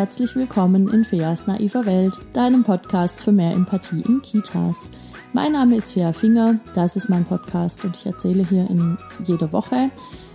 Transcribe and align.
herzlich 0.00 0.34
willkommen 0.34 0.88
in 0.88 1.04
Feas 1.04 1.46
naiver 1.46 1.84
Welt, 1.84 2.14
deinem 2.32 2.64
Podcast 2.64 3.20
für 3.20 3.32
mehr 3.32 3.52
Empathie 3.52 4.00
in 4.00 4.22
Kitas. 4.22 4.88
Mein 5.34 5.52
Name 5.52 5.76
ist 5.76 5.92
Fea 5.92 6.14
Finger, 6.14 6.58
das 6.74 6.96
ist 6.96 7.10
mein 7.10 7.26
Podcast 7.26 7.84
und 7.84 7.94
ich 7.96 8.06
erzähle 8.06 8.42
hier 8.48 8.66
in 8.70 8.96
jeder 9.26 9.52
Woche 9.52 9.90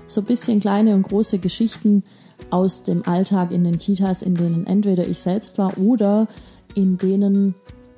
so 0.05 0.21
ein 0.21 0.25
bisschen 0.25 0.59
kleine 0.59 0.93
und 0.93 1.01
große 1.01 1.39
Geschichten 1.39 2.03
aus 2.51 2.83
dem 2.83 3.07
Alltag 3.07 3.49
in 3.49 3.63
den 3.63 3.79
Kitas, 3.79 4.21
in 4.21 4.35
denen 4.35 4.67
entweder 4.67 5.07
ich 5.07 5.19
selbst 5.19 5.57
war 5.57 5.75
oder 5.79 6.27
in 6.75 6.99
denen 6.99 7.55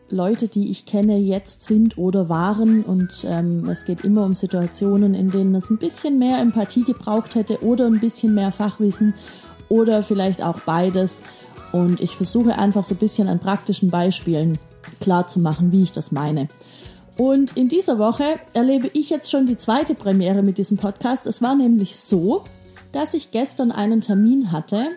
Leute, 0.09 0.47
die 0.47 0.71
ich 0.71 0.85
kenne, 0.85 1.17
jetzt 1.17 1.63
sind 1.63 1.97
oder 1.97 2.29
waren. 2.29 2.81
Und 2.83 3.25
ähm, 3.27 3.67
es 3.67 3.83
geht 3.83 4.05
immer 4.05 4.23
um 4.23 4.35
Situationen, 4.35 5.13
in 5.13 5.31
denen 5.31 5.53
es 5.53 5.69
ein 5.69 5.79
bisschen 5.79 6.17
mehr 6.17 6.39
Empathie 6.39 6.85
gebraucht 6.85 7.35
hätte 7.35 7.61
oder 7.61 7.87
ein 7.87 7.99
bisschen 7.99 8.33
mehr 8.33 8.53
Fachwissen 8.53 9.15
oder 9.67 10.01
vielleicht 10.01 10.41
auch 10.41 10.61
beides. 10.61 11.21
Und 11.71 12.01
ich 12.01 12.15
versuche 12.15 12.57
einfach 12.57 12.83
so 12.83 12.95
ein 12.95 12.99
bisschen 12.99 13.27
an 13.27 13.39
praktischen 13.39 13.89
Beispielen 13.89 14.57
klar 15.01 15.27
zu 15.27 15.39
machen, 15.39 15.71
wie 15.71 15.83
ich 15.83 15.91
das 15.91 16.11
meine. 16.11 16.47
Und 17.17 17.57
in 17.57 17.67
dieser 17.67 17.97
Woche 17.97 18.39
erlebe 18.53 18.89
ich 18.93 19.09
jetzt 19.09 19.31
schon 19.31 19.47
die 19.47 19.57
zweite 19.57 19.95
Premiere 19.95 20.43
mit 20.43 20.57
diesem 20.57 20.77
Podcast. 20.77 21.25
Es 21.25 21.41
war 21.41 21.55
nämlich 21.55 21.97
so, 21.97 22.43
dass 22.91 23.13
ich 23.13 23.31
gestern 23.31 23.71
einen 23.71 24.01
Termin 24.01 24.51
hatte 24.51 24.89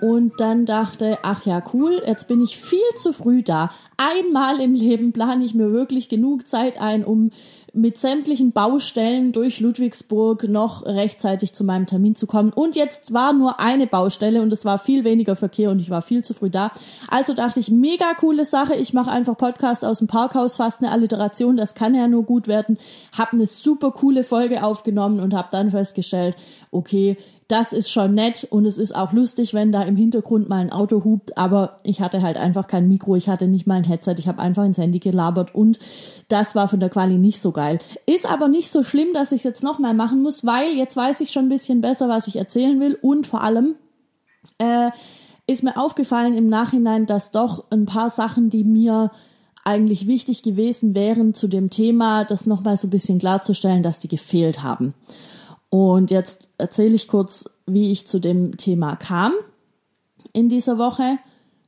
und 0.00 0.34
dann 0.38 0.66
dachte, 0.66 1.18
ach 1.22 1.46
ja, 1.46 1.62
cool, 1.72 2.02
jetzt 2.06 2.28
bin 2.28 2.42
ich 2.42 2.58
viel 2.58 2.78
zu 2.96 3.14
früh 3.14 3.42
da. 3.42 3.70
Einmal 3.96 4.60
im 4.60 4.74
Leben 4.74 5.12
plane 5.12 5.44
ich 5.44 5.54
mir 5.54 5.72
wirklich 5.72 6.10
genug 6.10 6.46
Zeit 6.46 6.78
ein, 6.78 7.04
um 7.04 7.30
mit 7.76 7.98
sämtlichen 7.98 8.52
Baustellen 8.52 9.32
durch 9.32 9.60
Ludwigsburg 9.60 10.48
noch 10.48 10.86
rechtzeitig 10.86 11.52
zu 11.52 11.62
meinem 11.62 11.86
Termin 11.86 12.14
zu 12.14 12.26
kommen. 12.26 12.50
Und 12.50 12.74
jetzt 12.74 13.12
war 13.12 13.34
nur 13.34 13.60
eine 13.60 13.86
Baustelle 13.86 14.40
und 14.40 14.52
es 14.52 14.64
war 14.64 14.78
viel 14.78 15.04
weniger 15.04 15.36
Verkehr 15.36 15.70
und 15.70 15.78
ich 15.78 15.90
war 15.90 16.00
viel 16.00 16.24
zu 16.24 16.32
früh 16.32 16.48
da. 16.48 16.72
Also 17.08 17.34
dachte 17.34 17.60
ich, 17.60 17.70
mega 17.70 18.14
coole 18.14 18.46
Sache. 18.46 18.74
Ich 18.74 18.94
mache 18.94 19.10
einfach 19.10 19.36
Podcast 19.36 19.84
aus 19.84 19.98
dem 19.98 20.08
Parkhaus, 20.08 20.56
fast 20.56 20.82
eine 20.82 20.90
Alliteration, 20.90 21.56
das 21.58 21.74
kann 21.74 21.94
ja 21.94 22.08
nur 22.08 22.24
gut 22.24 22.48
werden. 22.48 22.78
Hab 23.16 23.34
eine 23.34 23.46
super 23.46 23.90
coole 23.90 24.24
Folge 24.24 24.64
aufgenommen 24.64 25.20
und 25.20 25.34
habe 25.34 25.48
dann 25.50 25.70
festgestellt, 25.70 26.34
okay, 26.70 27.18
das 27.48 27.72
ist 27.72 27.90
schon 27.90 28.14
nett 28.14 28.46
und 28.50 28.66
es 28.66 28.76
ist 28.76 28.94
auch 28.94 29.12
lustig, 29.12 29.54
wenn 29.54 29.70
da 29.70 29.82
im 29.82 29.96
Hintergrund 29.96 30.48
mal 30.48 30.60
ein 30.60 30.72
Auto 30.72 31.04
hupt, 31.04 31.38
aber 31.38 31.76
ich 31.84 32.00
hatte 32.00 32.20
halt 32.22 32.36
einfach 32.36 32.66
kein 32.66 32.88
Mikro, 32.88 33.14
ich 33.14 33.28
hatte 33.28 33.46
nicht 33.46 33.66
mal 33.66 33.76
ein 33.76 33.84
Headset, 33.84 34.16
ich 34.18 34.26
habe 34.26 34.40
einfach 34.40 34.64
ins 34.64 34.78
Handy 34.78 34.98
gelabert 34.98 35.54
und 35.54 35.78
das 36.28 36.56
war 36.56 36.66
von 36.66 36.80
der 36.80 36.88
Quali 36.88 37.18
nicht 37.18 37.40
so 37.40 37.52
geil. 37.52 37.78
Ist 38.04 38.28
aber 38.28 38.48
nicht 38.48 38.70
so 38.70 38.82
schlimm, 38.82 39.08
dass 39.14 39.30
ich 39.30 39.38
es 39.38 39.44
jetzt 39.44 39.62
nochmal 39.62 39.94
machen 39.94 40.22
muss, 40.22 40.44
weil 40.44 40.72
jetzt 40.72 40.96
weiß 40.96 41.20
ich 41.20 41.30
schon 41.30 41.46
ein 41.46 41.50
bisschen 41.50 41.80
besser, 41.80 42.08
was 42.08 42.26
ich 42.26 42.36
erzählen 42.36 42.80
will 42.80 42.98
und 43.00 43.28
vor 43.28 43.42
allem 43.42 43.76
äh, 44.58 44.90
ist 45.46 45.62
mir 45.62 45.76
aufgefallen 45.76 46.36
im 46.36 46.48
Nachhinein, 46.48 47.06
dass 47.06 47.30
doch 47.30 47.64
ein 47.70 47.86
paar 47.86 48.10
Sachen, 48.10 48.50
die 48.50 48.64
mir 48.64 49.12
eigentlich 49.64 50.06
wichtig 50.06 50.42
gewesen 50.42 50.94
wären 50.94 51.34
zu 51.34 51.48
dem 51.48 51.70
Thema, 51.70 52.24
das 52.24 52.46
nochmal 52.46 52.76
so 52.76 52.86
ein 52.86 52.90
bisschen 52.90 53.18
klarzustellen, 53.18 53.82
dass 53.82 54.00
die 54.00 54.08
gefehlt 54.08 54.62
haben. 54.62 54.94
Und 55.70 56.10
jetzt 56.10 56.50
erzähle 56.58 56.94
ich 56.94 57.08
kurz, 57.08 57.50
wie 57.66 57.90
ich 57.90 58.06
zu 58.06 58.18
dem 58.18 58.56
Thema 58.56 58.96
kam 58.96 59.32
in 60.32 60.48
dieser 60.48 60.78
Woche. 60.78 61.18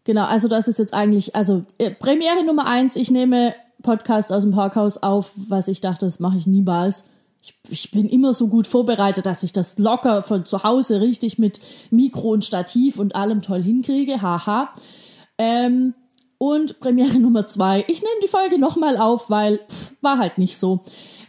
Genau, 0.04 0.24
also 0.24 0.48
das 0.48 0.68
ist 0.68 0.78
jetzt 0.78 0.94
eigentlich, 0.94 1.34
also 1.34 1.64
äh, 1.78 1.90
Premiere 1.90 2.44
Nummer 2.44 2.66
eins, 2.66 2.96
ich 2.96 3.10
nehme 3.10 3.54
Podcast 3.82 4.32
aus 4.32 4.42
dem 4.42 4.52
Parkhaus 4.52 4.96
auf, 4.98 5.32
was 5.36 5.68
ich 5.68 5.80
dachte, 5.80 6.06
das 6.06 6.20
mache 6.20 6.38
ich 6.38 6.46
niemals. 6.46 7.04
Ich, 7.42 7.54
ich 7.68 7.90
bin 7.90 8.08
immer 8.08 8.34
so 8.34 8.48
gut 8.48 8.66
vorbereitet, 8.66 9.26
dass 9.26 9.42
ich 9.42 9.52
das 9.52 9.78
locker 9.78 10.22
von 10.22 10.44
zu 10.44 10.62
Hause 10.64 11.00
richtig 11.00 11.38
mit 11.38 11.60
Mikro 11.90 12.30
und 12.30 12.44
Stativ 12.44 12.98
und 12.98 13.14
allem 13.14 13.42
toll 13.42 13.62
hinkriege. 13.62 14.20
Haha. 14.20 14.72
Ähm, 15.38 15.94
und 16.38 16.80
Premiere 16.80 17.18
Nummer 17.18 17.46
zwei, 17.46 17.84
ich 17.88 18.00
nehme 18.00 18.20
die 18.22 18.28
Folge 18.28 18.58
nochmal 18.58 18.96
auf, 18.96 19.28
weil 19.28 19.58
pff, 19.58 19.92
war 20.00 20.18
halt 20.18 20.38
nicht 20.38 20.58
so. 20.58 20.82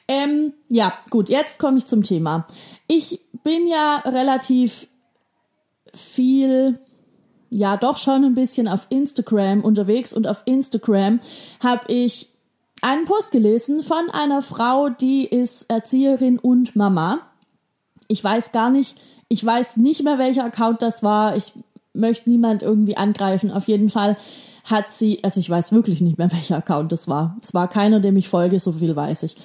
Ähm, 0.09 0.53
ja, 0.69 0.93
gut, 1.11 1.29
jetzt 1.29 1.59
komme 1.59 1.77
ich 1.77 1.85
zum 1.85 2.01
Thema. 2.01 2.47
Ich 2.87 3.21
bin 3.43 3.67
ja 3.67 3.97
relativ 3.97 4.87
viel, 5.93 6.79
ja 7.51 7.77
doch 7.77 7.97
schon 7.97 8.25
ein 8.25 8.33
bisschen 8.33 8.67
auf 8.67 8.87
Instagram 8.89 9.63
unterwegs 9.63 10.11
und 10.11 10.25
auf 10.25 10.41
Instagram 10.45 11.19
habe 11.63 11.93
ich 11.93 12.31
einen 12.81 13.05
Post 13.05 13.31
gelesen 13.31 13.83
von 13.83 14.09
einer 14.11 14.41
Frau, 14.41 14.89
die 14.89 15.25
ist 15.25 15.69
Erzieherin 15.69 16.39
und 16.39 16.75
Mama. 16.75 17.19
Ich 18.07 18.23
weiß 18.23 18.51
gar 18.51 18.71
nicht, 18.71 18.99
ich 19.27 19.45
weiß 19.45 19.77
nicht 19.77 20.01
mehr, 20.01 20.17
welcher 20.17 20.45
Account 20.45 20.81
das 20.81 21.03
war. 21.03 21.35
Ich 21.35 21.53
möchte 21.93 22.31
niemand 22.31 22.63
irgendwie 22.63 22.97
angreifen. 22.97 23.51
Auf 23.51 23.67
jeden 23.67 23.91
Fall 23.91 24.17
hat 24.63 24.91
sie, 24.91 25.23
also 25.23 25.39
ich 25.39 25.51
weiß 25.51 25.71
wirklich 25.71 26.01
nicht 26.01 26.17
mehr, 26.17 26.31
welcher 26.31 26.57
Account 26.57 26.91
das 26.91 27.07
war. 27.07 27.37
Es 27.43 27.53
war 27.53 27.67
keiner, 27.67 27.99
dem 27.99 28.17
ich 28.17 28.27
folge, 28.27 28.59
so 28.59 28.71
viel 28.71 28.95
weiß 28.95 29.21
ich 29.21 29.35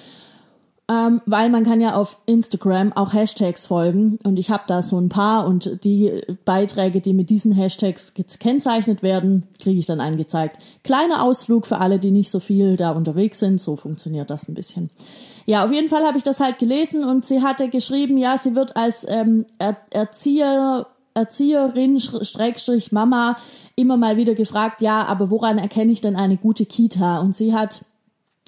ähm, 0.87 1.21
weil 1.25 1.49
man 1.49 1.63
kann 1.63 1.81
ja 1.81 1.95
auf 1.95 2.19
Instagram 2.27 2.93
auch 2.93 3.13
Hashtags 3.13 3.65
folgen 3.65 4.19
und 4.23 4.37
ich 4.37 4.51
habe 4.51 4.65
da 4.67 4.83
so 4.83 4.99
ein 4.99 5.09
paar 5.09 5.47
und 5.47 5.83
die 5.83 6.21
Beiträge, 6.45 7.01
die 7.01 7.13
mit 7.13 7.31
diesen 7.31 7.51
Hashtags 7.51 8.13
gekennzeichnet 8.13 9.01
werden, 9.01 9.47
kriege 9.59 9.79
ich 9.79 9.87
dann 9.87 9.99
angezeigt. 9.99 10.57
Kleiner 10.83 11.23
Ausflug 11.23 11.65
für 11.65 11.79
alle, 11.79 11.97
die 11.97 12.11
nicht 12.11 12.29
so 12.29 12.39
viel 12.39 12.75
da 12.75 12.91
unterwegs 12.91 13.39
sind, 13.39 13.59
so 13.59 13.75
funktioniert 13.75 14.29
das 14.29 14.47
ein 14.47 14.53
bisschen. 14.53 14.91
Ja, 15.47 15.65
auf 15.65 15.71
jeden 15.71 15.89
Fall 15.89 16.03
habe 16.05 16.17
ich 16.17 16.23
das 16.23 16.39
halt 16.39 16.59
gelesen 16.59 17.03
und 17.03 17.25
sie 17.25 17.41
hatte 17.41 17.69
geschrieben, 17.69 18.17
ja, 18.17 18.37
sie 18.37 18.55
wird 18.55 18.75
als 18.75 19.05
ähm, 19.07 19.45
er 19.57 19.77
Erzieher 19.91 20.87
Erzieherin, 21.15 21.99
Schrägstrich 21.99 22.91
Mama, 22.91 23.37
immer 23.77 23.95
mal 23.95 24.17
wieder 24.17 24.35
gefragt, 24.35 24.81
ja, 24.81 25.05
aber 25.05 25.29
woran 25.29 25.57
erkenne 25.57 25.93
ich 25.93 26.01
denn 26.01 26.17
eine 26.17 26.35
gute 26.35 26.65
Kita? 26.65 27.19
Und 27.19 27.37
sie 27.37 27.53
hat 27.53 27.85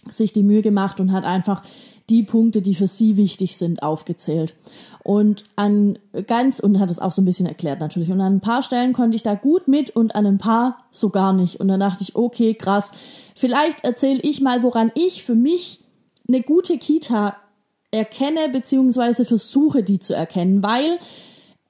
sich 0.05 0.33
die 0.33 0.43
Mühe 0.43 0.61
gemacht 0.61 0.99
und 0.99 1.13
hat 1.13 1.23
einfach 1.23 1.63
die 2.09 2.23
Punkte, 2.23 2.61
die 2.61 2.75
für 2.75 2.87
sie 2.87 3.17
wichtig 3.17 3.57
sind, 3.57 3.83
aufgezählt. 3.83 4.55
Und 5.03 5.43
an 5.55 5.99
ganz, 6.25 6.59
und 6.59 6.79
hat 6.79 6.91
es 6.91 6.99
auch 6.99 7.11
so 7.11 7.21
ein 7.21 7.25
bisschen 7.25 7.45
erklärt 7.45 7.79
natürlich, 7.79 8.11
und 8.11 8.21
an 8.21 8.35
ein 8.35 8.41
paar 8.41 8.63
Stellen 8.63 8.93
konnte 8.93 9.15
ich 9.15 9.23
da 9.23 9.35
gut 9.35 9.67
mit 9.67 9.89
und 9.89 10.15
an 10.15 10.25
ein 10.25 10.37
paar 10.37 10.77
so 10.91 11.09
gar 11.09 11.33
nicht. 11.33 11.59
Und 11.59 11.67
dann 11.67 11.79
dachte 11.79 12.03
ich, 12.03 12.15
okay, 12.15 12.53
krass, 12.53 12.91
vielleicht 13.35 13.83
erzähle 13.83 14.19
ich 14.21 14.41
mal, 14.41 14.63
woran 14.63 14.91
ich 14.95 15.23
für 15.23 15.35
mich 15.35 15.79
eine 16.27 16.41
gute 16.41 16.77
Kita 16.77 17.37
erkenne, 17.91 18.49
beziehungsweise 18.49 19.25
versuche, 19.25 19.83
die 19.83 19.99
zu 19.99 20.13
erkennen, 20.13 20.61
weil 20.61 20.99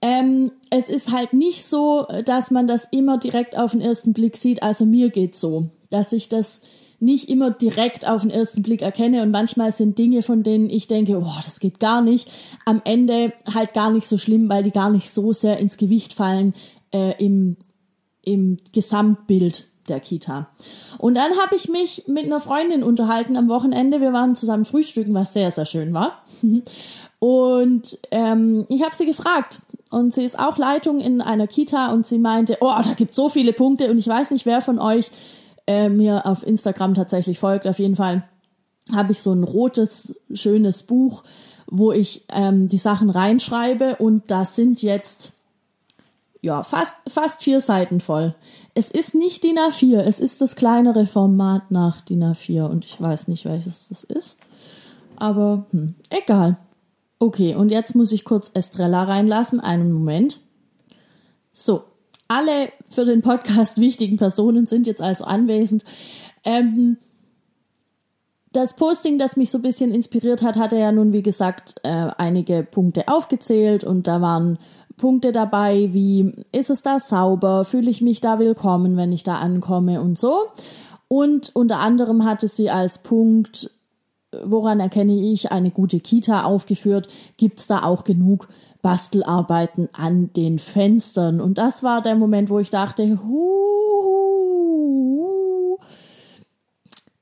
ähm, 0.01 0.51
es 0.69 0.89
ist 0.89 1.11
halt 1.11 1.33
nicht 1.33 1.67
so, 1.67 2.05
dass 2.25 2.51
man 2.51 2.67
das 2.67 2.87
immer 2.91 3.17
direkt 3.17 3.57
auf 3.57 3.71
den 3.71 3.81
ersten 3.81 4.13
Blick 4.13 4.37
sieht. 4.37 4.63
Also 4.63 4.85
mir 4.85 5.09
geht's 5.09 5.39
so, 5.39 5.69
dass 5.89 6.11
ich 6.11 6.29
das 6.29 6.61
nicht 6.99 7.29
immer 7.29 7.51
direkt 7.51 8.07
auf 8.07 8.21
den 8.21 8.31
ersten 8.31 8.63
Blick 8.63 8.81
erkenne 8.81 9.21
und 9.21 9.31
manchmal 9.31 9.71
sind 9.71 9.97
Dinge, 9.97 10.23
von 10.23 10.43
denen 10.43 10.69
ich 10.69 10.87
denke, 10.87 11.17
oh, 11.19 11.35
das 11.43 11.59
geht 11.59 11.79
gar 11.79 12.01
nicht, 12.01 12.29
am 12.65 12.81
Ende 12.83 13.33
halt 13.53 13.73
gar 13.73 13.91
nicht 13.91 14.07
so 14.07 14.17
schlimm, 14.17 14.49
weil 14.49 14.63
die 14.63 14.71
gar 14.71 14.89
nicht 14.89 15.13
so 15.13 15.33
sehr 15.33 15.57
ins 15.57 15.77
Gewicht 15.77 16.13
fallen 16.13 16.53
äh, 16.91 17.13
im, 17.23 17.57
im 18.23 18.57
Gesamtbild 18.73 19.67
der 19.87 19.99
Kita. 19.99 20.49
Und 20.97 21.15
dann 21.15 21.37
habe 21.37 21.55
ich 21.55 21.69
mich 21.69 22.05
mit 22.07 22.25
einer 22.25 22.39
Freundin 22.39 22.83
unterhalten 22.83 23.37
am 23.37 23.47
Wochenende. 23.47 24.01
Wir 24.01 24.11
waren 24.11 24.35
zusammen 24.35 24.65
frühstücken, 24.65 25.13
was 25.13 25.33
sehr, 25.33 25.51
sehr 25.51 25.65
schön 25.65 25.93
war. 25.93 26.23
Und 27.19 27.97
ähm, 28.11 28.65
ich 28.69 28.83
habe 28.83 28.95
sie 28.95 29.05
gefragt, 29.05 29.61
und 29.89 30.13
sie 30.13 30.23
ist 30.23 30.37
auch 30.37 30.57
Leitung 30.57 30.99
in 30.99 31.21
einer 31.21 31.47
Kita 31.47 31.93
und 31.93 32.05
sie 32.05 32.19
meinte, 32.19 32.57
oh, 32.59 32.73
da 32.83 32.93
gibt 32.93 33.13
so 33.13 33.29
viele 33.29 33.53
Punkte 33.53 33.89
und 33.89 33.97
ich 33.97 34.07
weiß 34.07 34.31
nicht, 34.31 34.45
wer 34.45 34.61
von 34.61 34.79
euch 34.79 35.09
äh, 35.67 35.89
mir 35.89 36.25
auf 36.25 36.45
Instagram 36.45 36.95
tatsächlich 36.95 37.39
folgt, 37.39 37.67
auf 37.67 37.79
jeden 37.79 37.95
Fall 37.95 38.23
habe 38.93 39.11
ich 39.11 39.21
so 39.21 39.33
ein 39.33 39.43
rotes, 39.43 40.15
schönes 40.33 40.83
Buch, 40.83 41.23
wo 41.67 41.91
ich 41.91 42.23
ähm, 42.29 42.67
die 42.67 42.77
Sachen 42.77 43.09
reinschreibe 43.09 43.97
und 43.97 44.31
das 44.31 44.55
sind 44.55 44.81
jetzt 44.81 45.33
ja 46.41 46.63
fast 46.63 46.95
fast 47.07 47.43
vier 47.43 47.61
Seiten 47.61 47.99
voll. 47.99 48.33
Es 48.73 48.89
ist 48.89 49.15
nicht 49.15 49.43
DIN 49.43 49.57
A4, 49.57 49.99
es 49.99 50.19
ist 50.19 50.41
das 50.41 50.55
kleinere 50.55 51.05
Format 51.05 51.71
nach 51.71 51.99
DIN 52.01 52.23
A4 52.23 52.67
und 52.67 52.85
ich 52.85 53.01
weiß 53.01 53.27
nicht, 53.27 53.45
welches 53.45 53.89
das 53.89 54.03
ist. 54.03 54.37
Aber 55.17 55.65
hm, 55.71 55.95
egal. 56.09 56.57
Okay, 57.19 57.55
und 57.55 57.69
jetzt 57.69 57.95
muss 57.95 58.11
ich 58.11 58.23
kurz 58.23 58.51
Estrella 58.53 59.03
reinlassen. 59.03 59.59
Einen 59.59 59.91
Moment. 59.91 60.39
So, 61.51 61.83
alle 62.27 62.71
für 62.89 63.05
den 63.05 63.21
Podcast 63.21 63.79
wichtigen 63.79 64.17
Personen 64.17 64.65
sind 64.65 64.87
jetzt 64.87 65.01
also 65.01 65.25
anwesend. 65.25 65.83
Ähm, 66.43 66.97
das 68.53 68.75
Posting, 68.75 69.17
das 69.17 69.37
mich 69.37 69.51
so 69.51 69.59
ein 69.59 69.63
bisschen 69.63 69.93
inspiriert 69.93 70.41
hat, 70.41 70.57
hatte 70.57 70.77
ja 70.77 70.91
nun, 70.91 71.13
wie 71.13 71.21
gesagt, 71.21 71.75
äh, 71.83 72.09
einige 72.17 72.63
Punkte 72.63 73.07
aufgezählt 73.07 73.83
und 73.83 74.07
da 74.07 74.21
waren 74.21 74.57
Punkte 74.95 75.31
dabei 75.31 75.89
wie, 75.93 76.33
ist 76.51 76.71
es 76.71 76.81
da 76.81 76.99
sauber, 76.99 77.65
fühle 77.65 77.91
ich 77.91 78.01
mich 78.01 78.19
da 78.19 78.39
willkommen, 78.39 78.97
wenn 78.97 79.11
ich 79.11 79.23
da 79.23 79.37
ankomme 79.37 80.01
und 80.01 80.17
so. 80.17 80.47
Und 81.07 81.55
unter 81.55 81.79
anderem 81.79 82.25
hatte 82.25 82.47
sie 82.47 82.69
als 82.69 83.03
Punkt, 83.03 83.69
woran 84.43 84.79
erkenne 84.79 85.15
ich 85.15 85.51
eine 85.51 85.71
gute 85.71 85.99
Kita 85.99 86.43
aufgeführt, 86.43 87.07
gibt's 87.37 87.67
da 87.67 87.83
auch 87.83 88.03
genug 88.03 88.47
Bastelarbeiten 88.87 89.89
an 89.91 90.31
den 90.31 90.59
Fenstern. 90.59 91.41
Und 91.41 91.57
das 91.57 91.83
war 91.83 92.01
der 92.01 92.15
Moment, 92.15 92.49
wo 92.49 92.57
ich 92.59 92.69
dachte, 92.69 93.19
hu, 93.21 93.37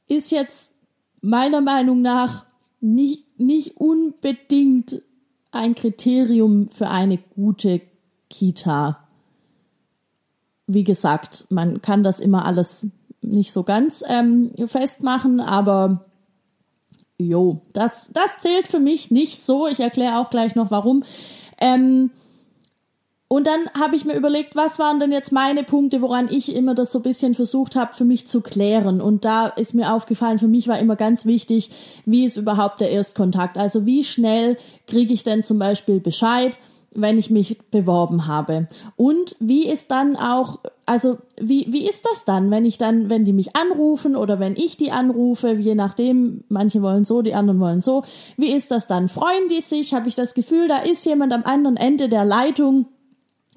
ist 0.07 0.29
jetzt 0.31 0.73
meiner 1.21 1.61
Meinung 1.61 2.03
nach 2.03 2.45
nicht, 2.81 3.39
nicht 3.39 3.77
unbedingt 3.77 5.01
ein 5.49 5.73
Kriterium 5.73 6.69
für 6.69 6.89
eine 6.89 7.17
gute 7.17 7.81
Kita. 8.29 8.99
Wie 10.67 10.83
gesagt, 10.83 11.47
man 11.49 11.81
kann 11.81 12.03
das 12.03 12.19
immer 12.19 12.45
alles 12.45 12.85
nicht 13.23 13.51
so 13.51 13.63
ganz 13.63 14.03
ähm, 14.07 14.51
festmachen, 14.67 15.39
aber 15.39 16.05
jo, 17.17 17.61
das, 17.73 18.11
das 18.13 18.37
zählt 18.37 18.67
für 18.67 18.79
mich 18.79 19.09
nicht 19.09 19.41
so. 19.41 19.65
Ich 19.65 19.79
erkläre 19.79 20.19
auch 20.19 20.29
gleich 20.29 20.53
noch 20.53 20.69
warum. 20.69 21.03
Ähm, 21.59 22.11
und 23.27 23.47
dann 23.47 23.69
habe 23.77 23.95
ich 23.95 24.05
mir 24.05 24.15
überlegt, 24.15 24.55
was 24.55 24.77
waren 24.77 24.99
denn 24.99 25.11
jetzt 25.11 25.31
meine 25.31 25.63
Punkte, 25.63 26.01
woran 26.01 26.29
ich 26.31 26.55
immer 26.55 26.75
das 26.75 26.91
so 26.91 26.99
bisschen 26.99 27.33
versucht 27.33 27.75
habe, 27.75 27.93
für 27.93 28.05
mich 28.05 28.27
zu 28.27 28.41
klären. 28.41 29.01
Und 29.01 29.25
da 29.25 29.47
ist 29.47 29.73
mir 29.73 29.93
aufgefallen, 29.93 30.37
für 30.37 30.47
mich 30.47 30.67
war 30.67 30.77
immer 30.77 30.95
ganz 30.95 31.25
wichtig, 31.25 31.71
wie 32.05 32.23
ist 32.23 32.37
überhaupt 32.37 32.81
der 32.81 32.91
Erstkontakt? 32.91 33.57
Also 33.57 33.85
wie 33.85 34.03
schnell 34.03 34.57
kriege 34.85 35.13
ich 35.13 35.23
denn 35.23 35.43
zum 35.43 35.57
Beispiel 35.57 35.99
Bescheid? 35.99 36.59
Wenn 36.95 37.17
ich 37.17 37.29
mich 37.29 37.59
beworben 37.69 38.27
habe. 38.27 38.67
Und 38.95 39.35
wie 39.39 39.67
ist 39.67 39.91
dann 39.91 40.15
auch, 40.15 40.59
also 40.85 41.17
wie, 41.39 41.67
wie 41.69 41.87
ist 41.87 42.05
das 42.09 42.25
dann, 42.25 42.49
wenn 42.51 42.65
ich 42.65 42.77
dann, 42.77 43.09
wenn 43.09 43.25
die 43.25 43.33
mich 43.33 43.55
anrufen 43.55 44.15
oder 44.15 44.39
wenn 44.39 44.55
ich 44.55 44.77
die 44.77 44.91
anrufe, 44.91 45.51
je 45.53 45.75
nachdem, 45.75 46.43
manche 46.47 46.81
wollen 46.81 47.05
so, 47.05 47.21
die 47.21 47.33
anderen 47.33 47.59
wollen 47.59 47.81
so, 47.81 48.03
wie 48.37 48.51
ist 48.51 48.71
das 48.71 48.87
dann? 48.87 49.09
Freuen 49.09 49.47
die 49.49 49.61
sich? 49.61 49.93
Habe 49.93 50.07
ich 50.07 50.15
das 50.15 50.33
Gefühl, 50.33 50.67
da 50.67 50.77
ist 50.77 51.05
jemand 51.05 51.33
am 51.33 51.43
anderen 51.43 51.77
Ende 51.77 52.09
der 52.09 52.25
Leitung, 52.25 52.87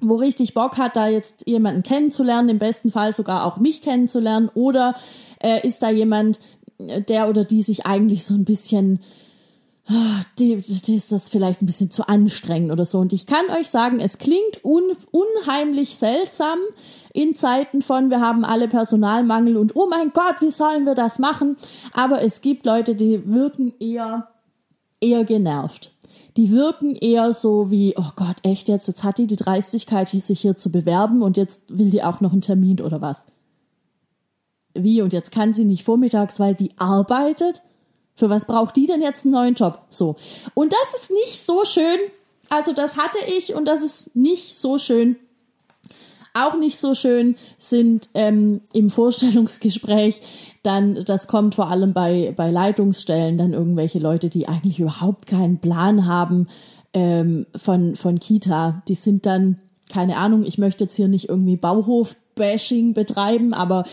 wo 0.01 0.15
richtig 0.15 0.53
Bock 0.53 0.77
hat, 0.77 0.95
da 0.95 1.07
jetzt 1.07 1.47
jemanden 1.47 1.83
kennenzulernen, 1.83 2.49
im 2.49 2.59
besten 2.59 2.91
Fall 2.91 3.13
sogar 3.13 3.45
auch 3.45 3.57
mich 3.57 3.81
kennenzulernen, 3.81 4.49
oder 4.53 4.95
äh, 5.41 5.65
ist 5.67 5.81
da 5.81 5.89
jemand, 5.89 6.39
der 6.79 7.29
oder 7.29 7.43
die 7.43 7.61
sich 7.61 7.85
eigentlich 7.85 8.25
so 8.25 8.33
ein 8.33 8.45
bisschen 8.45 8.99
die, 10.37 10.57
die 10.57 10.95
ist 10.95 11.11
das 11.11 11.29
vielleicht 11.29 11.61
ein 11.61 11.65
bisschen 11.65 11.89
zu 11.89 12.07
anstrengend 12.07 12.71
oder 12.71 12.85
so. 12.85 12.99
Und 12.99 13.11
ich 13.11 13.25
kann 13.25 13.45
euch 13.59 13.69
sagen, 13.69 13.99
es 13.99 14.19
klingt 14.19 14.63
un, 14.63 14.83
unheimlich 15.11 15.97
seltsam 15.97 16.59
in 17.13 17.33
Zeiten 17.33 17.81
von, 17.81 18.11
wir 18.11 18.21
haben 18.21 18.45
alle 18.45 18.67
Personalmangel 18.67 19.57
und 19.57 19.75
oh 19.75 19.87
mein 19.89 20.11
Gott, 20.13 20.41
wie 20.41 20.51
sollen 20.51 20.85
wir 20.85 20.93
das 20.93 21.17
machen? 21.17 21.57
Aber 21.93 22.21
es 22.21 22.41
gibt 22.41 22.65
Leute, 22.65 22.95
die 22.95 23.27
wirken 23.27 23.73
eher, 23.79 24.27
eher 25.01 25.25
genervt. 25.25 25.91
Die 26.37 26.51
wirken 26.51 26.95
eher 26.95 27.33
so 27.33 27.71
wie, 27.71 27.95
oh 27.97 28.11
Gott, 28.15 28.37
echt 28.43 28.67
jetzt, 28.67 28.87
jetzt 28.87 29.03
hat 29.03 29.17
die 29.17 29.27
die 29.27 29.35
Dreistigkeit, 29.35 30.07
sich 30.07 30.39
hier 30.39 30.55
zu 30.55 30.71
bewerben 30.71 31.23
und 31.23 31.35
jetzt 31.35 31.61
will 31.67 31.89
die 31.89 32.03
auch 32.03 32.21
noch 32.21 32.31
einen 32.31 32.41
Termin 32.41 32.79
oder 32.79 33.01
was. 33.01 33.25
Wie, 34.75 35.01
und 35.01 35.13
jetzt 35.13 35.31
kann 35.31 35.51
sie 35.51 35.65
nicht 35.65 35.83
vormittags, 35.83 36.39
weil 36.39 36.53
die 36.53 36.71
arbeitet? 36.77 37.63
Für 38.19 38.29
was 38.29 38.45
braucht 38.45 38.75
die 38.75 38.85
denn 38.85 39.01
jetzt 39.01 39.23
einen 39.23 39.33
neuen 39.33 39.53
Job? 39.55 39.79
So. 39.89 40.17
Und 40.53 40.73
das 40.73 41.01
ist 41.01 41.09
nicht 41.09 41.45
so 41.45 41.63
schön. 41.63 41.97
Also 42.49 42.73
das 42.73 42.97
hatte 42.97 43.19
ich 43.37 43.55
und 43.55 43.65
das 43.65 43.81
ist 43.81 44.13
nicht 44.13 44.57
so 44.57 44.77
schön. 44.77 45.15
Auch 46.33 46.57
nicht 46.57 46.79
so 46.79 46.93
schön 46.95 47.37
sind 47.57 48.09
ähm, 48.13 48.59
im 48.73 48.89
Vorstellungsgespräch 48.89 50.21
dann, 50.63 51.05
das 51.05 51.27
kommt 51.27 51.55
vor 51.55 51.69
allem 51.69 51.93
bei, 51.93 52.33
bei 52.35 52.51
Leitungsstellen, 52.51 53.37
dann 53.37 53.53
irgendwelche 53.53 53.99
Leute, 53.99 54.29
die 54.29 54.47
eigentlich 54.47 54.79
überhaupt 54.79 55.25
keinen 55.25 55.59
Plan 55.59 56.05
haben 56.05 56.47
ähm, 56.93 57.45
von, 57.55 57.95
von 57.95 58.19
Kita. 58.19 58.83
Die 58.89 58.95
sind 58.95 59.25
dann, 59.25 59.59
keine 59.89 60.17
Ahnung, 60.17 60.43
ich 60.43 60.57
möchte 60.57 60.83
jetzt 60.83 60.95
hier 60.95 61.07
nicht 61.07 61.29
irgendwie 61.29 61.55
Bauhof-Bashing 62.39 62.93
betreiben, 62.93 63.53
aber 63.53 63.83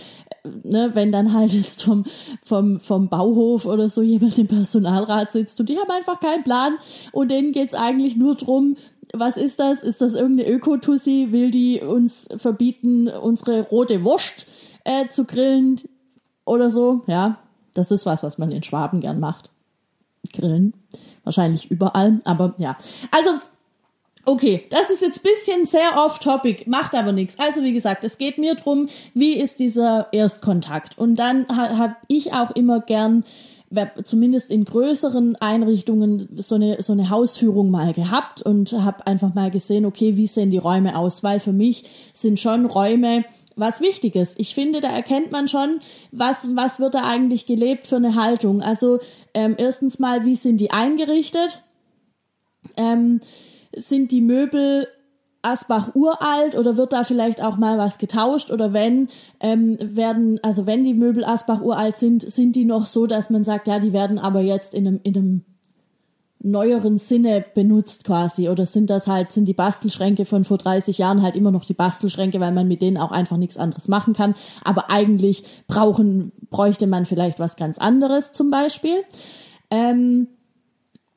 ne, 0.63 0.91
wenn 0.95 1.13
dann 1.13 1.33
halt 1.33 1.53
jetzt 1.53 1.83
vom, 1.83 2.05
vom, 2.43 2.81
vom 2.81 3.09
Bauhof 3.09 3.67
oder 3.67 3.89
so 3.89 4.03
jemand 4.03 4.39
im 4.39 4.47
Personalrat 4.47 5.33
sitzt 5.33 5.59
und 5.61 5.69
die 5.69 5.79
haben 5.79 5.91
einfach 5.91 6.21
keinen 6.21 6.45
Plan 6.45 6.75
und 7.13 7.31
denen 7.31 7.53
geht's 7.53 7.75
eigentlich 7.75 8.17
nur 8.17 8.37
drum, 8.37 8.77
was 9.13 9.37
ist 9.37 9.61
das? 9.61 9.83
Ist 9.83 10.01
das 10.01 10.15
irgendeine 10.15 10.51
Ökotussi? 10.51 11.29
Will 11.31 11.51
die 11.51 11.81
uns 11.81 12.29
verbieten, 12.37 13.09
unsere 13.09 13.63
rote 13.63 14.03
Wurst 14.05 14.47
äh, 14.85 15.09
zu 15.09 15.25
grillen 15.25 15.81
oder 16.45 16.71
so? 16.71 17.03
Ja, 17.07 17.39
das 17.73 17.93
ist 17.93 18.05
was, 18.05 18.25
was 18.25 18.37
man 18.37 18.51
in 18.51 18.65
Schwaben 18.65 19.01
gern 19.01 19.21
macht. 19.21 19.51
Grillen. 20.33 20.75
Wahrscheinlich 21.23 21.71
überall, 21.71 22.19
aber 22.25 22.55
ja. 22.59 22.77
Also 23.13 23.31
Okay, 24.29 24.65
das 24.71 24.91
ist 24.91 25.03
jetzt 25.03 25.23
bisschen 25.23 25.67
sehr 25.67 26.05
off-topic, 26.05 26.69
macht 26.69 26.97
aber 26.97 27.13
nichts. 27.13 27.39
Also 27.39 27.63
wie 27.63 27.73
gesagt, 27.73 28.03
es 28.03 28.19
geht 28.19 28.39
mir 28.39 28.57
drum, 28.57 28.89
wie 29.15 29.35
ist 29.35 29.61
dieser 29.61 30.09
Erstkontakt. 30.11 30.99
Und 30.99 31.15
dann 31.15 31.47
ha, 31.49 31.79
habe 31.79 31.97
ich 32.09 32.33
auch 32.33 32.51
immer 32.51 32.81
gern, 32.81 33.23
zumindest 34.03 34.51
in 34.51 34.65
größeren 34.65 35.37
Einrichtungen, 35.37 36.29
so 36.39 36.57
eine, 36.57 36.83
so 36.83 36.93
eine 36.93 37.09
Hausführung 37.09 37.71
mal 37.71 37.93
gehabt 37.93 38.43
und 38.43 38.73
habe 38.73 39.07
einfach 39.07 39.33
mal 39.33 39.53
gesehen, 39.53 39.87
okay, 39.87 40.17
wie 40.17 40.27
sehen 40.27 40.51
die 40.51 40.59
Räume 40.59 40.99
aus? 40.99 41.23
Weil 41.23 41.39
für 41.39 41.53
mich 41.53 41.85
sind 42.13 42.41
schon 42.41 42.67
Räume 42.67 43.25
was 43.55 43.81
Wichtiges. 43.81 44.35
Ich 44.39 44.57
finde, 44.57 44.81
da 44.81 44.89
erkennt 44.89 45.31
man 45.31 45.47
schon, 45.47 45.79
was, 46.11 46.49
was 46.57 46.81
wird 46.81 46.95
da 46.95 47.05
eigentlich 47.05 47.47
gelebt 47.47 47.87
für 47.87 47.97
eine 47.97 48.17
Haltung. 48.17 48.61
Also 48.61 48.99
ähm, 49.35 49.55
erstens 49.57 50.01
mal, 50.01 50.25
wie 50.25 50.35
sind 50.35 50.57
die 50.57 50.73
eingerichtet? 50.73 51.63
Ähm, 52.77 53.21
sind 53.77 54.11
die 54.11 54.21
Möbel 54.21 54.89
Asbach 55.43 55.95
uralt 55.95 56.57
oder 56.57 56.77
wird 56.77 56.93
da 56.93 57.05
vielleicht 57.05 57.43
auch 57.43 57.57
mal 57.57 57.79
was 57.79 57.99
getauscht? 57.99 58.51
Oder 58.51 58.73
wenn 58.73 59.09
ähm, 59.41 59.77
werden 59.81 60.41
also 60.43 60.67
wenn 60.67 60.83
die 60.83 60.95
Möbel 60.95 61.25
Asbach 61.25 61.61
uralt 61.61 61.97
sind 61.97 62.29
sind 62.29 62.57
die 62.57 62.65
noch 62.65 62.87
so 62.87 63.07
dass 63.07 63.31
man 63.31 63.45
sagt 63.45 63.69
ja 63.69 63.79
die 63.79 63.93
werden 63.93 64.19
aber 64.19 64.41
jetzt 64.41 64.75
in 64.75 64.89
einem 64.89 65.01
in 65.05 65.17
einem 65.17 65.45
neueren 66.39 66.97
Sinne 66.97 67.45
benutzt 67.55 68.05
quasi? 68.05 68.49
Oder 68.49 68.67
sind 68.67 68.91
das 68.91 69.07
halt 69.07 69.33
sind 69.33 69.47
die 69.47 69.55
Bastelschränke 69.55 70.25
von 70.25 70.45
vor 70.45 70.59
30 70.59 70.99
Jahren 70.99 71.23
halt 71.23 71.37
immer 71.37 71.51
noch 71.51 71.65
die 71.65 71.75
Bastelschränke 71.75 72.41
weil 72.41 72.53
man 72.53 72.69
mit 72.69 72.83
denen 72.83 72.99
auch 72.99 73.13
einfach 73.13 73.37
nichts 73.37 73.57
anderes 73.57 73.89
machen 73.89 74.15
kann? 74.15 74.35
Aber 74.65 74.91
eigentlich 74.91 75.45
brauchen 75.69 76.33
bräuchte 76.51 76.87
man 76.87 77.07
vielleicht 77.07 77.39
was 77.39 77.57
ganz 77.57 77.79
anderes 77.79 78.33
zum 78.33 78.51
Beispiel. 78.51 79.05
Ähm, 79.71 80.29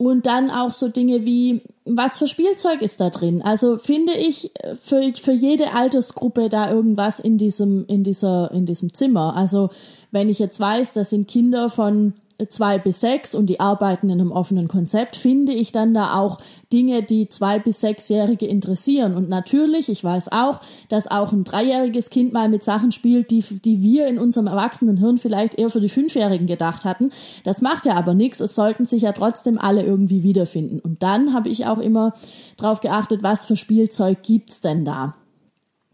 und 0.01 0.27
dann 0.27 0.49
auch 0.49 0.71
so 0.71 0.87
Dinge 0.87 1.25
wie, 1.25 1.61
was 1.83 2.17
für 2.17 2.27
Spielzeug 2.27 2.81
ist 2.81 3.01
da 3.01 3.09
drin? 3.09 3.41
Also 3.41 3.77
finde 3.77 4.13
ich 4.13 4.49
für, 4.81 5.11
für 5.21 5.33
jede 5.33 5.73
Altersgruppe 5.73 6.47
da 6.47 6.71
irgendwas 6.71 7.19
in 7.19 7.37
diesem, 7.37 7.85
in 7.87 8.05
dieser, 8.05 8.49
in 8.51 8.65
diesem 8.65 8.93
Zimmer. 8.93 9.35
Also 9.35 9.71
wenn 10.11 10.29
ich 10.29 10.39
jetzt 10.39 10.57
weiß, 10.57 10.93
das 10.93 11.09
sind 11.09 11.27
Kinder 11.27 11.69
von 11.69 12.13
zwei 12.47 12.77
bis 12.77 13.01
sechs 13.01 13.35
und 13.35 13.47
die 13.47 13.59
arbeiten 13.59 14.09
in 14.09 14.21
einem 14.21 14.31
offenen 14.31 14.67
Konzept, 14.67 15.17
finde 15.17 15.51
ich 15.51 15.71
dann 15.71 15.93
da 15.93 16.15
auch 16.17 16.39
Dinge, 16.71 17.03
die 17.03 17.27
zwei 17.27 17.59
bis 17.59 17.81
sechsjährige 17.81 18.45
interessieren. 18.45 19.15
Und 19.15 19.27
natürlich, 19.27 19.89
ich 19.89 20.03
weiß 20.03 20.31
auch, 20.31 20.61
dass 20.87 21.09
auch 21.09 21.33
ein 21.33 21.43
dreijähriges 21.43 22.09
Kind 22.09 22.31
mal 22.31 22.47
mit 22.47 22.63
Sachen 22.63 22.91
spielt, 22.91 23.31
die, 23.31 23.41
die 23.41 23.81
wir 23.81 24.07
in 24.07 24.17
unserem 24.19 24.47
Erwachsenenhirn 24.47 25.17
vielleicht 25.17 25.55
eher 25.55 25.69
für 25.69 25.81
die 25.81 25.89
Fünfjährigen 25.89 26.47
gedacht 26.47 26.85
hatten. 26.85 27.11
Das 27.43 27.61
macht 27.61 27.85
ja 27.85 27.95
aber 27.95 28.13
nichts. 28.13 28.39
Es 28.39 28.55
sollten 28.55 28.85
sich 28.85 29.01
ja 29.01 29.11
trotzdem 29.11 29.57
alle 29.57 29.83
irgendwie 29.83 30.23
wiederfinden. 30.23 30.79
Und 30.79 31.03
dann 31.03 31.33
habe 31.33 31.49
ich 31.49 31.65
auch 31.65 31.79
immer 31.79 32.13
drauf 32.55 32.79
geachtet, 32.79 33.23
was 33.23 33.45
für 33.45 33.55
Spielzeug 33.55 34.23
gibt's 34.23 34.61
denn 34.61 34.85
da? 34.85 35.15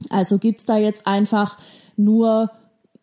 Also 0.09 0.37
gibt's 0.37 0.65
da 0.65 0.77
jetzt 0.77 1.07
einfach 1.07 1.57
nur 1.97 2.51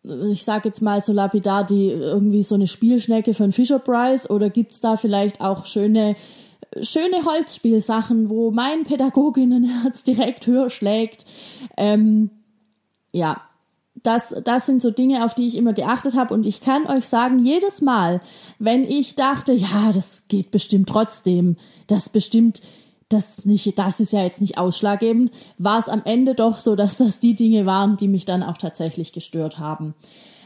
ich 0.03 0.43
sage 0.43 0.69
jetzt 0.69 0.81
mal 0.81 1.01
so 1.01 1.13
lapidar, 1.13 1.65
die 1.65 1.87
irgendwie 1.89 2.43
so 2.43 2.55
eine 2.55 2.67
Spielschnecke 2.67 3.33
von 3.33 3.51
Fisher 3.51 3.79
Price 3.79 4.29
oder 4.29 4.49
gibt's 4.49 4.81
da 4.81 4.97
vielleicht 4.97 5.41
auch 5.41 5.65
schöne 5.65 6.15
schöne 6.81 7.25
Holzspielsachen, 7.25 8.29
wo 8.29 8.51
mein 8.51 8.83
Pädagoginnenherz 8.83 10.03
direkt 10.05 10.47
höher 10.47 10.69
schlägt. 10.69 11.25
Ähm, 11.77 12.31
ja, 13.11 13.41
das, 14.01 14.35
das 14.43 14.65
sind 14.65 14.81
so 14.81 14.91
Dinge, 14.91 15.23
auf 15.23 15.33
die 15.33 15.47
ich 15.47 15.55
immer 15.55 15.73
geachtet 15.73 16.15
habe. 16.15 16.33
Und 16.33 16.45
ich 16.45 16.61
kann 16.61 16.85
euch 16.87 17.07
sagen, 17.07 17.39
jedes 17.39 17.81
Mal, 17.81 18.21
wenn 18.59 18.83
ich 18.83 19.15
dachte, 19.15 19.53
ja, 19.53 19.91
das 19.93 20.23
geht 20.27 20.51
bestimmt 20.51 20.89
trotzdem, 20.89 21.57
das 21.87 22.09
bestimmt, 22.09 22.61
das 23.13 23.45
nicht, 23.45 23.77
das 23.77 23.99
ist 23.99 24.13
ja 24.13 24.23
jetzt 24.23 24.41
nicht 24.41 24.57
ausschlaggebend, 24.57 25.31
war 25.57 25.79
es 25.79 25.89
am 25.89 26.01
Ende 26.05 26.35
doch 26.35 26.57
so, 26.57 26.75
dass 26.75 26.97
das 26.97 27.19
die 27.19 27.35
Dinge 27.35 27.65
waren, 27.65 27.97
die 27.97 28.07
mich 28.07 28.25
dann 28.25 28.43
auch 28.43 28.57
tatsächlich 28.57 29.13
gestört 29.13 29.59
haben. 29.59 29.93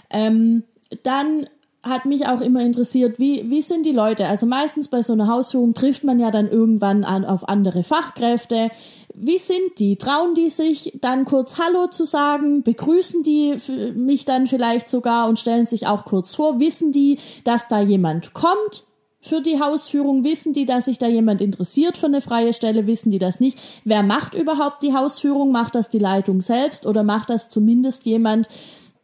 Ähm, 0.09 0.63
dann 1.03 1.47
hat 1.83 2.05
mich 2.05 2.27
auch 2.27 2.41
immer 2.41 2.61
interessiert, 2.61 3.19
wie, 3.19 3.49
wie 3.49 3.61
sind 3.61 3.85
die 3.85 3.91
Leute? 3.91 4.27
Also 4.27 4.45
meistens 4.45 4.87
bei 4.87 5.01
so 5.01 5.13
einer 5.13 5.27
Hausführung 5.27 5.73
trifft 5.73 6.03
man 6.03 6.19
ja 6.19 6.31
dann 6.31 6.49
irgendwann 6.49 7.03
an, 7.03 7.25
auf 7.25 7.47
andere 7.47 7.83
Fachkräfte. 7.83 8.69
Wie 9.13 9.37
sind 9.37 9.79
die? 9.79 9.95
Trauen 9.95 10.35
die 10.35 10.49
sich 10.49 10.97
dann 11.01 11.25
kurz 11.25 11.57
Hallo 11.57 11.87
zu 11.87 12.05
sagen? 12.05 12.63
Begrüßen 12.63 13.23
die 13.23 13.57
mich 13.95 14.25
dann 14.25 14.47
vielleicht 14.47 14.87
sogar 14.87 15.27
und 15.27 15.39
stellen 15.39 15.65
sich 15.65 15.87
auch 15.87 16.05
kurz 16.05 16.35
vor? 16.35 16.59
Wissen 16.59 16.91
die, 16.91 17.19
dass 17.43 17.67
da 17.67 17.79
jemand 17.81 18.33
kommt? 18.33 18.83
Für 19.19 19.41
die 19.41 19.59
Hausführung? 19.59 20.23
Wissen 20.23 20.53
die, 20.53 20.65
dass 20.65 20.85
sich 20.85 20.97
da 20.97 21.07
jemand 21.07 21.41
interessiert 21.41 21.97
für 21.97 22.05
eine 22.05 22.21
freie 22.21 22.53
Stelle? 22.53 22.87
Wissen 22.87 23.11
die 23.11 23.19
das 23.19 23.39
nicht? 23.39 23.57
Wer 23.83 24.03
macht 24.03 24.35
überhaupt 24.35 24.83
die 24.83 24.93
Hausführung? 24.93 25.51
Macht 25.51 25.75
das 25.75 25.89
die 25.89 25.99
Leitung 25.99 26.41
selbst 26.41 26.85
oder 26.85 27.03
macht 27.03 27.29
das 27.29 27.49
zumindest 27.49 28.05
jemand, 28.05 28.47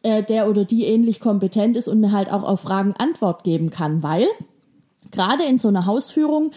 äh, 0.04 0.24
der 0.24 0.50
oder 0.50 0.66
die 0.66 0.86
ähnlich 0.86 1.20
kompetent 1.20 1.78
ist 1.78 1.88
und 1.88 2.00
mir 2.00 2.12
halt 2.12 2.32
auch 2.32 2.44
auf 2.44 2.62
Fragen 2.62 2.94
Antwort 2.98 3.44
geben 3.44 3.70
kann? 3.70 4.04
Weil 4.04 4.28
gerade 5.12 5.44
in 5.44 5.58
so 5.58 5.68
einer 5.68 5.86
Hausführung 5.86 6.52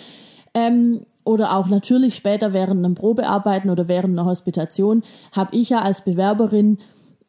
ähm, 0.55 1.03
oder 1.25 1.57
auch 1.57 1.67
natürlich 1.67 2.15
später 2.15 2.53
während 2.53 2.85
einem 2.85 2.95
Probearbeiten 2.95 3.71
oder 3.71 3.89
während 3.89 4.19
einer 4.19 4.29
Hospitation 4.29 5.03
habe 5.33 5.57
ich 5.57 5.71
ja 5.71 5.81
als 5.81 6.05
Bewerberin 6.05 6.79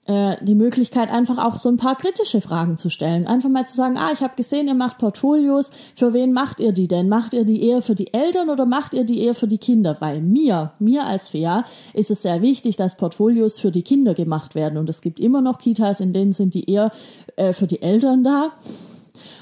äh, 0.08 0.38
die 0.42 0.56
Möglichkeit, 0.56 1.12
einfach 1.12 1.38
auch 1.38 1.58
so 1.58 1.70
ein 1.70 1.78
paar 1.78 1.96
kritische 1.96 2.42
Fragen 2.42 2.78
zu 2.78 2.90
stellen. 2.90 3.28
Einfach 3.28 3.50
mal 3.50 3.68
zu 3.68 3.76
sagen, 3.76 3.98
ah, 3.98 4.12
ich 4.14 4.22
habe 4.22 4.36
gesehen, 4.36 4.68
ihr 4.68 4.74
macht 4.74 4.98
Portfolios, 4.98 5.72
für 5.96 6.14
wen 6.14 6.34
macht 6.34 6.60
ihr 6.60 6.72
die 6.72 6.88
denn? 6.88 7.10
Macht 7.10 7.34
ihr 7.34 7.46
die 7.46 7.64
eher 7.64 7.82
für 7.82 7.96
die 7.96 8.14
Eltern 8.14 8.50
oder 8.50 8.66
macht 8.66 8.94
ihr 8.94 9.04
die 9.04 9.20
eher 9.20 9.34
für 9.34 9.48
die 9.48 9.58
Kinder? 9.58 9.98
Weil 10.00 10.22
mir, 10.22 10.72
mir 10.80 11.06
als 11.06 11.30
FEA, 11.30 11.66
ist 11.94 12.12
es 12.12 12.22
sehr 12.22 12.42
wichtig, 12.42 12.76
dass 12.76 12.98
Portfolios 12.98 13.60
für 13.60 13.72
die 13.72 13.84
Kinder 13.84 14.14
gemacht 14.14 14.56
werden. 14.56 14.78
Und 14.78 14.90
es 14.90 15.02
gibt 15.02 15.20
immer 15.20 15.42
noch 15.42 15.58
Kitas, 15.58 16.00
in 16.00 16.14
denen 16.14 16.34
sind 16.34 16.54
die 16.54 16.70
eher 16.70 16.92
äh, 17.36 17.54
für 17.54 17.68
die 17.68 17.82
Eltern 17.82 18.24
da. 18.24 18.52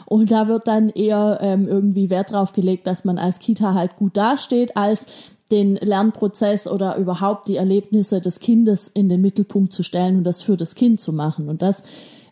Und 0.06 0.32
da 0.32 0.48
wird 0.48 0.68
dann 0.68 0.90
eher 0.90 1.40
ähm, 1.42 1.68
irgendwie 1.68 2.10
Wert 2.10 2.32
drauf 2.32 2.54
gelegt, 2.54 2.88
dass 2.88 3.06
man 3.06 3.18
als 3.18 3.40
Kita 3.40 3.74
halt 3.74 3.96
gut 3.98 4.16
dasteht, 4.18 4.78
als 4.78 5.08
den 5.52 5.76
Lernprozess 5.76 6.68
oder 6.68 6.98
überhaupt 6.98 7.48
die 7.48 7.58
Erlebnisse 7.58 8.20
des 8.20 8.40
Kindes 8.40 8.88
in 8.88 9.10
den 9.10 9.22
Mittelpunkt 9.22 9.74
zu 9.74 9.84
stellen 9.84 10.18
und 10.18 10.24
das 10.24 10.42
für 10.42 10.58
das 10.58 10.76
Kind 10.76 11.00
zu 11.00 11.14
machen. 11.14 11.50
Und 11.50 11.62
das 11.62 11.84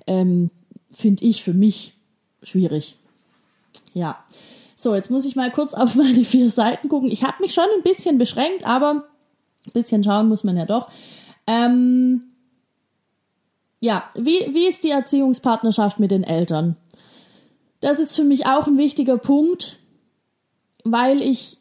ähm, 0.08 0.50
finde 0.92 1.24
ich 1.24 1.44
für 1.44 1.54
mich 1.54 1.94
schwierig. 2.42 2.98
Ja. 3.94 4.24
So, 4.76 4.96
jetzt 4.96 5.12
muss 5.12 5.26
ich 5.26 5.36
mal 5.36 5.52
kurz 5.52 5.74
auf 5.74 5.96
meine 5.96 6.24
vier 6.24 6.50
Seiten 6.50 6.90
gucken. 6.90 7.12
Ich 7.12 7.24
habe 7.24 7.42
mich 7.42 7.54
schon 7.54 7.66
ein 7.78 7.84
bisschen 7.84 8.18
beschränkt, 8.18 8.66
aber 8.66 9.06
ein 9.66 9.72
bisschen 9.74 10.04
schauen 10.04 10.28
muss 10.28 10.44
man 10.44 10.58
ja 10.58 10.66
doch. 10.66 10.90
Ähm, 11.46 12.24
ja, 13.80 14.10
wie, 14.16 14.54
wie 14.54 14.68
ist 14.68 14.84
die 14.84 14.90
Erziehungspartnerschaft 14.90 16.00
mit 16.00 16.12
den 16.12 16.24
Eltern? 16.24 16.78
Das 17.82 18.00
ist 18.00 18.16
für 18.16 18.24
mich 18.24 18.46
auch 18.46 18.66
ein 18.66 18.78
wichtiger 18.78 19.18
Punkt, 19.18 19.78
weil 20.86 21.22
ich 21.22 21.58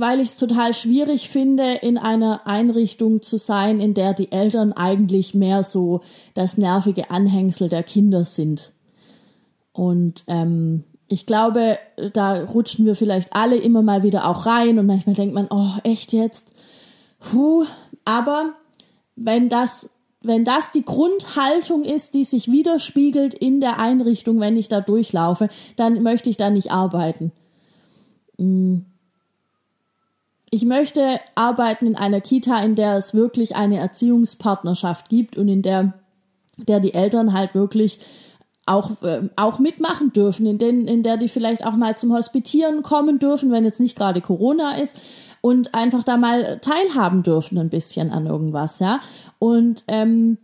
weil 0.00 0.20
ich 0.20 0.30
es 0.30 0.36
total 0.36 0.72
schwierig 0.72 1.28
finde, 1.28 1.74
in 1.74 1.98
einer 1.98 2.46
Einrichtung 2.46 3.20
zu 3.20 3.36
sein, 3.36 3.80
in 3.80 3.94
der 3.94 4.14
die 4.14 4.32
Eltern 4.32 4.72
eigentlich 4.72 5.34
mehr 5.34 5.62
so 5.62 6.00
das 6.34 6.56
nervige 6.56 7.10
Anhängsel 7.10 7.68
der 7.68 7.82
Kinder 7.82 8.24
sind. 8.24 8.72
Und 9.72 10.24
ähm, 10.26 10.84
ich 11.08 11.26
glaube, 11.26 11.78
da 12.14 12.42
rutschen 12.44 12.86
wir 12.86 12.96
vielleicht 12.96 13.34
alle 13.34 13.56
immer 13.56 13.82
mal 13.82 14.02
wieder 14.02 14.26
auch 14.26 14.46
rein 14.46 14.78
und 14.78 14.86
manchmal 14.86 15.14
denkt 15.14 15.34
man, 15.34 15.48
oh, 15.50 15.78
echt 15.84 16.12
jetzt? 16.12 16.48
Puh. 17.18 17.66
Aber 18.04 18.54
wenn 19.16 19.48
das, 19.48 19.90
wenn 20.22 20.44
das 20.44 20.72
die 20.72 20.84
Grundhaltung 20.84 21.84
ist, 21.84 22.14
die 22.14 22.24
sich 22.24 22.50
widerspiegelt 22.50 23.34
in 23.34 23.60
der 23.60 23.78
Einrichtung, 23.78 24.40
wenn 24.40 24.56
ich 24.56 24.68
da 24.68 24.80
durchlaufe, 24.80 25.48
dann 25.76 26.02
möchte 26.02 26.30
ich 26.30 26.38
da 26.38 26.48
nicht 26.48 26.70
arbeiten. 26.70 27.32
Mm 28.38 28.89
ich 30.50 30.64
möchte 30.64 31.20
arbeiten 31.36 31.86
in 31.86 31.96
einer 31.96 32.20
Kita, 32.20 32.58
in 32.62 32.74
der 32.74 32.96
es 32.96 33.14
wirklich 33.14 33.54
eine 33.54 33.78
Erziehungspartnerschaft 33.78 35.08
gibt 35.08 35.38
und 35.38 35.48
in 35.48 35.62
der, 35.62 35.94
der 36.56 36.80
die 36.80 36.92
Eltern 36.92 37.32
halt 37.32 37.54
wirklich 37.54 38.00
auch, 38.66 39.02
äh, 39.02 39.28
auch 39.36 39.58
mitmachen 39.58 40.12
dürfen, 40.12 40.46
in, 40.46 40.58
den, 40.58 40.86
in 40.86 41.02
der 41.02 41.16
die 41.16 41.28
vielleicht 41.28 41.64
auch 41.64 41.76
mal 41.76 41.96
zum 41.96 42.12
Hospitieren 42.12 42.82
kommen 42.82 43.18
dürfen, 43.18 43.52
wenn 43.52 43.64
jetzt 43.64 43.80
nicht 43.80 43.96
gerade 43.96 44.20
Corona 44.20 44.76
ist 44.76 44.96
und 45.40 45.74
einfach 45.74 46.04
da 46.04 46.16
mal 46.16 46.58
teilhaben 46.60 47.22
dürfen 47.22 47.56
ein 47.58 47.70
bisschen 47.70 48.10
an 48.10 48.26
irgendwas, 48.26 48.78
ja. 48.80 49.00
Und 49.38 49.84
ähm, 49.88 50.38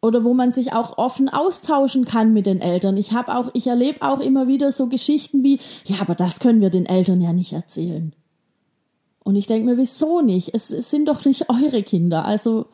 oder 0.00 0.22
wo 0.22 0.32
man 0.32 0.52
sich 0.52 0.72
auch 0.72 0.96
offen 0.96 1.28
austauschen 1.28 2.04
kann 2.04 2.32
mit 2.32 2.46
den 2.46 2.60
Eltern. 2.60 2.96
Ich 2.96 3.12
habe 3.12 3.36
auch, 3.36 3.50
ich 3.54 3.66
erlebe 3.66 4.02
auch 4.02 4.20
immer 4.20 4.46
wieder 4.46 4.70
so 4.70 4.86
Geschichten 4.86 5.42
wie, 5.42 5.58
ja, 5.86 5.96
aber 6.00 6.14
das 6.14 6.38
können 6.38 6.60
wir 6.60 6.70
den 6.70 6.86
Eltern 6.86 7.20
ja 7.20 7.32
nicht 7.32 7.52
erzählen. 7.52 8.14
Und 9.28 9.36
ich 9.36 9.46
denke 9.46 9.66
mir, 9.68 9.76
wieso 9.76 10.22
nicht? 10.22 10.54
Es, 10.54 10.70
es 10.70 10.90
sind 10.90 11.06
doch 11.06 11.26
nicht 11.26 11.50
eure 11.50 11.82
Kinder. 11.82 12.24
Also 12.24 12.64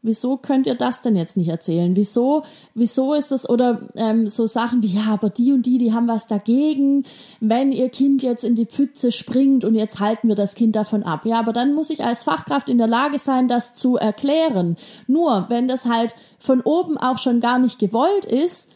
wieso 0.00 0.38
könnt 0.38 0.66
ihr 0.66 0.74
das 0.74 1.02
denn 1.02 1.16
jetzt 1.16 1.36
nicht 1.36 1.48
erzählen? 1.48 1.94
Wieso, 1.96 2.44
wieso 2.72 3.12
ist 3.12 3.30
das 3.30 3.46
oder 3.46 3.82
ähm, 3.94 4.26
so 4.30 4.46
Sachen 4.46 4.82
wie 4.82 4.86
ja, 4.86 5.08
aber 5.10 5.28
die 5.28 5.52
und 5.52 5.66
die, 5.66 5.76
die 5.76 5.92
haben 5.92 6.08
was 6.08 6.26
dagegen, 6.26 7.04
wenn 7.40 7.72
ihr 7.72 7.90
Kind 7.90 8.22
jetzt 8.22 8.42
in 8.42 8.54
die 8.54 8.64
Pfütze 8.64 9.12
springt 9.12 9.66
und 9.66 9.74
jetzt 9.74 10.00
halten 10.00 10.28
wir 10.28 10.34
das 10.34 10.54
Kind 10.54 10.76
davon 10.76 11.02
ab. 11.02 11.26
Ja, 11.26 11.38
aber 11.38 11.52
dann 11.52 11.74
muss 11.74 11.90
ich 11.90 12.02
als 12.02 12.24
Fachkraft 12.24 12.70
in 12.70 12.78
der 12.78 12.86
Lage 12.86 13.18
sein, 13.18 13.46
das 13.46 13.74
zu 13.74 13.96
erklären. 13.98 14.78
Nur 15.06 15.44
wenn 15.50 15.68
das 15.68 15.84
halt 15.84 16.14
von 16.38 16.62
oben 16.62 16.96
auch 16.96 17.18
schon 17.18 17.38
gar 17.40 17.58
nicht 17.58 17.78
gewollt 17.78 18.24
ist, 18.24 18.70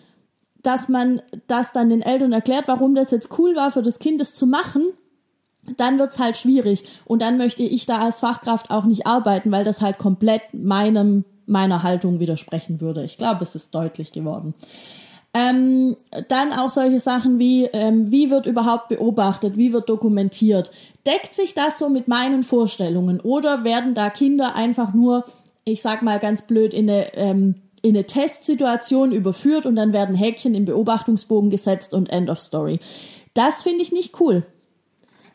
dass 0.62 0.90
man 0.90 1.22
das 1.46 1.72
dann 1.72 1.88
den 1.88 2.02
Eltern 2.02 2.32
erklärt, 2.32 2.68
warum 2.68 2.94
das 2.94 3.10
jetzt 3.10 3.38
cool 3.38 3.56
war 3.56 3.70
für 3.70 3.80
das 3.80 4.00
Kind, 4.00 4.20
das 4.20 4.34
zu 4.34 4.46
machen, 4.46 4.82
dann 5.76 5.98
wird's 5.98 6.18
halt 6.18 6.36
schwierig. 6.36 6.84
Und 7.04 7.22
dann 7.22 7.38
möchte 7.38 7.62
ich 7.62 7.86
da 7.86 7.98
als 7.98 8.20
Fachkraft 8.20 8.70
auch 8.70 8.84
nicht 8.84 9.06
arbeiten, 9.06 9.50
weil 9.50 9.64
das 9.64 9.80
halt 9.80 9.98
komplett 9.98 10.42
meinem, 10.52 11.24
meiner 11.46 11.82
Haltung 11.82 12.20
widersprechen 12.20 12.80
würde. 12.80 13.04
Ich 13.04 13.18
glaube, 13.18 13.42
es 13.42 13.54
ist 13.54 13.74
deutlich 13.74 14.12
geworden. 14.12 14.54
Ähm, 15.34 15.96
dann 16.28 16.52
auch 16.52 16.70
solche 16.70 17.00
Sachen 17.00 17.38
wie, 17.38 17.64
ähm, 17.64 18.10
wie 18.10 18.30
wird 18.30 18.46
überhaupt 18.46 18.88
beobachtet, 18.88 19.58
wie 19.58 19.72
wird 19.72 19.88
dokumentiert. 19.90 20.70
Deckt 21.06 21.34
sich 21.34 21.52
das 21.52 21.78
so 21.78 21.90
mit 21.90 22.08
meinen 22.08 22.42
Vorstellungen 22.42 23.20
oder 23.20 23.62
werden 23.62 23.92
da 23.92 24.08
Kinder 24.08 24.54
einfach 24.54 24.94
nur, 24.94 25.24
ich 25.64 25.82
sag 25.82 26.00
mal 26.00 26.18
ganz 26.20 26.46
blöd, 26.46 26.72
in 26.72 26.88
eine, 26.88 27.14
ähm, 27.14 27.56
in 27.82 27.94
eine 27.94 28.06
Testsituation 28.06 29.12
überführt 29.12 29.66
und 29.66 29.76
dann 29.76 29.92
werden 29.92 30.14
Häkchen 30.14 30.54
im 30.54 30.64
Beobachtungsbogen 30.64 31.50
gesetzt 31.50 31.92
und 31.92 32.08
End 32.08 32.30
of 32.30 32.40
Story. 32.40 32.80
Das 33.34 33.62
finde 33.62 33.82
ich 33.82 33.92
nicht 33.92 34.18
cool 34.20 34.46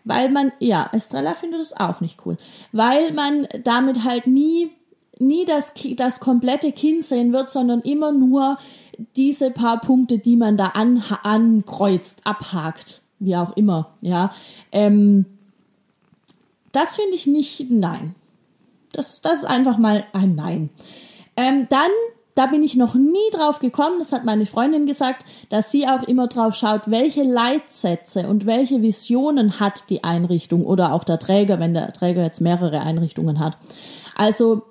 weil 0.04 0.30
man, 0.30 0.52
ja, 0.60 0.90
Estrella 0.94 1.34
findet 1.34 1.62
es 1.62 1.74
auch 1.74 2.02
nicht 2.02 2.26
cool, 2.26 2.38
weil 2.72 3.12
man 3.14 3.48
damit 3.64 4.04
halt 4.04 4.28
nie, 4.28 4.72
nie 5.20 5.46
das, 5.46 5.74
das 5.96 6.20
komplette 6.20 6.72
Kind 6.72 7.04
sehen 7.04 7.34
wird, 7.34 7.50
sondern 7.50 7.82
immer 7.82 8.12
nur 8.12 8.58
diese 9.16 9.52
paar 9.52 9.80
Punkte, 9.82 10.20
die 10.20 10.36
man 10.36 10.58
da 10.58 10.68
an, 10.68 11.04
ankreuzt, 11.24 12.22
abhakt, 12.26 13.02
wie 13.20 13.36
auch 13.36 13.56
immer, 13.56 13.92
ja. 14.02 14.32
Ähm, 14.72 15.26
das 16.72 16.96
finde 16.96 17.16
ich 17.16 17.28
nicht, 17.28 17.70
nein. 17.70 18.16
Das, 18.94 19.22
das 19.22 19.40
ist 19.40 19.46
einfach 19.46 19.78
mal 19.78 20.06
ein 20.14 20.36
Nein. 20.36 20.70
Ähm, 21.38 21.68
dann 21.70 21.92
da 22.36 22.46
bin 22.46 22.64
ich 22.64 22.76
noch 22.76 22.96
nie 22.96 23.18
drauf 23.32 23.60
gekommen, 23.60 24.00
das 24.00 24.12
hat 24.12 24.24
meine 24.24 24.46
Freundin 24.46 24.86
gesagt, 24.86 25.26
dass 25.50 25.72
sie 25.72 25.88
auch 25.88 26.04
immer 26.04 26.28
drauf 26.28 26.56
schaut, 26.56 26.90
welche 26.90 27.24
Leitsätze 27.24 28.28
und 28.28 28.46
welche 28.46 28.82
Visionen 28.82 29.60
hat 29.60 29.90
die 29.90 30.04
Einrichtung 30.04 30.66
oder 30.66 30.94
auch 30.94 31.04
der 31.04 31.20
Träger, 31.20 31.60
wenn 31.60 31.74
der 31.74 31.92
Träger 31.94 32.24
jetzt 32.24 32.42
mehrere 32.42 32.82
Einrichtungen 32.82 33.40
hat. 33.40 33.58
Also 34.16 34.64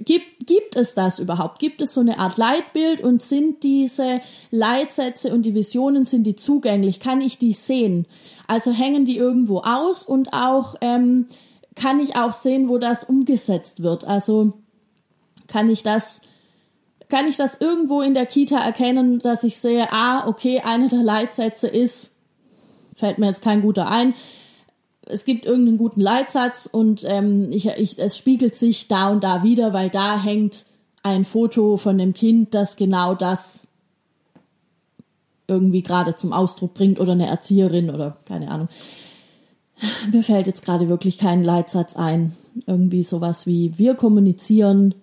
gibt, 0.00 0.46
gibt 0.46 0.76
es 0.76 0.94
das 0.94 1.18
überhaupt? 1.18 1.58
Gibt 1.58 1.82
es 1.82 1.94
so 1.94 2.00
eine 2.00 2.18
Art 2.18 2.36
Leitbild 2.36 3.00
und 3.00 3.22
sind 3.22 3.62
diese 3.62 4.20
Leitsätze 4.50 5.32
und 5.32 5.42
die 5.42 5.54
Visionen, 5.54 6.04
sind 6.04 6.24
die 6.24 6.36
zugänglich? 6.36 7.00
Kann 7.00 7.20
ich 7.20 7.38
die 7.38 7.52
sehen? 7.52 8.06
Also 8.46 8.72
hängen 8.72 9.04
die 9.04 9.16
irgendwo 9.16 9.58
aus 9.58 10.04
und 10.04 10.32
auch 10.32 10.76
ähm, 10.80 11.26
kann 11.74 12.00
ich 12.00 12.16
auch 12.16 12.32
sehen, 12.32 12.68
wo 12.68 12.78
das 12.78 13.04
umgesetzt 13.04 13.82
wird? 13.82 14.04
Also 14.04 14.54
kann 15.46 15.68
ich 15.68 15.82
das 15.82 16.20
kann 17.14 17.28
ich 17.28 17.36
das 17.36 17.60
irgendwo 17.60 18.00
in 18.00 18.12
der 18.12 18.26
Kita 18.26 18.58
erkennen, 18.58 19.20
dass 19.20 19.44
ich 19.44 19.58
sehe, 19.58 19.92
ah, 19.92 20.26
okay, 20.26 20.62
einer 20.64 20.88
der 20.88 21.04
Leitsätze 21.04 21.68
ist, 21.68 22.10
fällt 22.92 23.18
mir 23.18 23.26
jetzt 23.26 23.40
kein 23.40 23.62
guter 23.62 23.88
ein, 23.88 24.14
es 25.06 25.24
gibt 25.24 25.46
irgendeinen 25.46 25.78
guten 25.78 26.00
Leitsatz 26.00 26.66
und 26.66 27.04
ähm, 27.06 27.52
ich, 27.52 27.68
ich, 27.68 28.00
es 28.00 28.18
spiegelt 28.18 28.56
sich 28.56 28.88
da 28.88 29.10
und 29.10 29.22
da 29.22 29.44
wieder, 29.44 29.72
weil 29.72 29.90
da 29.90 30.20
hängt 30.20 30.66
ein 31.04 31.24
Foto 31.24 31.76
von 31.76 31.98
dem 31.98 32.14
Kind, 32.14 32.52
das 32.52 32.74
genau 32.74 33.14
das 33.14 33.68
irgendwie 35.46 35.82
gerade 35.82 36.16
zum 36.16 36.32
Ausdruck 36.32 36.74
bringt 36.74 36.98
oder 36.98 37.12
eine 37.12 37.28
Erzieherin 37.28 37.90
oder 37.90 38.16
keine 38.24 38.50
Ahnung. 38.50 38.68
Mir 40.10 40.24
fällt 40.24 40.48
jetzt 40.48 40.64
gerade 40.64 40.88
wirklich 40.88 41.18
kein 41.18 41.44
Leitsatz 41.44 41.94
ein. 41.94 42.34
Irgendwie 42.66 43.04
sowas 43.04 43.46
wie 43.46 43.78
wir 43.78 43.94
kommunizieren 43.94 44.96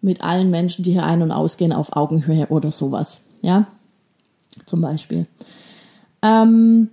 mit 0.00 0.22
allen 0.22 0.50
Menschen, 0.50 0.84
die 0.84 0.92
hier 0.92 1.04
ein- 1.04 1.22
und 1.22 1.32
ausgehen, 1.32 1.72
auf 1.72 1.96
Augenhöhe 1.96 2.46
oder 2.48 2.72
sowas. 2.72 3.22
Ja, 3.42 3.66
zum 4.66 4.80
Beispiel. 4.80 5.26
Ähm, 6.22 6.90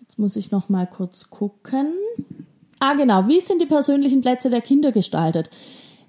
jetzt 0.00 0.18
muss 0.18 0.36
ich 0.36 0.50
noch 0.50 0.68
mal 0.68 0.86
kurz 0.86 1.30
gucken. 1.30 1.92
Ah, 2.80 2.94
genau. 2.94 3.26
Wie 3.28 3.40
sind 3.40 3.60
die 3.60 3.66
persönlichen 3.66 4.20
Plätze 4.20 4.50
der 4.50 4.60
Kinder 4.60 4.92
gestaltet? 4.92 5.50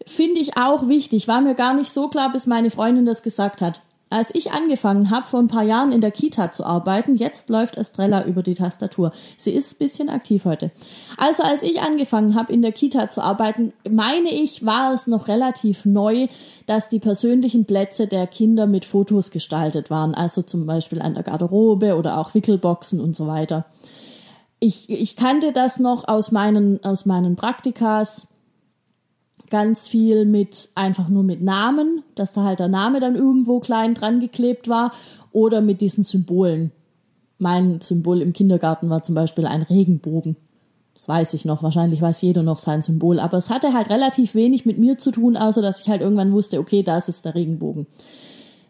Finde 0.05 0.39
ich 0.39 0.57
auch 0.57 0.87
wichtig. 0.87 1.27
War 1.27 1.41
mir 1.41 1.55
gar 1.55 1.73
nicht 1.73 1.91
so 1.91 2.07
klar, 2.07 2.31
bis 2.31 2.47
meine 2.47 2.69
Freundin 2.69 3.05
das 3.05 3.23
gesagt 3.23 3.61
hat. 3.61 3.81
Als 4.09 4.33
ich 4.33 4.51
angefangen 4.51 5.11
habe, 5.11 5.27
vor 5.27 5.39
ein 5.39 5.47
paar 5.47 5.63
Jahren 5.63 5.91
in 5.91 6.01
der 6.01 6.09
Kita 6.11 6.51
zu 6.51 6.65
arbeiten, 6.65 7.15
jetzt 7.15 7.49
läuft 7.49 7.77
Estrella 7.77 8.25
über 8.25 8.41
die 8.41 8.55
Tastatur. 8.55 9.11
Sie 9.37 9.51
ist 9.51 9.77
bisschen 9.77 10.09
aktiv 10.09 10.45
heute. 10.45 10.71
Also 11.17 11.43
als 11.43 11.61
ich 11.61 11.81
angefangen 11.81 12.33
habe, 12.33 12.51
in 12.51 12.63
der 12.63 12.71
Kita 12.71 13.09
zu 13.09 13.21
arbeiten, 13.21 13.71
meine 13.87 14.29
ich, 14.29 14.65
war 14.65 14.93
es 14.93 15.05
noch 15.05 15.27
relativ 15.27 15.85
neu, 15.85 16.27
dass 16.65 16.89
die 16.89 16.99
persönlichen 16.99 17.65
Plätze 17.65 18.07
der 18.07 18.25
Kinder 18.25 18.65
mit 18.65 18.83
Fotos 18.83 19.29
gestaltet 19.29 19.91
waren. 19.91 20.15
Also 20.15 20.41
zum 20.41 20.65
Beispiel 20.65 21.01
an 21.01 21.13
der 21.13 21.23
Garderobe 21.23 21.95
oder 21.95 22.17
auch 22.17 22.33
Wickelboxen 22.33 22.99
und 22.99 23.15
so 23.15 23.27
weiter. 23.27 23.65
Ich, 24.59 24.89
ich 24.89 25.15
kannte 25.15 25.51
das 25.51 25.79
noch 25.79 26.07
aus 26.07 26.31
meinen, 26.31 26.83
aus 26.83 27.05
meinen 27.05 27.35
Praktikas 27.35 28.27
ganz 29.49 29.87
viel 29.87 30.25
mit 30.25 30.69
einfach 30.75 31.09
nur 31.09 31.23
mit 31.23 31.41
Namen, 31.41 32.03
dass 32.15 32.33
da 32.33 32.43
halt 32.43 32.59
der 32.59 32.67
Name 32.67 32.99
dann 32.99 33.15
irgendwo 33.15 33.59
klein 33.59 33.95
dran 33.95 34.19
geklebt 34.19 34.67
war 34.67 34.91
oder 35.31 35.61
mit 35.61 35.81
diesen 35.81 36.03
Symbolen. 36.03 36.71
Mein 37.37 37.81
Symbol 37.81 38.21
im 38.21 38.33
Kindergarten 38.33 38.89
war 38.89 39.03
zum 39.03 39.15
Beispiel 39.15 39.45
ein 39.45 39.61
Regenbogen. 39.61 40.35
Das 40.93 41.07
weiß 41.07 41.33
ich 41.33 41.45
noch. 41.45 41.63
Wahrscheinlich 41.63 42.01
weiß 42.01 42.21
jeder 42.21 42.43
noch 42.43 42.59
sein 42.59 42.81
Symbol. 42.81 43.21
Aber 43.21 43.37
es 43.37 43.49
hatte 43.49 43.73
halt 43.73 43.89
relativ 43.89 44.35
wenig 44.35 44.65
mit 44.65 44.77
mir 44.77 44.97
zu 44.97 45.11
tun, 45.11 45.37
außer 45.37 45.61
dass 45.61 45.79
ich 45.79 45.89
halt 45.89 46.01
irgendwann 46.01 46.33
wusste, 46.33 46.59
okay, 46.59 46.83
das 46.83 47.07
ist 47.07 47.23
der 47.23 47.35
Regenbogen. 47.35 47.87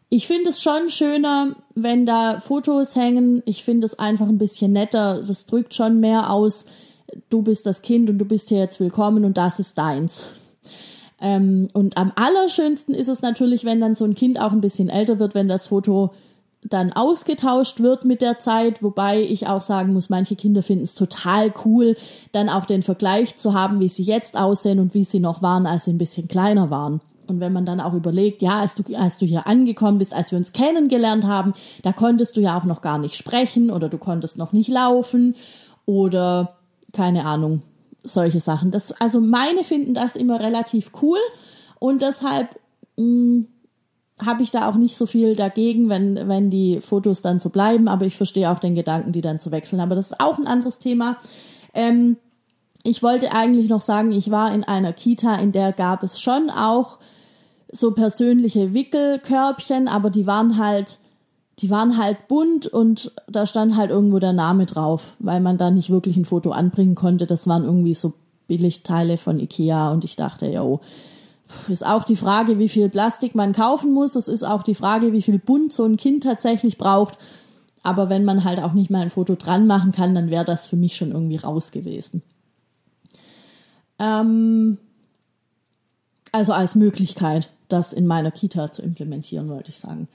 Ich 0.10 0.28
finde 0.28 0.52
es 0.52 0.62
schon 0.62 0.90
schöner, 0.90 1.56
wenn 1.74 2.06
da 2.06 2.40
Fotos 2.40 2.96
hängen. 2.96 3.42
Ich 3.46 3.64
finde 3.64 3.86
es 3.86 3.98
einfach 3.98 4.28
ein 4.28 4.38
bisschen 4.38 4.72
netter. 4.72 5.24
Das 5.26 5.48
drückt 5.48 5.74
schon 5.74 6.00
mehr 6.00 6.32
aus. 6.32 6.66
Du 7.30 7.42
bist 7.42 7.66
das 7.66 7.82
Kind 7.82 8.12
und 8.12 8.20
du 8.20 8.26
bist 8.26 8.50
hier 8.50 8.60
jetzt 8.60 8.80
willkommen 8.80 9.26
und 9.26 9.38
das 9.38 9.60
ist 9.60 9.80
deins. 9.80 10.26
Ähm, 11.22 11.68
und 11.74 11.98
am 11.98 12.12
allerschönsten 12.16 12.96
ist 12.96 13.10
es 13.10 13.22
natürlich, 13.22 13.66
wenn 13.66 13.82
dann 13.82 13.96
so 13.96 14.06
ein 14.06 14.16
Kind 14.16 14.40
auch 14.40 14.52
ein 14.52 14.62
bisschen 14.62 14.90
älter 14.90 15.20
wird, 15.20 15.36
wenn 15.36 15.48
das 15.48 15.68
Foto 15.68 16.12
dann 16.64 16.92
ausgetauscht 16.92 17.80
wird 17.80 18.04
mit 18.04 18.22
der 18.22 18.40
Zeit, 18.40 18.84
wobei 18.84 19.22
ich 19.22 19.48
auch 19.48 19.62
sagen 19.62 19.94
muss, 19.94 20.10
manche 20.10 20.36
Kinder 20.36 20.62
finden 20.62 20.84
es 20.84 20.94
total 20.94 21.54
cool, 21.64 21.96
dann 22.34 22.50
auch 22.50 22.66
den 22.66 22.84
Vergleich 22.84 23.38
zu 23.38 23.54
haben, 23.54 23.80
wie 23.80 23.88
sie 23.88 24.04
jetzt 24.04 24.38
aussehen 24.38 24.80
und 24.80 24.94
wie 24.94 25.06
sie 25.06 25.20
noch 25.20 25.42
waren, 25.42 25.66
als 25.66 25.86
sie 25.86 25.94
ein 25.94 25.98
bisschen 25.98 26.28
kleiner 26.28 26.70
waren. 26.70 27.00
Und 27.28 27.40
wenn 27.40 27.54
man 27.54 27.66
dann 27.66 27.80
auch 27.80 27.94
überlegt, 27.94 28.42
ja, 28.42 28.60
als 28.60 28.76
du, 28.76 28.84
als 28.98 29.20
du 29.20 29.26
hier 29.26 29.48
angekommen 29.48 30.00
bist, 30.00 30.14
als 30.14 30.32
wir 30.32 30.38
uns 30.38 30.52
kennengelernt 30.52 31.26
haben, 31.26 31.54
da 31.84 31.94
konntest 31.94 32.36
du 32.36 32.42
ja 32.42 32.58
auch 32.58 32.66
noch 32.66 32.82
gar 32.82 32.98
nicht 32.98 33.16
sprechen 33.16 33.70
oder 33.70 33.88
du 33.88 33.98
konntest 33.98 34.38
noch 34.38 34.52
nicht 34.52 34.70
laufen 34.70 35.36
oder 35.86 36.58
keine 36.92 37.26
Ahnung, 37.26 37.62
solche 38.04 38.40
Sachen. 38.40 38.72
Das, 38.72 38.92
also 39.00 39.22
meine 39.22 39.64
finden 39.64 39.94
das 39.94 40.16
immer 40.16 40.40
relativ 40.40 40.92
cool 41.02 41.20
und 41.80 42.02
deshalb 42.02 42.60
hm, 42.98 43.48
habe 44.26 44.44
ich 44.44 44.52
da 44.52 44.70
auch 44.70 44.76
nicht 44.76 44.98
so 44.98 45.06
viel 45.06 45.36
dagegen, 45.36 45.90
wenn, 45.90 46.28
wenn 46.28 46.50
die 46.50 46.82
Fotos 46.82 47.22
dann 47.22 47.40
so 47.40 47.50
bleiben, 47.50 47.88
aber 47.88 48.06
ich 48.06 48.18
verstehe 48.18 48.52
auch 48.52 48.60
den 48.60 48.76
Gedanken, 48.76 49.12
die 49.12 49.22
dann 49.22 49.40
zu 49.40 49.52
wechseln. 49.52 49.80
Aber 49.80 49.96
das 49.96 50.12
ist 50.12 50.20
auch 50.20 50.38
ein 50.38 50.48
anderes 50.48 50.80
Thema. 50.80 51.18
Ähm, 51.74 52.18
ich 52.84 53.04
wollte 53.04 53.32
eigentlich 53.32 53.70
noch 53.70 53.82
sagen, 53.82 54.12
ich 54.12 54.32
war 54.32 54.54
in 54.54 54.64
einer 54.64 54.94
Kita, 54.94 55.36
in 55.36 55.52
der 55.52 55.74
gab 55.74 56.04
es 56.04 56.20
schon 56.20 56.50
auch 56.50 56.98
so 57.72 57.92
persönliche 57.92 58.74
Wickelkörbchen, 58.74 59.88
aber 59.88 60.10
die 60.10 60.26
waren 60.26 60.58
halt 60.58 61.00
die 61.60 61.70
waren 61.70 61.98
halt 61.98 62.28
bunt 62.28 62.68
und 62.68 63.12
da 63.28 63.46
stand 63.46 63.76
halt 63.76 63.92
irgendwo 63.92 64.20
der 64.20 64.34
Name 64.34 64.66
drauf, 64.66 65.16
weil 65.20 65.42
man 65.42 65.58
da 65.58 65.72
nicht 65.72 65.90
wirklich 65.90 66.16
ein 66.16 66.26
Foto 66.26 66.52
anbringen 66.52 66.96
konnte. 66.96 67.28
Das 67.28 67.48
waren 67.48 67.66
irgendwie 67.66 67.94
so 67.94 68.14
Billigteile 68.48 69.18
von 69.18 69.40
Ikea 69.40 69.92
und 69.92 70.06
ich 70.06 70.16
dachte, 70.16 70.48
ja, 70.48 70.64
ist 71.68 71.86
auch 71.86 72.04
die 72.04 72.16
Frage, 72.16 72.60
wie 72.60 72.70
viel 72.70 72.90
Plastik 72.90 73.36
man 73.36 73.54
kaufen 73.54 73.94
muss. 73.94 74.16
Es 74.16 74.28
ist 74.28 74.44
auch 74.44 74.64
die 74.64 74.76
Frage, 74.76 75.12
wie 75.12 75.22
viel 75.22 75.40
bunt 75.40 75.74
so 75.74 75.84
ein 75.84 75.98
Kind 75.98 76.24
tatsächlich 76.24 76.78
braucht. 76.78 77.18
Aber 77.84 78.10
wenn 78.10 78.24
man 78.24 78.44
halt 78.44 78.60
auch 78.60 78.74
nicht 78.74 78.90
mal 78.90 79.02
ein 79.02 79.10
Foto 79.10 79.36
dran 79.36 79.68
machen 79.68 79.92
kann, 79.92 80.16
dann 80.16 80.30
wäre 80.30 80.46
das 80.46 80.68
für 80.68 80.76
mich 80.76 80.96
schon 80.96 81.12
irgendwie 81.12 81.38
raus 81.38 81.72
gewesen. 81.72 82.22
Ähm, 83.98 84.78
also 86.32 86.54
als 86.54 86.76
Möglichkeit, 86.76 87.52
das 87.68 87.94
in 87.94 88.08
meiner 88.08 88.32
Kita 88.32 88.72
zu 88.72 88.82
implementieren, 88.82 89.50
wollte 89.50 89.72
ich 89.72 89.80
sagen. 89.80 90.08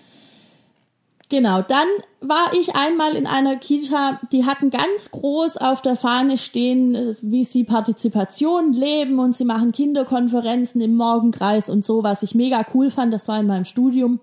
Genau, 1.30 1.62
dann 1.62 1.86
war 2.20 2.52
ich 2.52 2.74
einmal 2.76 3.16
in 3.16 3.26
einer 3.26 3.56
Kita, 3.56 4.20
die 4.30 4.44
hatten 4.44 4.70
ganz 4.70 5.10
groß 5.10 5.56
auf 5.56 5.80
der 5.80 5.96
Fahne 5.96 6.36
stehen, 6.36 7.16
wie 7.22 7.44
sie 7.44 7.64
Partizipation 7.64 8.72
leben 8.72 9.18
und 9.18 9.34
sie 9.34 9.44
machen 9.44 9.72
Kinderkonferenzen 9.72 10.80
im 10.80 10.94
Morgenkreis 10.96 11.70
und 11.70 11.84
so, 11.84 12.02
was 12.02 12.22
ich 12.22 12.34
mega 12.34 12.64
cool 12.74 12.90
fand, 12.90 13.12
das 13.12 13.26
war 13.28 13.40
in 13.40 13.46
meinem 13.46 13.64
Studium. 13.64 14.20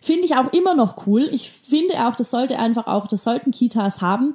Finde 0.00 0.24
ich 0.24 0.34
auch 0.34 0.52
immer 0.52 0.74
noch 0.74 1.06
cool. 1.06 1.28
Ich 1.30 1.50
finde 1.50 2.08
auch, 2.08 2.16
das 2.16 2.30
sollte 2.30 2.58
einfach 2.58 2.86
auch, 2.86 3.06
das 3.06 3.22
sollten 3.22 3.52
Kitas 3.52 4.00
haben. 4.00 4.34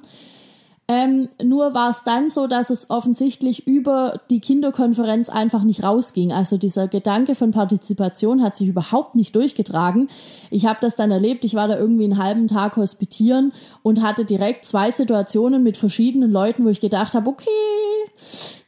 Ähm, 0.90 1.28
nur 1.44 1.74
war 1.74 1.90
es 1.90 2.04
dann 2.06 2.30
so, 2.30 2.48
dass 2.48 2.70
es 2.70 2.90
offensichtlich 2.90 3.68
über 3.68 4.22
die 4.30 4.40
Kinderkonferenz 4.40 5.28
einfach 5.28 5.64
nicht 5.64 5.84
rausging. 5.84 6.32
Also 6.32 6.56
dieser 6.58 6.88
Gedanke 6.88 7.36
von 7.36 7.52
Partizipation 7.52 8.42
hat 8.42 8.56
sich 8.56 8.70
überhaupt 8.70 9.16
nicht 9.16 9.36
durchgetragen. 9.36 10.10
Ich 10.50 10.66
habe 10.66 10.80
das 10.80 10.96
dann 10.96 11.12
erlebt, 11.12 11.44
ich 11.44 11.56
war 11.56 11.68
da 11.68 11.78
irgendwie 11.78 12.06
einen 12.06 12.18
halben 12.18 12.48
Tag 12.48 12.78
hospitieren 12.78 13.52
und 13.84 14.02
hatte 14.02 14.24
direkt 14.24 14.64
zwei 14.64 14.90
Situationen 14.90 15.62
mit 15.62 15.76
verschiedenen 15.76 16.32
Leuten, 16.32 16.64
wo 16.64 16.70
ich 16.70 16.80
gedacht 16.80 17.16
habe, 17.16 17.30
okay, 17.30 17.50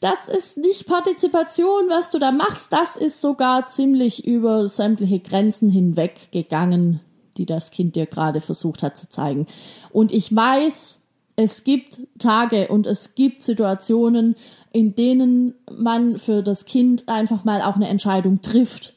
das 0.01 0.27
ist 0.27 0.57
nicht 0.57 0.87
Partizipation, 0.87 1.87
was 1.87 2.11
du 2.11 2.19
da 2.19 2.31
machst, 2.33 2.73
das 2.73 2.97
ist 2.97 3.21
sogar 3.21 3.67
ziemlich 3.69 4.27
über 4.27 4.67
sämtliche 4.67 5.19
Grenzen 5.19 5.69
hinweg 5.69 6.33
gegangen, 6.33 6.99
die 7.37 7.45
das 7.45 7.71
Kind 7.71 7.95
dir 7.95 8.07
gerade 8.07 8.41
versucht 8.41 8.83
hat 8.83 8.97
zu 8.97 9.09
zeigen. 9.09 9.47
Und 9.91 10.11
ich 10.11 10.35
weiß, 10.35 10.98
es 11.41 11.63
gibt 11.63 12.01
Tage 12.17 12.67
und 12.67 12.85
es 12.85 13.15
gibt 13.15 13.43
Situationen, 13.43 14.35
in 14.73 14.93
denen 14.95 15.53
man 15.71 16.17
für 16.17 16.43
das 16.43 16.65
Kind 16.65 17.07
einfach 17.07 17.45
mal 17.45 17.61
auch 17.61 17.77
eine 17.77 17.87
Entscheidung 17.87 18.41
trifft. 18.41 18.93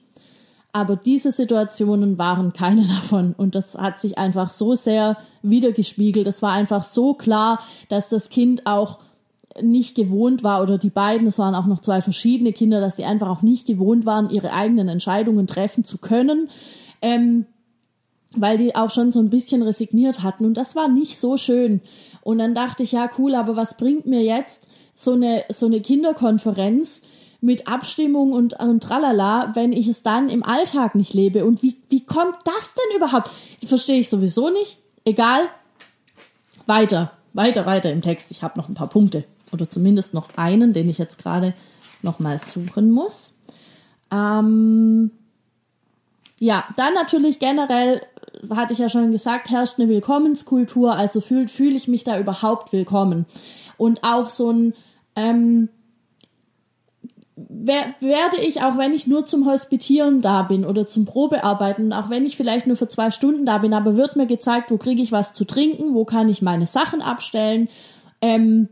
Aber 0.72 0.96
diese 0.96 1.30
Situationen 1.30 2.18
waren 2.18 2.52
keine 2.52 2.84
davon. 2.88 3.32
Und 3.38 3.54
das 3.54 3.76
hat 3.76 4.00
sich 4.00 4.18
einfach 4.18 4.50
so 4.50 4.74
sehr 4.74 5.18
wiedergespiegelt. 5.42 6.26
Es 6.26 6.42
war 6.42 6.50
einfach 6.50 6.82
so 6.82 7.14
klar, 7.14 7.60
dass 7.88 8.08
das 8.08 8.28
Kind 8.28 8.66
auch 8.66 8.98
nicht 9.62 9.94
gewohnt 9.94 10.42
war 10.42 10.62
oder 10.62 10.78
die 10.78 10.90
beiden, 10.90 11.28
es 11.28 11.38
waren 11.38 11.54
auch 11.54 11.66
noch 11.66 11.78
zwei 11.78 12.02
verschiedene 12.02 12.52
Kinder, 12.52 12.80
dass 12.80 12.96
die 12.96 13.04
einfach 13.04 13.28
auch 13.28 13.42
nicht 13.42 13.68
gewohnt 13.68 14.04
waren, 14.04 14.30
ihre 14.30 14.52
eigenen 14.52 14.88
Entscheidungen 14.88 15.46
treffen 15.46 15.84
zu 15.84 15.98
können. 15.98 16.48
Ähm, 17.02 17.46
weil 18.36 18.58
die 18.58 18.74
auch 18.74 18.90
schon 18.90 19.12
so 19.12 19.20
ein 19.20 19.30
bisschen 19.30 19.62
resigniert 19.62 20.22
hatten. 20.22 20.44
Und 20.44 20.56
das 20.56 20.76
war 20.76 20.88
nicht 20.88 21.20
so 21.20 21.36
schön. 21.36 21.80
Und 22.22 22.38
dann 22.38 22.54
dachte 22.54 22.82
ich, 22.82 22.92
ja, 22.92 23.10
cool, 23.18 23.34
aber 23.34 23.56
was 23.56 23.76
bringt 23.76 24.06
mir 24.06 24.22
jetzt 24.22 24.66
so 24.94 25.12
eine, 25.12 25.44
so 25.48 25.66
eine 25.66 25.80
Kinderkonferenz 25.80 27.02
mit 27.40 27.66
Abstimmung 27.66 28.32
und, 28.32 28.54
und 28.60 28.82
tralala, 28.82 29.52
wenn 29.54 29.72
ich 29.72 29.88
es 29.88 30.02
dann 30.02 30.28
im 30.28 30.42
Alltag 30.42 30.94
nicht 30.94 31.14
lebe? 31.14 31.44
Und 31.44 31.62
wie, 31.62 31.76
wie 31.88 32.04
kommt 32.04 32.36
das 32.44 32.74
denn 32.74 32.96
überhaupt? 32.96 33.30
Verstehe 33.64 33.98
ich 33.98 34.08
sowieso 34.08 34.50
nicht. 34.50 34.78
Egal. 35.04 35.42
Weiter, 36.66 37.12
weiter, 37.32 37.66
weiter 37.66 37.90
im 37.90 38.02
Text. 38.02 38.30
Ich 38.30 38.42
habe 38.42 38.58
noch 38.58 38.68
ein 38.68 38.74
paar 38.74 38.88
Punkte. 38.88 39.24
Oder 39.52 39.68
zumindest 39.68 40.14
noch 40.14 40.28
einen, 40.36 40.72
den 40.72 40.88
ich 40.88 40.98
jetzt 40.98 41.18
gerade 41.18 41.54
nochmal 42.02 42.38
suchen 42.38 42.90
muss. 42.90 43.34
Ähm, 44.10 45.10
ja, 46.38 46.64
dann 46.76 46.94
natürlich 46.94 47.38
generell 47.38 48.00
hatte 48.50 48.72
ich 48.72 48.78
ja 48.78 48.88
schon 48.88 49.12
gesagt, 49.12 49.50
herrscht 49.50 49.78
eine 49.78 49.88
Willkommenskultur, 49.88 50.94
also 50.94 51.20
fühle 51.20 51.48
fühl 51.48 51.74
ich 51.74 51.88
mich 51.88 52.04
da 52.04 52.18
überhaupt 52.18 52.72
willkommen. 52.72 53.26
Und 53.76 54.02
auch 54.02 54.30
so 54.30 54.50
ein, 54.50 54.74
ähm, 55.16 55.68
wer, 57.36 57.94
werde 58.00 58.38
ich, 58.40 58.62
auch 58.62 58.78
wenn 58.78 58.92
ich 58.92 59.06
nur 59.06 59.26
zum 59.26 59.46
Hospitieren 59.46 60.20
da 60.20 60.42
bin 60.42 60.64
oder 60.64 60.86
zum 60.86 61.04
Probearbeiten, 61.04 61.92
auch 61.92 62.10
wenn 62.10 62.24
ich 62.24 62.36
vielleicht 62.36 62.66
nur 62.66 62.76
für 62.76 62.88
zwei 62.88 63.10
Stunden 63.10 63.46
da 63.46 63.58
bin, 63.58 63.74
aber 63.74 63.96
wird 63.96 64.16
mir 64.16 64.26
gezeigt, 64.26 64.70
wo 64.70 64.76
kriege 64.76 65.02
ich 65.02 65.12
was 65.12 65.32
zu 65.32 65.44
trinken, 65.44 65.94
wo 65.94 66.04
kann 66.04 66.28
ich 66.28 66.42
meine 66.42 66.66
Sachen 66.66 67.00
abstellen, 67.00 67.68
ähm, 68.20 68.68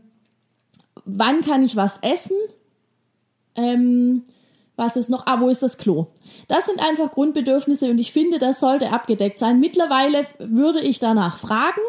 wann 1.05 1.41
kann 1.41 1.63
ich 1.63 1.75
was 1.75 1.99
essen, 2.01 2.35
ähm, 3.55 4.23
was 4.75 4.95
ist 4.95 5.09
noch? 5.09 5.27
Ah, 5.27 5.39
wo 5.39 5.49
ist 5.49 5.63
das 5.63 5.77
Klo? 5.77 6.07
Das 6.47 6.65
sind 6.65 6.79
einfach 6.79 7.11
Grundbedürfnisse 7.11 7.91
und 7.91 7.99
ich 7.99 8.11
finde, 8.11 8.39
das 8.39 8.59
sollte 8.59 8.91
abgedeckt 8.91 9.39
sein. 9.39 9.59
Mittlerweile 9.59 10.25
würde 10.39 10.79
ich 10.79 10.99
danach 10.99 11.37
fragen, 11.37 11.81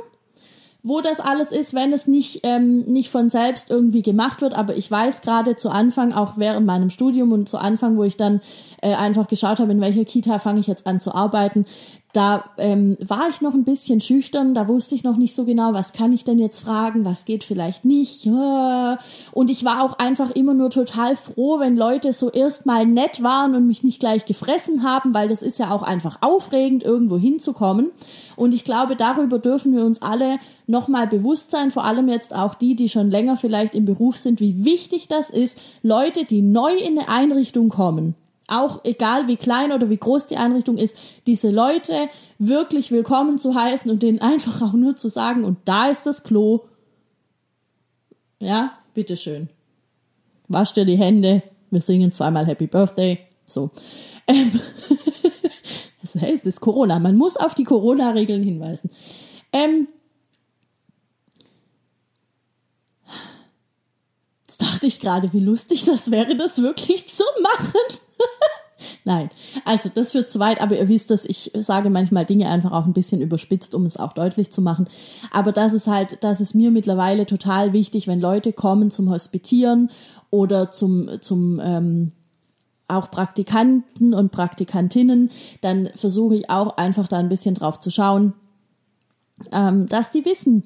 wo 0.83 1.01
das 1.01 1.21
alles 1.21 1.53
ist, 1.53 1.75
wenn 1.75 1.93
es 1.93 2.09
nicht, 2.09 2.41
ähm, 2.43 2.81
nicht 2.81 3.09
von 3.09 3.29
selbst 3.29 3.71
irgendwie 3.71 4.03
gemacht 4.03 4.43
wird. 4.43 4.55
Aber 4.55 4.77
ich 4.77 4.91
weiß 4.91 5.21
gerade 5.21 5.55
zu 5.55 5.71
Anfang, 5.71 6.13
auch 6.13 6.39
während 6.39 6.67
meinem 6.67 6.91
Studium 6.91 7.31
und 7.33 7.49
zu 7.49 7.59
Anfang, 7.59 7.97
wo 7.97 8.03
ich 8.03 8.17
dann 8.17 8.41
äh, 8.81 8.95
einfach 8.95 9.29
geschaut 9.29 9.61
habe, 9.61 9.71
in 9.71 9.81
welcher 9.81 10.05
Kita 10.05 10.41
fange 10.41 10.61
ich 10.61 10.67
jetzt 10.67 10.87
an 10.87 11.01
zu 11.01 11.15
arbeiten, 11.15 11.67
da 12.13 12.45
ähm, 12.59 12.99
war 13.01 13.29
ich 13.31 13.41
noch 13.41 13.55
ein 13.55 13.65
bisschen 13.65 14.01
schüchtern, 14.01 14.55
da 14.55 14.69
wusste 14.69 14.95
ich 14.95 15.03
noch 15.03 15.17
nicht 15.17 15.35
so 15.35 15.47
genau, 15.47 15.73
was 15.73 15.95
kann 15.95 16.13
ich 16.13 16.25
denn 16.25 16.39
jetzt 16.39 16.61
fragen, 16.61 17.07
was 17.07 17.25
geht 17.25 17.43
vielleicht 17.43 17.87
nicht. 17.87 18.27
Und 18.27 19.51
ich 19.51 19.65
war 19.65 19.83
auch 19.83 19.99
einfach 19.99 20.31
immer 20.33 20.53
nur 20.53 20.69
total 20.69 21.17
froh, 21.17 21.59
wenn 21.59 21.75
Leute 21.75 22.13
so 22.13 22.31
erstmal 22.31 22.85
nett 22.85 23.23
waren 23.23 23.55
und 23.55 23.67
mich 23.67 23.83
nicht 23.83 23.99
gleich 23.99 24.27
gefressen 24.27 24.83
haben, 24.83 25.15
weil 25.15 25.29
das 25.29 25.43
ist 25.43 25.59
ja 25.59 25.71
auch 25.71 25.83
einfach 25.83 26.19
aufregend, 26.21 26.83
irgendwo 26.83 27.17
hinzukommen. 27.17 27.91
Und 28.37 28.53
ich 28.53 28.65
glaube, 28.65 28.95
darüber 28.95 29.39
dürfen 29.39 29.75
wir 29.75 29.85
uns 29.85 30.03
alle 30.03 30.39
nochmal 30.67 31.07
bewusst 31.07 31.51
sein, 31.51 31.71
vor 31.71 31.85
allem 31.85 32.09
jetzt 32.09 32.35
auch 32.35 32.55
die, 32.55 32.75
die 32.75 32.91
schon 32.91 33.11
länger 33.11 33.37
vielleicht 33.39 33.75
im 33.75 33.87
Beruf 33.87 34.19
sind, 34.19 34.41
wie 34.41 34.65
wichtig 34.65 35.09
das 35.09 35.31
ist, 35.31 35.59
Leute, 35.83 36.25
die 36.25 36.43
neu 36.43 36.75
in 36.75 36.99
eine 36.99 37.09
Einrichtung 37.09 37.71
kommen, 37.71 38.15
auch 38.49 38.85
egal 38.85 39.29
wie 39.29 39.37
klein 39.37 39.73
oder 39.73 39.89
wie 39.91 39.97
groß 39.97 40.27
die 40.27 40.37
Einrichtung 40.37 40.77
ist, 40.77 40.97
diese 41.27 41.51
Leute 41.51 42.09
wirklich 42.39 42.91
willkommen 42.91 43.39
zu 43.39 43.55
heißen 43.55 43.91
und 43.91 44.03
denen 44.03 44.21
einfach 44.21 44.63
auch 44.63 44.73
nur 44.73 44.97
zu 44.97 45.09
sagen, 45.09 45.45
und 45.45 45.59
da 45.65 45.89
ist 45.89 46.07
das 46.07 46.25
Klo. 46.25 46.61
Ja, 48.39 48.73
bitteschön. 48.95 49.49
Wasch 50.49 50.73
dir 50.73 50.85
die 50.85 50.99
Hände, 50.99 51.43
wir 51.71 51.81
singen 51.81 52.13
zweimal 52.13 52.47
Happy 52.47 52.67
Birthday. 52.67 53.19
So. 53.47 53.71
Ähm, 54.27 54.61
das 56.03 56.15
heißt, 56.17 56.41
es 56.41 56.57
ist 56.57 56.61
Corona. 56.61 56.99
Man 56.99 57.17
muss 57.17 57.37
auf 57.37 57.55
die 57.55 57.65
Corona-Regeln 57.65 58.43
hinweisen. 58.43 58.91
Ähm, 59.53 59.89
dachte 64.63 64.87
ich 64.87 65.01
gerade, 65.01 65.33
wie 65.33 65.41
lustig 65.41 65.85
das 65.85 66.11
wäre, 66.11 66.37
das 66.37 66.59
wirklich 66.59 67.11
zu 67.11 67.25
machen. 67.43 67.99
Nein, 69.05 69.31
also 69.65 69.91
das 69.93 70.15
wird 70.15 70.31
zu 70.31 70.39
weit, 70.39 70.61
aber 70.61 70.77
ihr 70.79 70.89
wisst 70.89 71.11
dass 71.11 71.25
ich 71.25 71.51
sage 71.55 71.91
manchmal 71.91 72.25
Dinge 72.25 72.49
einfach 72.49 72.73
auch 72.73 72.87
ein 72.87 72.93
bisschen 72.93 73.21
überspitzt, 73.21 73.75
um 73.75 73.85
es 73.87 73.97
auch 73.97 74.13
deutlich 74.13 74.51
zu 74.51 74.63
machen. 74.63 74.89
Aber 75.31 75.53
das 75.53 75.73
ist 75.73 75.87
halt, 75.87 76.19
das 76.23 76.41
ist 76.41 76.55
mir 76.55 76.71
mittlerweile 76.71 77.27
total 77.27 77.73
wichtig, 77.73 78.07
wenn 78.07 78.21
Leute 78.21 78.53
kommen 78.53 78.91
zum 78.91 79.11
Hospitieren 79.11 79.91
oder 80.31 80.71
zum, 80.71 81.21
zum 81.21 81.61
ähm, 81.63 82.13
auch 82.89 83.11
Praktikanten 83.11 84.15
und 84.15 84.33
Praktikantinnen, 84.33 85.31
dann 85.61 85.91
versuche 85.95 86.37
ich 86.37 86.51
auch 86.51 86.77
einfach 86.77 87.09
da 87.09 87.19
ein 87.19 87.29
bisschen 87.29 87.55
drauf 87.55 87.81
zu 87.81 87.91
schauen, 87.91 88.35
ähm, 89.51 89.89
dass 89.89 90.11
die 90.11 90.25
wissen, 90.25 90.65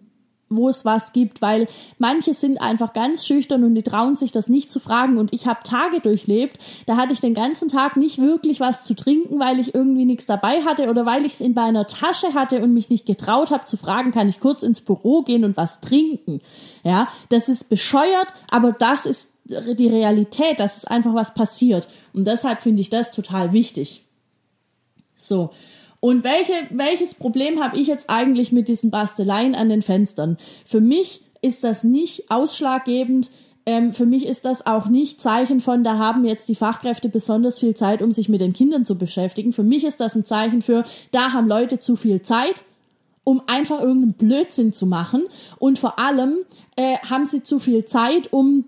wo 0.49 0.69
es 0.69 0.85
was 0.85 1.13
gibt, 1.13 1.43
weil 1.43 1.67
manche 1.99 2.33
sind 2.33 2.61
einfach 2.61 2.93
ganz 2.93 3.27
schüchtern 3.27 3.65
und 3.65 3.75
die 3.75 3.83
trauen 3.83 4.15
sich 4.15 4.31
das 4.31 4.49
nicht 4.49 4.71
zu 4.71 4.79
fragen. 4.79 5.19
Und 5.19 5.33
ich 5.33 5.47
habe 5.47 5.65
Tage 5.65 6.01
durchlebt, 6.01 6.59
da 6.87 6.97
hatte 6.97 7.13
ich 7.13 7.21
den 7.21 7.35
ganzen 7.35 7.69
Tag 7.69 7.97
nicht 7.97 8.19
wirklich 8.19 8.61
was 8.61 8.85
zu 8.85 8.95
trinken, 8.95 9.41
weil 9.41 9.59
ich 9.59 9.75
irgendwie 9.75 10.05
nichts 10.05 10.27
dabei 10.27 10.63
hatte 10.63 10.89
oder 10.89 11.05
weil 11.05 11.25
ich 11.25 11.35
es 11.35 11.41
in 11.41 11.55
meiner 11.55 11.87
Tasche 11.87 12.35
hatte 12.35 12.63
und 12.63 12.75
mich 12.75 12.91
nicht 12.91 13.07
getraut 13.07 13.51
habe 13.51 13.65
zu 13.65 13.77
fragen, 13.77 14.13
kann 14.13 14.29
ich 14.29 14.41
kurz 14.41 14.63
ins 14.63 14.81
Büro 14.81 15.23
gehen 15.23 15.45
und 15.45 15.57
was 15.57 15.81
trinken. 15.81 16.41
Ja, 16.85 17.09
das 17.29 17.49
ist 17.49 17.69
bescheuert, 17.69 18.29
aber 18.51 18.73
das 18.73 19.07
ist 19.07 19.33
die 19.45 19.89
Realität, 19.89 20.61
das 20.61 20.77
ist 20.77 20.91
einfach 20.91 21.15
was 21.15 21.35
passiert. 21.35 21.89
Und 22.13 22.27
deshalb 22.27 22.63
finde 22.63 22.83
ich 22.83 22.91
das 22.91 23.13
total 23.13 23.53
wichtig. 23.53 24.05
So. 25.17 25.51
Und 26.07 26.23
welche, 26.23 26.53
welches 26.71 27.17
Problem 27.17 27.61
habe 27.61 27.77
ich 27.77 27.89
jetzt 27.89 28.09
eigentlich 28.09 28.53
mit 28.53 28.69
diesen 28.69 28.93
Basteleien 28.93 29.57
an 29.57 29.69
den 29.69 29.83
Fenstern? 29.83 30.37
Für 30.65 30.81
mich 30.81 31.21
ist 31.43 31.65
das 31.65 31.83
nicht 31.83 32.31
ausschlaggebend. 32.31 33.33
Ähm, 33.67 33.93
für 33.93 34.07
mich 34.07 34.25
ist 34.25 34.45
das 34.45 34.65
auch 34.67 34.87
nicht 34.87 35.21
Zeichen 35.21 35.61
von, 35.61 35.83
da 35.83 35.99
haben 35.99 36.25
jetzt 36.25 36.49
die 36.49 36.55
Fachkräfte 36.55 37.09
besonders 37.09 37.59
viel 37.59 37.75
Zeit, 37.75 38.03
um 38.03 38.13
sich 38.13 38.29
mit 38.29 38.41
den 38.41 38.53
Kindern 38.53 38.85
zu 38.85 38.97
beschäftigen. 38.97 39.53
Für 39.53 39.65
mich 39.65 39.83
ist 39.83 39.99
das 40.01 40.15
ein 40.15 40.25
Zeichen 40.25 40.63
für, 40.63 40.85
da 41.11 41.33
haben 41.33 41.49
Leute 41.49 41.81
zu 41.81 41.97
viel 41.97 42.23
Zeit, 42.23 42.63
um 43.25 43.43
einfach 43.49 43.81
irgendeinen 43.81 44.13
Blödsinn 44.13 44.73
zu 44.73 44.87
machen. 44.87 45.25
Und 45.59 45.81
vor 45.81 45.99
allem 45.99 46.37
äh, 46.77 46.99
haben 46.99 47.27
sie 47.27 47.43
zu 47.43 47.59
viel 47.59 47.85
Zeit, 47.85 48.33
um 48.33 48.67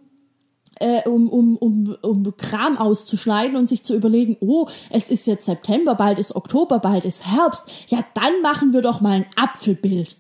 äh, 0.81 1.09
um, 1.09 1.29
um, 1.29 1.57
um, 1.57 1.97
um 2.03 2.37
Kram 2.37 2.79
auszuschneiden 2.79 3.57
und 3.57 3.67
sich 3.67 3.85
zu 3.85 3.95
überlegen, 3.95 4.37
oh, 4.41 4.69
es 4.91 5.11
ist 5.11 5.27
jetzt 5.27 5.47
September, 5.47 5.95
bald 5.95 6.19
ist 6.19 6.35
Oktober, 6.35 6.79
bald 6.79 7.05
ist 7.05 7.27
Herbst. 7.27 7.71
Ja, 7.89 8.05
dann 8.15 8.43
machen 8.43 8.73
wir 8.73 8.83
doch 8.83 9.01
mal 9.01 9.13
ein 9.13 9.27
Apfelbild. 9.37 10.17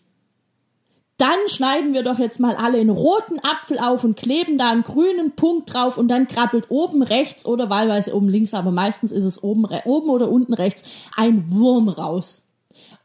Dann 1.18 1.48
schneiden 1.48 1.94
wir 1.94 2.04
doch 2.04 2.20
jetzt 2.20 2.38
mal 2.38 2.54
alle 2.54 2.78
einen 2.78 2.90
roten 2.90 3.40
Apfel 3.40 3.80
auf 3.80 4.04
und 4.04 4.16
kleben 4.16 4.56
da 4.56 4.70
einen 4.70 4.84
grünen 4.84 5.32
Punkt 5.32 5.74
drauf 5.74 5.98
und 5.98 6.06
dann 6.06 6.28
krabbelt 6.28 6.66
oben 6.68 7.02
rechts 7.02 7.44
oder 7.44 7.68
wahlweise 7.68 8.14
oben 8.14 8.28
links, 8.28 8.54
aber 8.54 8.70
meistens 8.70 9.10
ist 9.10 9.24
es 9.24 9.42
oben, 9.42 9.66
oben 9.84 10.10
oder 10.10 10.30
unten 10.30 10.54
rechts 10.54 10.84
ein 11.16 11.50
Wurm 11.50 11.88
raus. 11.88 12.44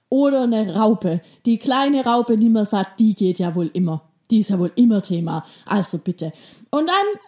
Oder 0.09 0.43
eine 0.43 0.75
Raupe. 0.75 1.21
Die 1.47 1.57
kleine 1.57 2.05
Raupe, 2.05 2.37
die 2.37 2.49
man 2.49 2.67
sagt, 2.67 2.99
die 2.99 3.15
geht 3.15 3.39
ja 3.39 3.55
wohl 3.55 3.71
immer. 3.73 4.03
Die 4.29 4.41
ist 4.41 4.51
ja 4.51 4.59
wohl 4.59 4.71
immer 4.75 5.01
Thema. 5.01 5.43
Also 5.65 5.97
bitte. 5.97 6.33
Und 6.69 6.87
dann 6.87 7.19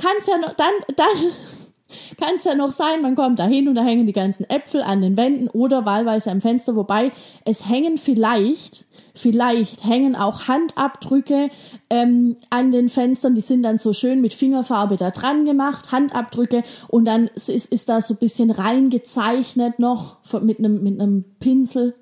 kann 0.00 0.12
es 0.18 0.26
ja 0.26 0.38
noch, 0.38 0.54
dann, 0.54 0.72
dann 0.96 1.06
kann 2.18 2.36
es 2.36 2.44
ja 2.44 2.54
noch 2.54 2.72
sein, 2.72 3.02
man 3.02 3.14
kommt 3.14 3.38
da 3.38 3.46
hin 3.46 3.68
und 3.68 3.74
da 3.74 3.82
hängen 3.82 4.06
die 4.06 4.12
ganzen 4.12 4.48
Äpfel 4.48 4.82
an 4.82 5.02
den 5.02 5.16
Wänden 5.16 5.48
oder 5.48 5.84
wahlweise 5.84 6.30
am 6.30 6.40
Fenster, 6.40 6.76
wobei 6.76 7.12
es 7.44 7.68
hängen 7.68 7.98
vielleicht, 7.98 8.86
vielleicht 9.14 9.84
hängen 9.84 10.16
auch 10.16 10.48
Handabdrücke 10.48 11.50
ähm, 11.90 12.36
an 12.48 12.72
den 12.72 12.88
Fenstern, 12.88 13.34
die 13.34 13.40
sind 13.40 13.62
dann 13.62 13.78
so 13.78 13.92
schön 13.92 14.20
mit 14.20 14.34
Fingerfarbe 14.34 14.96
da 14.96 15.10
dran 15.10 15.44
gemacht, 15.44 15.92
Handabdrücke. 15.92 16.62
Und 16.88 17.04
dann 17.04 17.28
ist, 17.34 17.48
ist 17.48 17.88
da 17.88 18.00
so 18.00 18.14
ein 18.14 18.18
bisschen 18.18 18.50
reingezeichnet 18.50 19.78
noch 19.78 20.18
mit 20.42 20.58
einem 20.58 20.82
mit 20.82 21.00
einem 21.00 21.24
Pinsel, 21.40 21.94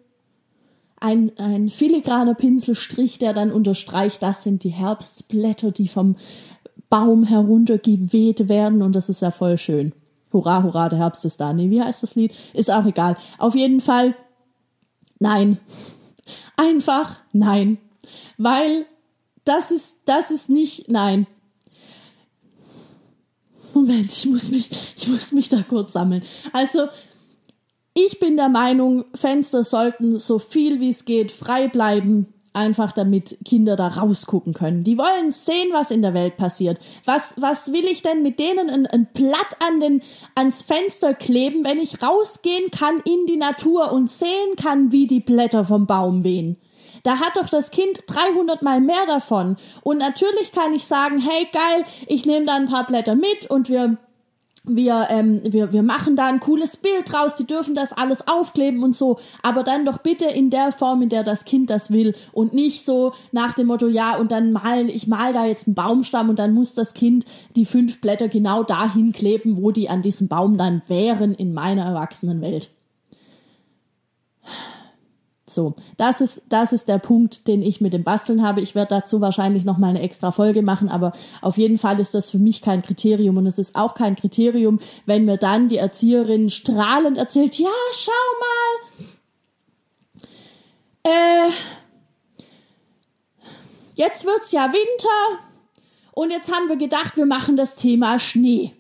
ein, 1.01 1.33
ein 1.39 1.71
filigraner 1.71 2.35
Pinselstrich, 2.35 3.19
der 3.19 3.33
dann 3.33 3.53
unterstreicht, 3.53 4.23
das 4.23 4.43
sind 4.43 4.65
die 4.65 4.71
Herbstblätter, 4.71 5.71
die 5.71 5.89
vom 5.89 6.17
Baum 6.91 7.25
heruntergeweht 7.25 8.49
werden 8.49 8.83
und 8.83 8.95
das 8.95 9.09
ist 9.09 9.23
ja 9.23 9.31
voll 9.31 9.59
schön. 9.59 9.93
Hurra, 10.33 10.63
hurra, 10.63 10.89
der 10.89 10.99
Herbst 10.99 11.25
ist 11.25 11.41
da. 11.41 11.53
Nee, 11.53 11.71
wie 11.71 11.83
heißt 11.83 12.03
das 12.03 12.15
Lied? 12.15 12.33
Ist 12.53 12.71
auch 12.71 12.85
egal. 12.85 13.17
Auf 13.39 13.55
jeden 13.55 13.81
Fall, 13.81 14.15
nein. 15.19 15.59
Einfach 16.57 17.17
nein. 17.33 17.79
Weil 18.37 18.87
das 19.45 19.71
ist, 19.71 20.01
das 20.05 20.31
ist 20.31 20.51
nicht, 20.51 20.91
nein. 20.91 21.27
Moment, 23.75 24.13
ich 24.13 24.27
muss 24.27 24.51
mich, 24.51 24.71
ich 24.97 25.09
muss 25.09 25.33
mich 25.33 25.49
da 25.49 25.63
kurz 25.63 25.93
sammeln. 25.93 26.23
Also, 26.53 26.89
ich 27.95 28.21
bin 28.21 28.37
der 28.37 28.49
Meinung, 28.49 29.05
Fenster 29.15 29.65
sollten 29.65 30.19
so 30.19 30.39
viel 30.39 30.81
wie 30.81 30.91
es 30.91 31.05
geht 31.05 31.33
frei 31.33 31.69
bleiben 31.69 32.33
einfach 32.53 32.93
damit 32.93 33.39
Kinder 33.45 33.77
da 33.77 33.89
rausgucken 33.89 34.55
können. 34.55 34.85
Die 34.85 34.99
wollen 34.99 35.31
sehen, 35.31 35.69
was 35.73 35.91
in 35.91 36.03
der 36.03 36.15
Welt 36.15 36.37
passiert. 36.37 36.79
Was, 37.05 37.35
was 37.37 37.73
will 37.73 37.87
ich 37.87 38.03
denn 38.03 38.23
mit 38.23 38.39
denen 38.39 38.71
ein, 38.71 38.87
ein 38.87 39.07
Blatt 39.13 39.57
an 39.67 39.81
den, 39.81 40.03
ans 40.35 40.63
Fenster 40.63 41.15
kleben, 41.15 41.65
wenn 41.65 41.79
ich 41.79 42.03
rausgehen 42.03 42.71
kann 42.71 43.01
in 43.05 43.27
die 43.27 43.37
Natur 43.37 43.93
und 43.93 44.11
sehen 44.11 44.57
kann, 44.57 44.93
wie 44.93 45.07
die 45.07 45.21
Blätter 45.21 45.65
vom 45.65 45.87
Baum 45.87 46.25
wehen? 46.25 46.57
Da 47.03 47.21
hat 47.21 47.37
doch 47.37 47.49
das 47.49 47.71
Kind 47.71 48.03
300 48.07 48.63
mal 48.63 48.81
mehr 48.81 49.07
davon. 49.07 49.57
Und 49.83 49.99
natürlich 49.99 50.53
kann 50.53 50.75
ich 50.75 50.85
sagen, 50.85 51.19
hey 51.19 51.47
geil, 51.53 51.85
ich 52.07 52.27
nehme 52.27 52.47
da 52.47 52.57
ein 52.57 52.69
paar 52.69 52.87
Blätter 52.87 53.15
mit 53.15 53.49
und 53.49 53.69
wir 53.69 53.99
wir, 54.77 55.09
ähm, 55.11 55.41
wir, 55.45 55.73
wir 55.73 55.83
machen 55.83 56.17
da 56.17 56.27
ein 56.27 56.41
cooles 56.41 56.77
Bild 56.77 57.13
draus, 57.13 57.35
die 57.35 57.47
dürfen 57.47 57.75
das 57.75 57.93
alles 57.93 58.27
aufkleben 58.27 58.83
und 58.83 58.95
so, 58.95 59.19
aber 59.43 59.63
dann 59.63 59.85
doch 59.85 59.99
bitte 59.99 60.27
in 60.27 60.51
der 60.51 60.73
Form, 60.73 61.03
in 61.03 61.09
der 61.09 61.25
das 61.25 61.45
Kind 61.45 61.71
das 61.71 61.91
will 61.91 62.15
und 62.33 62.53
nicht 62.53 62.85
so 62.85 63.13
nach 63.33 63.55
dem 63.55 63.69
Motto, 63.69 63.89
ja, 63.89 64.17
und 64.17 64.33
dann 64.33 64.53
mal, 64.53 64.89
ich 64.89 65.07
mal 65.07 65.33
da 65.33 65.45
jetzt 65.45 65.67
einen 65.67 65.75
Baumstamm 65.75 66.29
und 66.29 66.39
dann 66.39 66.55
muss 66.55 66.75
das 66.75 66.95
Kind 66.95 67.25
die 67.57 67.65
fünf 67.65 68.01
Blätter 68.01 68.29
genau 68.29 68.63
dahin 68.63 69.13
kleben, 69.13 69.57
wo 69.63 69.71
die 69.71 69.89
an 69.89 70.03
diesem 70.03 70.29
Baum 70.29 70.57
dann 70.59 70.83
wären 70.89 71.35
in 71.35 71.53
meiner 71.53 71.85
Erwachsenenwelt. 71.85 72.71
So, 75.51 75.75
das 75.97 76.21
ist, 76.21 76.43
das 76.49 76.73
ist 76.73 76.89
der 76.89 76.99
Punkt, 76.99 77.47
den 77.49 77.63
ich 77.63 77.81
mit 77.81 77.93
dem 77.93 78.05
Basteln 78.05 78.43
habe. 78.43 78.61
Ich 78.61 78.75
werde 78.75 78.97
dazu 78.97 79.21
wahrscheinlich 79.21 79.65
noch 79.65 79.79
mal 79.79 79.89
eine 79.89 80.03
extra 80.03 80.31
Folge 80.31 80.63
machen, 80.63 80.89
aber 80.89 81.13
auf 81.41 81.59
jeden 81.59 81.79
Fall 81.79 82.01
ist 82.01 82.15
das 82.15 82.31
für 82.31 82.39
mich 82.39 82.63
kein 82.63 82.83
Kriterium 82.83 83.37
und 83.37 83.47
es 83.47 83.59
ist 83.59 83.77
auch 83.77 83.95
kein 83.95 84.17
Kriterium, 84.17 84.81
wenn 85.07 85.25
mir 85.25 85.37
dann 85.37 85.69
die 85.69 85.79
Erzieherin 85.79 86.51
strahlend 86.51 87.19
erzählt, 87.19 87.59
ja, 87.59 87.69
schau 87.93 88.13
mal, 88.41 90.29
äh, 91.05 91.51
jetzt 93.95 94.25
wird's 94.25 94.53
ja 94.53 94.73
Winter 94.73 95.43
und 96.13 96.31
jetzt 96.31 96.53
haben 96.53 96.69
wir 96.69 96.77
gedacht, 96.77 97.17
wir 97.17 97.27
machen 97.27 97.57
das 97.57 97.77
Thema 97.77 98.19
Schnee. 98.19 98.78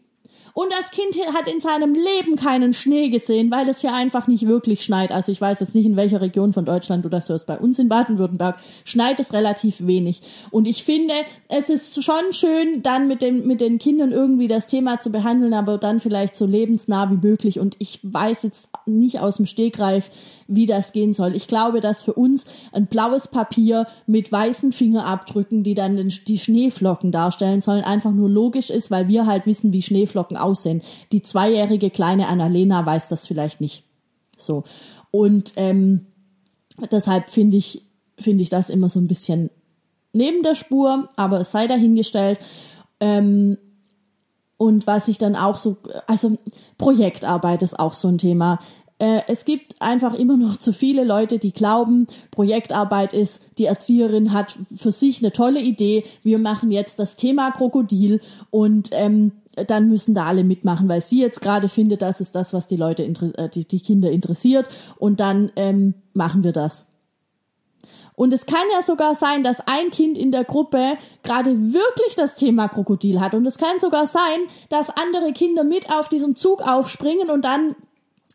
Und 0.58 0.72
das 0.72 0.90
Kind 0.90 1.16
hat 1.36 1.46
in 1.46 1.60
seinem 1.60 1.94
Leben 1.94 2.34
keinen 2.34 2.72
Schnee 2.72 3.10
gesehen, 3.10 3.48
weil 3.52 3.68
es 3.68 3.80
hier 3.80 3.94
einfach 3.94 4.26
nicht 4.26 4.48
wirklich 4.48 4.82
schneit. 4.82 5.12
Also 5.12 5.30
ich 5.30 5.40
weiß 5.40 5.60
jetzt 5.60 5.76
nicht, 5.76 5.86
in 5.86 5.94
welcher 5.94 6.20
Region 6.20 6.52
von 6.52 6.64
Deutschland 6.64 7.04
du 7.04 7.08
das 7.08 7.28
hörst. 7.28 7.46
Bei 7.46 7.60
uns 7.60 7.78
in 7.78 7.88
Baden-Württemberg 7.88 8.58
schneit 8.84 9.20
es 9.20 9.32
relativ 9.32 9.86
wenig. 9.86 10.20
Und 10.50 10.66
ich 10.66 10.82
finde, 10.82 11.14
es 11.46 11.70
ist 11.70 12.02
schon 12.02 12.32
schön, 12.32 12.82
dann 12.82 13.06
mit, 13.06 13.22
dem, 13.22 13.46
mit 13.46 13.60
den 13.60 13.78
Kindern 13.78 14.10
irgendwie 14.10 14.48
das 14.48 14.66
Thema 14.66 14.98
zu 14.98 15.12
behandeln, 15.12 15.54
aber 15.54 15.78
dann 15.78 16.00
vielleicht 16.00 16.34
so 16.34 16.44
lebensnah 16.44 17.08
wie 17.12 17.24
möglich. 17.24 17.60
Und 17.60 17.76
ich 17.78 18.00
weiß 18.02 18.42
jetzt 18.42 18.68
nicht 18.84 19.20
aus 19.20 19.36
dem 19.36 19.46
Stegreif, 19.46 20.10
wie 20.48 20.66
das 20.66 20.92
gehen 20.92 21.12
soll. 21.12 21.36
Ich 21.36 21.46
glaube, 21.46 21.80
dass 21.80 22.02
für 22.02 22.14
uns 22.14 22.46
ein 22.72 22.86
blaues 22.86 23.28
Papier 23.28 23.86
mit 24.08 24.32
weißen 24.32 24.72
Fingerabdrücken, 24.72 25.62
die 25.62 25.74
dann 25.74 26.08
die 26.26 26.38
Schneeflocken 26.38 27.12
darstellen 27.12 27.60
sollen, 27.60 27.84
einfach 27.84 28.10
nur 28.10 28.28
logisch 28.28 28.70
ist, 28.70 28.90
weil 28.90 29.06
wir 29.06 29.26
halt 29.26 29.46
wissen, 29.46 29.72
wie 29.72 29.82
Schneeflocken 29.82 30.36
aussehen. 30.36 30.47
Die 31.12 31.22
zweijährige 31.22 31.90
kleine 31.90 32.28
Annalena 32.28 32.84
weiß 32.84 33.08
das 33.08 33.26
vielleicht 33.26 33.60
nicht. 33.60 33.84
So. 34.36 34.64
Und 35.10 35.52
ähm, 35.56 36.06
deshalb 36.90 37.30
finde 37.30 37.56
ich, 37.56 37.82
finde 38.18 38.42
ich 38.42 38.50
das 38.50 38.70
immer 38.70 38.88
so 38.88 39.00
ein 39.00 39.08
bisschen 39.08 39.50
neben 40.12 40.42
der 40.42 40.54
Spur, 40.54 41.08
aber 41.16 41.40
es 41.40 41.50
sei 41.50 41.66
dahingestellt. 41.66 42.38
Ähm, 43.00 43.58
und 44.56 44.86
was 44.86 45.08
ich 45.08 45.18
dann 45.18 45.36
auch 45.36 45.56
so, 45.56 45.76
also 46.06 46.36
Projektarbeit 46.78 47.62
ist 47.62 47.78
auch 47.78 47.94
so 47.94 48.08
ein 48.08 48.18
Thema. 48.18 48.58
Äh, 48.98 49.20
es 49.28 49.44
gibt 49.44 49.80
einfach 49.80 50.14
immer 50.14 50.36
noch 50.36 50.56
zu 50.56 50.72
viele 50.72 51.04
Leute, 51.04 51.38
die 51.38 51.52
glauben, 51.52 52.08
Projektarbeit 52.32 53.12
ist, 53.12 53.42
die 53.58 53.66
Erzieherin 53.66 54.32
hat 54.32 54.58
für 54.74 54.90
sich 54.90 55.20
eine 55.20 55.30
tolle 55.30 55.60
Idee, 55.60 56.04
wir 56.22 56.38
machen 56.38 56.72
jetzt 56.72 56.98
das 56.98 57.14
Thema 57.14 57.52
Krokodil 57.52 58.20
und 58.50 58.90
ähm, 58.92 59.32
dann 59.66 59.88
müssen 59.88 60.14
da 60.14 60.26
alle 60.26 60.44
mitmachen, 60.44 60.88
weil 60.88 61.00
sie 61.00 61.20
jetzt 61.20 61.40
gerade 61.40 61.68
findet, 61.68 62.02
das 62.02 62.20
ist 62.20 62.34
das, 62.34 62.52
was 62.52 62.66
die 62.66 62.76
Leute, 62.76 63.02
äh, 63.04 63.48
die, 63.48 63.64
Kinder 63.64 64.10
interessiert 64.10 64.66
und 64.98 65.20
dann 65.20 65.50
ähm, 65.56 65.94
machen 66.12 66.44
wir 66.44 66.52
das. 66.52 66.86
Und 68.14 68.32
es 68.32 68.46
kann 68.46 68.64
ja 68.72 68.82
sogar 68.82 69.14
sein, 69.14 69.44
dass 69.44 69.60
ein 69.68 69.90
Kind 69.92 70.18
in 70.18 70.32
der 70.32 70.42
Gruppe 70.42 70.98
gerade 71.22 71.72
wirklich 71.72 72.16
das 72.16 72.34
Thema 72.34 72.66
Krokodil 72.66 73.20
hat. 73.20 73.32
Und 73.34 73.46
es 73.46 73.58
kann 73.58 73.78
sogar 73.78 74.08
sein, 74.08 74.40
dass 74.70 74.90
andere 74.90 75.32
Kinder 75.32 75.62
mit 75.62 75.92
auf 75.92 76.08
diesen 76.08 76.34
Zug 76.34 76.60
aufspringen 76.62 77.30
und 77.30 77.44
dann 77.44 77.76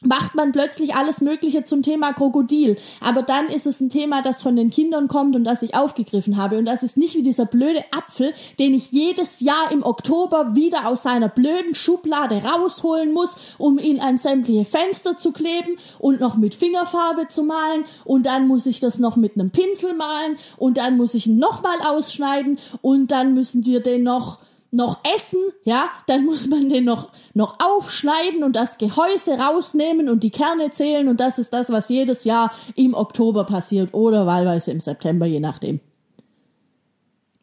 macht 0.03 0.35
man 0.35 0.51
plötzlich 0.51 0.95
alles 0.95 1.21
Mögliche 1.21 1.63
zum 1.63 1.81
Thema 1.81 2.13
Krokodil. 2.13 2.77
Aber 3.01 3.21
dann 3.21 3.47
ist 3.47 3.65
es 3.65 3.79
ein 3.79 3.89
Thema, 3.89 4.21
das 4.21 4.41
von 4.41 4.55
den 4.55 4.69
Kindern 4.69 5.07
kommt 5.07 5.35
und 5.35 5.43
das 5.43 5.61
ich 5.61 5.75
aufgegriffen 5.75 6.37
habe. 6.37 6.57
Und 6.57 6.65
das 6.65 6.83
ist 6.83 6.97
nicht 6.97 7.15
wie 7.15 7.23
dieser 7.23 7.45
blöde 7.45 7.83
Apfel, 7.91 8.33
den 8.59 8.73
ich 8.73 8.91
jedes 8.91 9.39
Jahr 9.39 9.71
im 9.71 9.83
Oktober 9.83 10.55
wieder 10.55 10.87
aus 10.87 11.03
seiner 11.03 11.29
blöden 11.29 11.75
Schublade 11.75 12.43
rausholen 12.43 13.13
muss, 13.13 13.35
um 13.57 13.79
ihn 13.79 13.99
an 13.99 14.17
sämtliche 14.17 14.65
Fenster 14.65 15.17
zu 15.17 15.31
kleben 15.31 15.77
und 15.99 16.19
noch 16.19 16.35
mit 16.35 16.55
Fingerfarbe 16.55 17.27
zu 17.27 17.43
malen. 17.43 17.85
Und 18.05 18.25
dann 18.25 18.47
muss 18.47 18.65
ich 18.65 18.79
das 18.79 18.99
noch 18.99 19.15
mit 19.15 19.35
einem 19.35 19.51
Pinsel 19.51 19.93
malen 19.93 20.37
und 20.57 20.77
dann 20.77 20.97
muss 20.97 21.13
ich 21.13 21.27
ihn 21.27 21.37
nochmal 21.37 21.77
ausschneiden 21.87 22.59
und 22.81 23.11
dann 23.11 23.33
müssen 23.33 23.65
wir 23.65 23.81
den 23.81 24.03
noch 24.03 24.39
noch 24.73 24.99
essen, 25.15 25.39
ja, 25.63 25.85
dann 26.07 26.25
muss 26.25 26.47
man 26.47 26.67
den 26.67 26.85
noch, 26.85 27.09
noch 27.33 27.57
aufschneiden 27.63 28.43
und 28.43 28.55
das 28.55 28.77
Gehäuse 28.77 29.37
rausnehmen 29.37 30.09
und 30.09 30.23
die 30.23 30.31
Kerne 30.31 30.71
zählen 30.71 31.07
und 31.07 31.19
das 31.19 31.37
ist 31.37 31.53
das, 31.53 31.71
was 31.71 31.89
jedes 31.89 32.23
Jahr 32.23 32.51
im 32.75 32.93
Oktober 32.93 33.43
passiert 33.43 33.93
oder 33.93 34.25
wahlweise 34.25 34.71
im 34.71 34.79
September, 34.79 35.25
je 35.25 35.39
nachdem. 35.39 35.79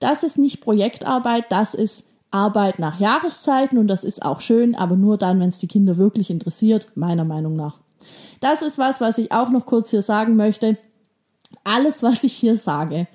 Das 0.00 0.24
ist 0.24 0.38
nicht 0.38 0.60
Projektarbeit, 0.60 1.46
das 1.50 1.74
ist 1.74 2.04
Arbeit 2.32 2.78
nach 2.78 2.98
Jahreszeiten 2.98 3.78
und 3.78 3.86
das 3.86 4.02
ist 4.04 4.22
auch 4.22 4.40
schön, 4.40 4.74
aber 4.74 4.96
nur 4.96 5.16
dann, 5.16 5.40
wenn 5.40 5.50
es 5.50 5.58
die 5.58 5.68
Kinder 5.68 5.96
wirklich 5.96 6.30
interessiert, 6.30 6.88
meiner 6.94 7.24
Meinung 7.24 7.54
nach. 7.54 7.78
Das 8.40 8.62
ist 8.62 8.78
was, 8.78 9.00
was 9.00 9.18
ich 9.18 9.30
auch 9.30 9.50
noch 9.50 9.66
kurz 9.66 9.90
hier 9.90 10.02
sagen 10.02 10.36
möchte. 10.36 10.78
Alles, 11.64 12.02
was 12.02 12.24
ich 12.24 12.32
hier 12.32 12.56
sage, 12.56 13.06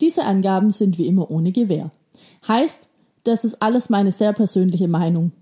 diese 0.00 0.24
Angaben 0.24 0.70
sind 0.70 0.98
wie 0.98 1.06
immer 1.06 1.30
ohne 1.30 1.52
Gewähr. 1.52 1.90
Heißt, 2.46 2.88
das 3.24 3.44
ist 3.44 3.62
alles 3.62 3.88
meine 3.88 4.12
sehr 4.12 4.32
persönliche 4.32 4.88
Meinung. 4.88 5.32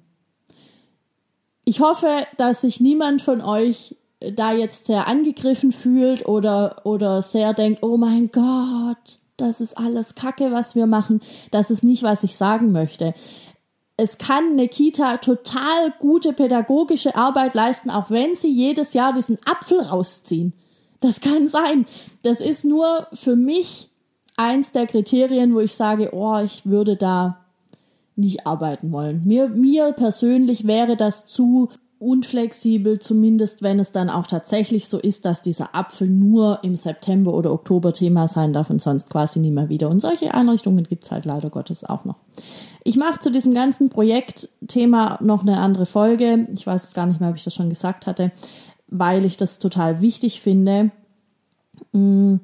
Ich 1.65 1.81
hoffe, 1.81 2.27
dass 2.37 2.63
sich 2.63 2.81
niemand 2.81 3.23
von 3.23 3.41
euch 3.41 3.97
da 4.35 4.53
jetzt 4.53 4.87
sehr 4.87 5.09
angegriffen 5.09 5.73
fühlt 5.73 6.27
oder, 6.27 6.83
oder 6.85 7.23
sehr 7.23 7.55
denkt, 7.55 7.83
oh 7.83 7.97
mein 7.97 8.31
Gott, 8.31 9.19
das 9.37 9.61
ist 9.61 9.77
alles 9.77 10.15
Kacke, 10.15 10.53
was 10.53 10.75
wir 10.77 10.87
machen. 10.87 11.21
Das 11.51 11.71
ist 11.71 11.83
nicht, 11.83 12.03
was 12.03 12.23
ich 12.23 12.37
sagen 12.37 12.73
möchte. 12.73 13.15
Es 13.97 14.19
kann 14.19 14.53
eine 14.53 14.69
Kita 14.69 15.19
total 15.19 15.93
gute 15.99 16.33
pädagogische 16.33 17.15
Arbeit 17.15 17.55
leisten, 17.55 17.91
auch 17.91 18.11
wenn 18.11 18.35
sie 18.35 18.53
jedes 18.53 18.95
Jahr 18.95 19.13
diesen 19.13 19.39
Apfel 19.45 19.81
rausziehen. 19.81 20.55
Das 21.01 21.21
kann 21.21 21.49
sein. 21.49 21.87
Das 22.23 22.41
ist 22.41 22.65
nur 22.65 23.09
für 23.13 23.37
mich 23.37 23.91
eins 24.43 24.73
der 24.73 24.87
Kriterien, 24.87 25.55
wo 25.55 25.61
ich 25.61 25.75
sage, 25.75 26.11
oh, 26.13 26.39
ich 26.39 26.67
würde 26.67 26.97
da 26.97 27.39
nicht 28.17 28.47
arbeiten 28.47 28.91
wollen. 28.91 29.23
Mir, 29.25 29.49
mir 29.49 29.93
persönlich 29.93 30.67
wäre 30.67 30.97
das 30.97 31.25
zu 31.25 31.71
unflexibel, 31.99 32.99
zumindest 32.99 33.63
wenn 33.63 33.79
es 33.79 33.93
dann 33.93 34.11
auch 34.11 34.27
tatsächlich 34.27 34.89
so 34.89 34.99
ist, 34.99 35.25
dass 35.25 35.41
dieser 35.41 35.77
Apfel 35.77 36.09
nur 36.09 36.59
im 36.63 36.75
September 36.75 37.33
oder 37.33 37.53
Oktober 37.53 37.93
Thema 37.93 38.27
sein 38.27 38.53
darf 38.53 38.71
und 38.71 38.83
sonst 38.83 39.09
quasi 39.09 39.39
nie 39.39 39.53
mehr 39.53 39.69
wieder. 39.69 39.89
Und 39.89 40.01
solche 40.01 40.35
Einrichtungen 40.35 40.83
gibt's 40.85 41.13
halt 41.13 41.25
leider 41.25 41.49
Gottes 41.49 41.85
auch 41.85 42.05
noch. 42.05 42.17
Ich 42.83 42.97
mache 42.97 43.21
zu 43.21 43.31
diesem 43.31 43.55
ganzen 43.55 43.89
Projektthema 43.89 45.21
noch 45.23 45.43
eine 45.43 45.59
andere 45.59 45.87
Folge. 45.87 46.49
Ich 46.53 46.67
weiß 46.67 46.83
jetzt 46.83 46.95
gar 46.95 47.07
nicht 47.07 47.21
mehr, 47.21 47.31
ob 47.31 47.37
ich 47.37 47.45
das 47.45 47.55
schon 47.55 47.71
gesagt 47.71 48.09
hatte, 48.09 48.33
weil 48.89 49.25
ich 49.25 49.37
das 49.37 49.61
total 49.61 50.03
wichtig 50.03 50.41
finde. 50.41 50.91
Hm 51.93 52.41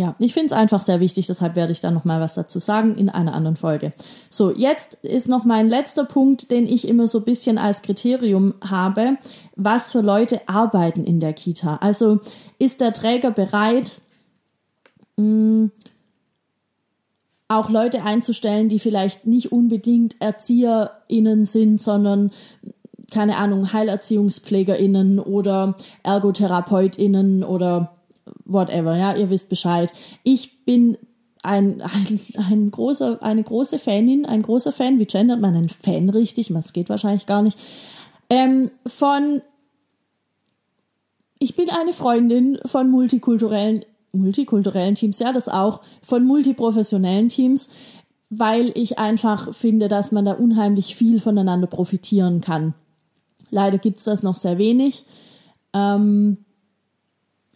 ja, 0.00 0.14
ich 0.18 0.32
finde 0.32 0.46
es 0.46 0.52
einfach 0.54 0.80
sehr 0.80 0.98
wichtig, 0.98 1.26
deshalb 1.26 1.56
werde 1.56 1.72
ich 1.72 1.80
da 1.80 1.90
nochmal 1.90 2.22
was 2.22 2.32
dazu 2.32 2.58
sagen 2.58 2.96
in 2.96 3.10
einer 3.10 3.34
anderen 3.34 3.56
Folge. 3.56 3.92
So, 4.30 4.50
jetzt 4.50 4.94
ist 5.02 5.28
noch 5.28 5.44
mein 5.44 5.68
letzter 5.68 6.06
Punkt, 6.06 6.50
den 6.50 6.66
ich 6.66 6.88
immer 6.88 7.06
so 7.06 7.18
ein 7.18 7.24
bisschen 7.24 7.58
als 7.58 7.82
Kriterium 7.82 8.54
habe, 8.66 9.18
was 9.56 9.92
für 9.92 10.00
Leute 10.00 10.40
arbeiten 10.48 11.04
in 11.04 11.20
der 11.20 11.34
Kita. 11.34 11.76
Also 11.82 12.20
ist 12.58 12.80
der 12.80 12.94
Träger 12.94 13.30
bereit, 13.30 14.00
mh, 15.16 15.24
hm, 15.24 15.70
auch 17.48 17.68
Leute 17.68 18.04
einzustellen, 18.04 18.70
die 18.70 18.78
vielleicht 18.78 19.26
nicht 19.26 19.52
unbedingt 19.52 20.16
ErzieherInnen 20.20 21.44
sind, 21.44 21.82
sondern 21.82 22.30
keine 23.10 23.36
Ahnung, 23.36 23.72
HeilerziehungspflegerInnen 23.72 25.18
oder 25.18 25.74
ErgotherapeutInnen 26.04 27.44
oder 27.44 27.99
whatever, 28.44 28.96
ja, 28.96 29.14
ihr 29.14 29.30
wisst 29.30 29.48
Bescheid. 29.48 29.92
Ich 30.22 30.64
bin 30.64 30.96
ein, 31.42 31.82
ein, 31.82 32.20
ein 32.50 32.70
großer, 32.70 33.22
eine 33.22 33.42
große 33.42 33.78
Fanin, 33.78 34.26
ein 34.26 34.42
großer 34.42 34.72
Fan, 34.72 34.98
wie 34.98 35.06
gendert 35.06 35.40
man 35.40 35.56
einen 35.56 35.68
Fan 35.68 36.08
richtig? 36.10 36.48
Das 36.48 36.72
geht 36.72 36.88
wahrscheinlich 36.88 37.26
gar 37.26 37.42
nicht. 37.42 37.58
Ähm, 38.28 38.70
von, 38.86 39.42
ich 41.38 41.56
bin 41.56 41.70
eine 41.70 41.92
Freundin 41.92 42.58
von 42.64 42.90
multikulturellen, 42.90 43.84
multikulturellen 44.12 44.94
Teams, 44.94 45.18
ja, 45.18 45.32
das 45.32 45.48
auch, 45.48 45.80
von 46.02 46.24
multiprofessionellen 46.24 47.28
Teams, 47.28 47.70
weil 48.28 48.70
ich 48.74 48.98
einfach 48.98 49.52
finde, 49.54 49.88
dass 49.88 50.12
man 50.12 50.24
da 50.24 50.32
unheimlich 50.32 50.94
viel 50.94 51.20
voneinander 51.20 51.66
profitieren 51.66 52.40
kann. 52.40 52.74
Leider 53.50 53.78
gibt's 53.78 54.04
das 54.04 54.22
noch 54.22 54.36
sehr 54.36 54.58
wenig. 54.58 55.04
Ähm, 55.72 56.38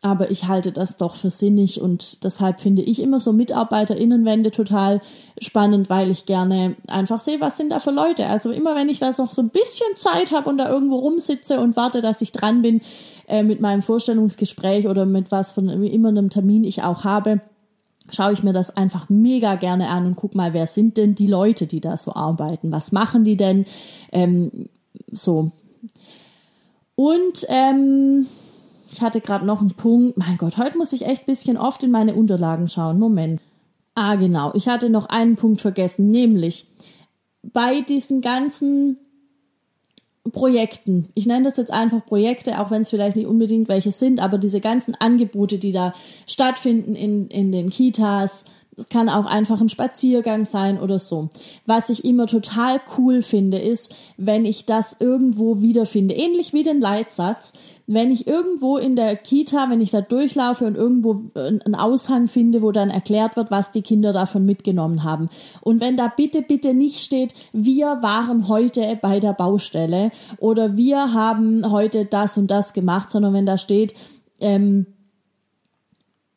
aber 0.04 0.30
ich 0.30 0.48
halte 0.48 0.70
das 0.70 0.98
doch 0.98 1.14
für 1.14 1.30
sinnig 1.30 1.80
und 1.80 2.24
deshalb 2.24 2.60
finde 2.60 2.82
ich 2.82 3.00
immer 3.00 3.20
so 3.20 3.32
MitarbeiterInnenwände 3.32 4.50
total 4.50 5.00
spannend, 5.40 5.88
weil 5.88 6.10
ich 6.10 6.26
gerne 6.26 6.76
einfach 6.88 7.18
sehe, 7.18 7.40
was 7.40 7.56
sind 7.56 7.70
da 7.70 7.78
für 7.78 7.90
Leute. 7.90 8.26
Also 8.26 8.50
immer 8.50 8.74
wenn 8.74 8.90
ich 8.90 8.98
da 8.98 9.10
noch 9.16 9.32
so 9.32 9.40
ein 9.40 9.48
bisschen 9.48 9.86
Zeit 9.96 10.30
habe 10.30 10.50
und 10.50 10.58
da 10.58 10.68
irgendwo 10.68 10.96
rumsitze 10.96 11.58
und 11.58 11.74
warte, 11.76 12.02
dass 12.02 12.20
ich 12.20 12.32
dran 12.32 12.60
bin 12.60 12.82
äh, 13.28 13.42
mit 13.42 13.62
meinem 13.62 13.80
Vorstellungsgespräch 13.80 14.88
oder 14.88 15.06
mit 15.06 15.32
was 15.32 15.52
von 15.52 15.70
immer 15.70 16.10
einem 16.10 16.28
Termin 16.28 16.64
ich 16.64 16.82
auch 16.82 17.04
habe, 17.04 17.40
schaue 18.12 18.34
ich 18.34 18.42
mir 18.42 18.52
das 18.52 18.76
einfach 18.76 19.08
mega 19.08 19.54
gerne 19.54 19.88
an 19.88 20.04
und 20.04 20.16
guck 20.16 20.34
mal, 20.34 20.52
wer 20.52 20.66
sind 20.66 20.98
denn 20.98 21.14
die 21.14 21.28
Leute, 21.28 21.66
die 21.66 21.80
da 21.80 21.96
so 21.96 22.14
arbeiten? 22.14 22.70
Was 22.72 22.92
machen 22.92 23.24
die 23.24 23.38
denn? 23.38 23.64
Ähm, 24.12 24.68
so. 25.10 25.52
Und 26.94 27.46
ähm, 27.48 28.26
ich 28.94 29.00
hatte 29.00 29.20
gerade 29.20 29.44
noch 29.44 29.61
einen 29.61 29.72
Punkt. 29.72 30.16
Mein 30.16 30.37
Gott, 30.37 30.57
heute 30.57 30.78
muss 30.78 30.92
ich 30.92 31.07
echt 31.07 31.26
bisschen 31.26 31.57
oft 31.57 31.83
in 31.83 31.90
meine 31.90 32.14
Unterlagen 32.14 32.68
schauen. 32.68 33.00
Moment. 33.00 33.40
Ah, 33.96 34.14
genau. 34.14 34.52
Ich 34.54 34.68
hatte 34.68 34.88
noch 34.88 35.07
einen 35.07 35.35
Punkt 35.35 35.61
vergessen, 35.61 36.12
nämlich 36.12 36.68
bei 37.42 37.80
diesen 37.80 38.20
ganzen 38.20 38.98
Projekten. 40.30 41.09
Ich 41.14 41.26
nenne 41.26 41.42
das 41.42 41.57
jetzt 41.57 41.72
einfach 41.72 42.07
Projekte, 42.07 42.61
auch 42.61 42.70
wenn 42.70 42.83
es 42.83 42.90
vielleicht 42.90 43.16
nicht 43.16 43.26
unbedingt 43.26 43.68
welche 43.68 43.90
sind, 43.90 44.20
aber 44.20 44.38
diese 44.38 44.61
ganzen 44.61 44.94
Angebote, 44.94 45.59
die 45.59 45.72
da 45.72 45.92
stattfinden 46.28 46.94
in, 46.94 47.26
in 47.26 47.50
den 47.50 47.70
Kitas, 47.70 48.44
Es 48.76 48.88
kann 48.88 49.08
auch 49.08 49.26
einfach 49.26 49.60
ein 49.60 49.68
Spaziergang 49.68 50.44
sein 50.44 50.80
oder 50.80 50.98
so. 50.98 51.28
Was 51.66 51.90
ich 51.90 52.04
immer 52.04 52.26
total 52.26 52.80
cool 52.98 53.22
finde, 53.22 53.58
ist, 53.58 53.94
wenn 54.16 54.44
ich 54.44 54.66
das 54.66 54.96
irgendwo 54.98 55.62
wiederfinde. 55.62 56.14
Ähnlich 56.14 56.52
wie 56.52 56.62
den 56.62 56.80
Leitsatz. 56.80 57.52
Wenn 57.87 58.10
ich 58.10 58.26
irgendwo 58.26 58.78
in 58.78 58.96
der 58.96 59.14
Kita, 59.14 59.68
wenn 59.68 59.82
ich 59.82 59.90
da 59.90 60.00
durchlaufe 60.00 60.64
und 60.64 60.74
irgendwo 60.74 61.20
einen 61.34 61.74
Aushang 61.74 62.28
finde, 62.28 62.62
wo 62.62 62.72
dann 62.72 62.88
erklärt 62.88 63.37
wird, 63.37 63.50
was 63.50 63.72
die 63.72 63.82
Kinder 63.82 64.12
davon 64.12 64.46
mitgenommen 64.46 65.04
haben. 65.04 65.28
Und 65.60 65.80
wenn 65.80 65.96
da 65.96 66.08
bitte, 66.08 66.40
bitte 66.40 66.72
nicht 66.72 67.00
steht, 67.00 67.34
wir 67.52 67.98
waren 68.00 68.48
heute 68.48 68.98
bei 69.02 69.20
der 69.20 69.34
Baustelle 69.34 70.12
oder 70.38 70.78
wir 70.78 71.12
haben 71.12 71.70
heute 71.70 72.06
das 72.06 72.38
und 72.38 72.50
das 72.50 72.72
gemacht, 72.72 73.10
sondern 73.10 73.34
wenn 73.34 73.46
da 73.46 73.58
steht, 73.58 73.94
ähm, 74.40 74.87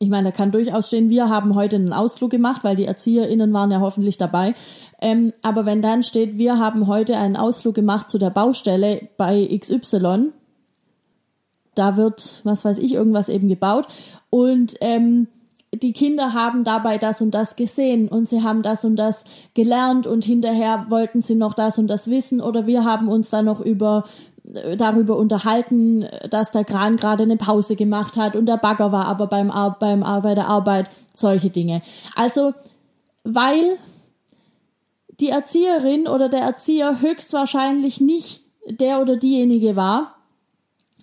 ich 0.00 0.08
meine, 0.08 0.30
da 0.30 0.36
kann 0.36 0.52
durchaus 0.52 0.88
stehen, 0.88 1.10
wir 1.10 1.28
haben 1.28 1.54
heute 1.54 1.76
einen 1.76 1.92
Ausflug 1.92 2.30
gemacht, 2.30 2.62
weil 2.62 2.76
die 2.76 2.84
ErzieherInnen 2.84 3.52
waren 3.52 3.70
ja 3.70 3.80
hoffentlich 3.80 4.16
dabei. 4.16 4.54
Ähm, 5.00 5.32
aber 5.42 5.66
wenn 5.66 5.82
dann 5.82 6.04
steht, 6.04 6.38
wir 6.38 6.58
haben 6.58 6.86
heute 6.86 7.16
einen 7.16 7.36
Ausflug 7.36 7.74
gemacht 7.74 8.08
zu 8.08 8.18
der 8.18 8.30
Baustelle 8.30 9.08
bei 9.16 9.48
XY, 9.58 10.32
da 11.74 11.96
wird, 11.96 12.40
was 12.44 12.64
weiß 12.64 12.78
ich, 12.78 12.92
irgendwas 12.92 13.28
eben 13.28 13.48
gebaut 13.48 13.86
und 14.30 14.76
ähm, 14.80 15.28
die 15.74 15.92
Kinder 15.92 16.32
haben 16.32 16.64
dabei 16.64 16.96
das 16.96 17.20
und 17.20 17.32
das 17.32 17.54
gesehen 17.54 18.08
und 18.08 18.28
sie 18.28 18.42
haben 18.42 18.62
das 18.62 18.84
und 18.84 18.96
das 18.96 19.24
gelernt 19.54 20.06
und 20.06 20.24
hinterher 20.24 20.86
wollten 20.88 21.22
sie 21.22 21.34
noch 21.34 21.54
das 21.54 21.78
und 21.78 21.88
das 21.88 22.08
wissen 22.08 22.40
oder 22.40 22.66
wir 22.66 22.84
haben 22.84 23.08
uns 23.08 23.30
dann 23.30 23.44
noch 23.44 23.60
über 23.60 24.04
darüber 24.76 25.16
unterhalten, 25.16 26.06
dass 26.30 26.50
der 26.50 26.64
Kran 26.64 26.96
gerade 26.96 27.24
eine 27.24 27.36
Pause 27.36 27.76
gemacht 27.76 28.16
hat 28.16 28.36
und 28.36 28.46
der 28.46 28.56
Bagger 28.56 28.92
war 28.92 29.06
aber 29.06 29.26
beim, 29.26 29.50
Ar 29.50 29.76
beim 29.78 30.00
bei 30.00 30.34
der 30.34 30.48
Arbeit 30.48 30.90
solche 31.12 31.50
Dinge. 31.50 31.82
Also, 32.14 32.54
weil 33.24 33.76
die 35.20 35.28
Erzieherin 35.28 36.06
oder 36.06 36.28
der 36.28 36.40
Erzieher 36.40 37.00
höchstwahrscheinlich 37.00 38.00
nicht 38.00 38.42
der 38.66 39.00
oder 39.00 39.16
diejenige 39.16 39.76
war, 39.76 40.14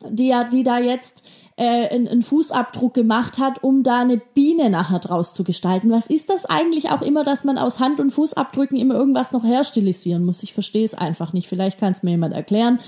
die 0.09 0.27
ja, 0.27 0.43
die 0.43 0.63
da 0.63 0.79
jetzt 0.79 1.23
äh, 1.57 1.89
einen, 1.89 2.07
einen 2.07 2.21
Fußabdruck 2.21 2.93
gemacht 2.93 3.37
hat, 3.37 3.63
um 3.63 3.83
da 3.83 4.01
eine 4.01 4.17
Biene 4.17 4.69
nachher 4.69 4.99
draus 4.99 5.33
zu 5.33 5.43
gestalten. 5.43 5.89
Was 5.91 6.07
ist 6.07 6.29
das 6.29 6.45
eigentlich 6.45 6.89
auch 6.89 7.01
immer, 7.01 7.23
dass 7.23 7.43
man 7.43 7.57
aus 7.57 7.79
Hand- 7.79 7.99
und 7.99 8.11
Fußabdrücken 8.11 8.77
immer 8.77 8.95
irgendwas 8.95 9.31
noch 9.31 9.43
herstilisieren 9.43 10.25
muss? 10.25 10.43
Ich 10.43 10.53
verstehe 10.53 10.85
es 10.85 10.93
einfach 10.93 11.33
nicht. 11.33 11.47
Vielleicht 11.47 11.79
kann 11.79 11.93
es 11.93 12.03
mir 12.03 12.11
jemand 12.11 12.33
erklären 12.33 12.79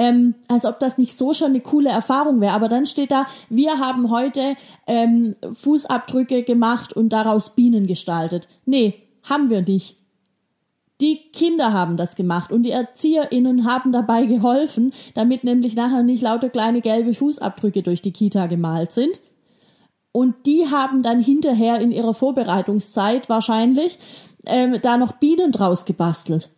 ähm, 0.00 0.34
als 0.48 0.64
ob 0.64 0.80
das 0.80 0.96
nicht 0.96 1.16
so 1.16 1.34
schon 1.34 1.48
eine 1.48 1.60
coole 1.60 1.90
Erfahrung 1.90 2.40
wäre. 2.40 2.54
Aber 2.54 2.68
dann 2.68 2.86
steht 2.86 3.10
da, 3.10 3.26
wir 3.50 3.78
haben 3.78 4.10
heute 4.10 4.56
ähm, 4.86 5.36
Fußabdrücke 5.52 6.42
gemacht 6.42 6.94
und 6.94 7.10
daraus 7.10 7.54
Bienen 7.54 7.86
gestaltet. 7.86 8.48
Nee, 8.64 8.94
haben 9.28 9.50
wir 9.50 9.60
nicht. 9.60 9.96
Die 11.02 11.16
Kinder 11.32 11.74
haben 11.74 11.98
das 11.98 12.16
gemacht 12.16 12.50
und 12.50 12.62
die 12.62 12.70
ErzieherInnen 12.70 13.66
haben 13.66 13.92
dabei 13.92 14.24
geholfen, 14.24 14.94
damit 15.12 15.44
nämlich 15.44 15.76
nachher 15.76 16.02
nicht 16.02 16.22
lauter 16.22 16.48
kleine 16.48 16.80
gelbe 16.80 17.12
Fußabdrücke 17.12 17.82
durch 17.82 18.00
die 18.00 18.12
Kita 18.12 18.46
gemalt 18.46 18.92
sind. 18.92 19.20
Und 20.12 20.46
die 20.46 20.66
haben 20.70 21.02
dann 21.02 21.22
hinterher 21.22 21.78
in 21.78 21.90
ihrer 21.90 22.14
Vorbereitungszeit 22.14 23.28
wahrscheinlich 23.28 23.98
ähm, 24.46 24.78
da 24.80 24.96
noch 24.96 25.12
Bienen 25.12 25.52
draus 25.52 25.84
gebastelt. 25.84 26.48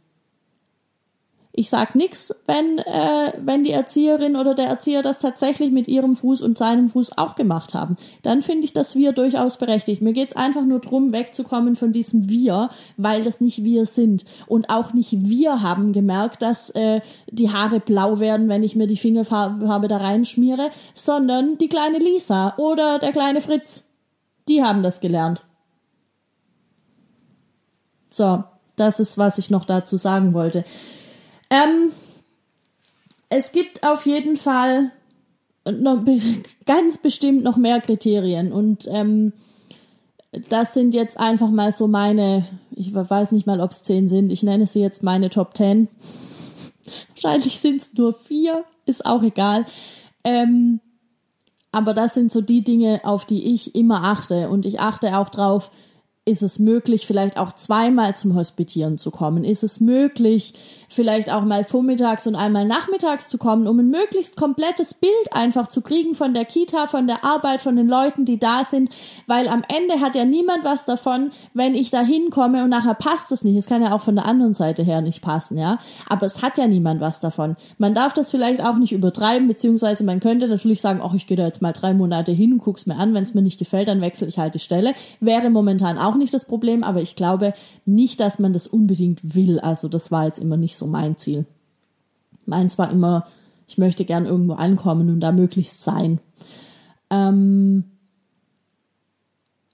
Ich 1.54 1.68
sag 1.68 1.94
nix, 1.94 2.34
wenn, 2.46 2.78
äh, 2.78 3.32
wenn 3.44 3.62
die 3.62 3.72
Erzieherin 3.72 4.36
oder 4.36 4.54
der 4.54 4.68
Erzieher 4.68 5.02
das 5.02 5.18
tatsächlich 5.18 5.70
mit 5.70 5.86
ihrem 5.86 6.16
Fuß 6.16 6.40
und 6.40 6.56
seinem 6.56 6.88
Fuß 6.88 7.18
auch 7.18 7.34
gemacht 7.34 7.74
haben. 7.74 7.98
Dann 8.22 8.40
finde 8.40 8.64
ich 8.64 8.72
das 8.72 8.96
Wir 8.96 9.12
durchaus 9.12 9.58
berechtigt. 9.58 10.00
Mir 10.00 10.14
geht's 10.14 10.34
einfach 10.34 10.64
nur 10.64 10.78
drum, 10.78 11.12
wegzukommen 11.12 11.76
von 11.76 11.92
diesem 11.92 12.30
Wir, 12.30 12.70
weil 12.96 13.22
das 13.22 13.42
nicht 13.42 13.64
wir 13.64 13.84
sind. 13.84 14.24
Und 14.46 14.70
auch 14.70 14.94
nicht 14.94 15.28
wir 15.28 15.60
haben 15.60 15.92
gemerkt, 15.92 16.40
dass 16.40 16.70
äh, 16.70 17.02
die 17.30 17.50
Haare 17.50 17.80
blau 17.80 18.18
werden, 18.18 18.48
wenn 18.48 18.62
ich 18.62 18.74
mir 18.74 18.86
die 18.86 18.96
Fingerfarbe 18.96 19.88
da 19.88 19.98
reinschmiere, 19.98 20.70
sondern 20.94 21.58
die 21.58 21.68
kleine 21.68 21.98
Lisa 21.98 22.54
oder 22.56 22.98
der 22.98 23.12
kleine 23.12 23.42
Fritz. 23.42 23.84
Die 24.48 24.62
haben 24.62 24.82
das 24.82 25.00
gelernt. 25.00 25.42
So, 28.08 28.42
das 28.76 29.00
ist, 29.00 29.18
was 29.18 29.36
ich 29.36 29.50
noch 29.50 29.66
dazu 29.66 29.98
sagen 29.98 30.32
wollte. 30.32 30.64
Ähm, 31.52 31.92
es 33.28 33.52
gibt 33.52 33.86
auf 33.86 34.06
jeden 34.06 34.38
Fall 34.38 34.90
noch, 35.70 36.02
ganz 36.66 36.96
bestimmt 36.98 37.44
noch 37.44 37.58
mehr 37.58 37.80
Kriterien 37.82 38.52
und 38.52 38.88
ähm, 38.90 39.34
das 40.48 40.72
sind 40.72 40.94
jetzt 40.94 41.20
einfach 41.20 41.50
mal 41.50 41.72
so 41.72 41.86
meine, 41.86 42.46
ich 42.70 42.94
weiß 42.94 43.32
nicht 43.32 43.46
mal, 43.46 43.60
ob 43.60 43.72
es 43.72 43.82
zehn 43.82 44.08
sind, 44.08 44.30
ich 44.30 44.42
nenne 44.42 44.66
sie 44.66 44.80
jetzt 44.80 45.02
meine 45.02 45.28
Top 45.28 45.52
Ten. 45.52 45.88
Wahrscheinlich 47.10 47.60
sind 47.60 47.82
es 47.82 47.92
nur 47.92 48.14
vier, 48.14 48.64
ist 48.86 49.04
auch 49.04 49.22
egal. 49.22 49.66
Ähm, 50.24 50.80
aber 51.70 51.92
das 51.92 52.14
sind 52.14 52.32
so 52.32 52.40
die 52.40 52.64
Dinge, 52.64 53.02
auf 53.04 53.26
die 53.26 53.52
ich 53.52 53.74
immer 53.74 54.04
achte. 54.04 54.48
Und 54.48 54.64
ich 54.64 54.80
achte 54.80 55.18
auch 55.18 55.28
drauf, 55.28 55.70
ist 56.24 56.42
es 56.42 56.58
möglich, 56.58 57.06
vielleicht 57.06 57.38
auch 57.38 57.52
zweimal 57.52 58.14
zum 58.14 58.34
Hospitieren 58.34 58.96
zu 58.96 59.10
kommen? 59.10 59.44
Ist 59.44 59.64
es 59.64 59.80
möglich, 59.80 60.54
vielleicht 60.92 61.30
auch 61.30 61.42
mal 61.42 61.64
vormittags 61.64 62.26
und 62.26 62.34
einmal 62.34 62.66
nachmittags 62.66 63.28
zu 63.28 63.38
kommen, 63.38 63.66
um 63.66 63.78
ein 63.78 63.88
möglichst 63.88 64.36
komplettes 64.36 64.94
Bild 64.94 65.12
einfach 65.32 65.68
zu 65.68 65.80
kriegen 65.80 66.14
von 66.14 66.34
der 66.34 66.44
Kita, 66.44 66.86
von 66.86 67.06
der 67.06 67.24
Arbeit, 67.24 67.62
von 67.62 67.76
den 67.76 67.88
Leuten, 67.88 68.24
die 68.24 68.38
da 68.38 68.64
sind? 68.64 68.90
Weil 69.26 69.48
am 69.48 69.62
Ende 69.68 70.00
hat 70.00 70.14
ja 70.14 70.24
niemand 70.24 70.64
was 70.64 70.84
davon, 70.84 71.30
wenn 71.54 71.74
ich 71.74 71.90
da 71.90 72.00
hinkomme 72.00 72.64
und 72.64 72.70
nachher 72.70 72.94
passt 72.94 73.32
es 73.32 73.44
nicht. 73.44 73.56
Es 73.56 73.66
kann 73.66 73.82
ja 73.82 73.92
auch 73.92 74.00
von 74.00 74.16
der 74.16 74.26
anderen 74.26 74.54
Seite 74.54 74.82
her 74.82 75.00
nicht 75.00 75.22
passen, 75.22 75.58
ja. 75.58 75.78
Aber 76.08 76.26
es 76.26 76.42
hat 76.42 76.58
ja 76.58 76.66
niemand 76.66 77.00
was 77.00 77.20
davon. 77.20 77.56
Man 77.78 77.94
darf 77.94 78.12
das 78.12 78.30
vielleicht 78.30 78.62
auch 78.62 78.76
nicht 78.76 78.92
übertreiben, 78.92 79.48
beziehungsweise 79.48 80.04
man 80.04 80.20
könnte 80.20 80.48
natürlich 80.48 80.80
sagen, 80.80 81.00
ach, 81.02 81.14
ich 81.14 81.26
gehe 81.26 81.36
da 81.36 81.46
jetzt 81.46 81.62
mal 81.62 81.72
drei 81.72 81.94
Monate 81.94 82.32
hin 82.32 82.52
und 82.52 82.58
guck's 82.58 82.86
mir 82.86 82.96
an. 82.96 83.14
Wenn 83.14 83.22
es 83.22 83.34
mir 83.34 83.42
nicht 83.42 83.58
gefällt, 83.58 83.88
dann 83.88 84.00
wechsle 84.00 84.26
ich 84.26 84.38
halt 84.38 84.54
die 84.54 84.58
Stelle. 84.58 84.94
Wäre 85.20 85.50
momentan 85.50 85.98
auch 85.98 86.16
nicht 86.16 86.34
das 86.34 86.46
Problem, 86.46 86.84
aber 86.84 87.00
ich 87.00 87.16
glaube 87.16 87.54
nicht, 87.84 88.20
dass 88.20 88.38
man 88.38 88.52
das 88.52 88.66
unbedingt 88.66 89.34
will. 89.34 89.60
Also 89.60 89.88
das 89.88 90.10
war 90.10 90.26
jetzt 90.26 90.38
immer 90.38 90.56
nicht 90.56 90.76
so 90.76 90.81
mein 90.86 91.16
Ziel. 91.16 91.46
Meins 92.46 92.78
war 92.78 92.90
immer, 92.90 93.26
ich 93.68 93.78
möchte 93.78 94.04
gern 94.04 94.26
irgendwo 94.26 94.54
ankommen 94.54 95.08
und 95.08 95.20
da 95.20 95.32
möglichst 95.32 95.82
sein. 95.82 96.20
Ähm, 97.10 97.84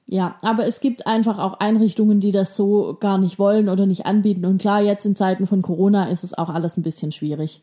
ja, 0.06 0.36
aber 0.42 0.66
es 0.66 0.80
gibt 0.80 1.06
einfach 1.06 1.38
auch 1.38 1.60
Einrichtungen, 1.60 2.20
die 2.20 2.32
das 2.32 2.56
so 2.56 2.96
gar 2.98 3.18
nicht 3.18 3.38
wollen 3.38 3.68
oder 3.68 3.86
nicht 3.86 4.06
anbieten. 4.06 4.44
Und 4.44 4.58
klar, 4.58 4.82
jetzt 4.82 5.04
in 5.04 5.16
Zeiten 5.16 5.46
von 5.46 5.62
Corona 5.62 6.08
ist 6.08 6.24
es 6.24 6.36
auch 6.36 6.48
alles 6.48 6.76
ein 6.76 6.82
bisschen 6.82 7.12
schwierig. 7.12 7.62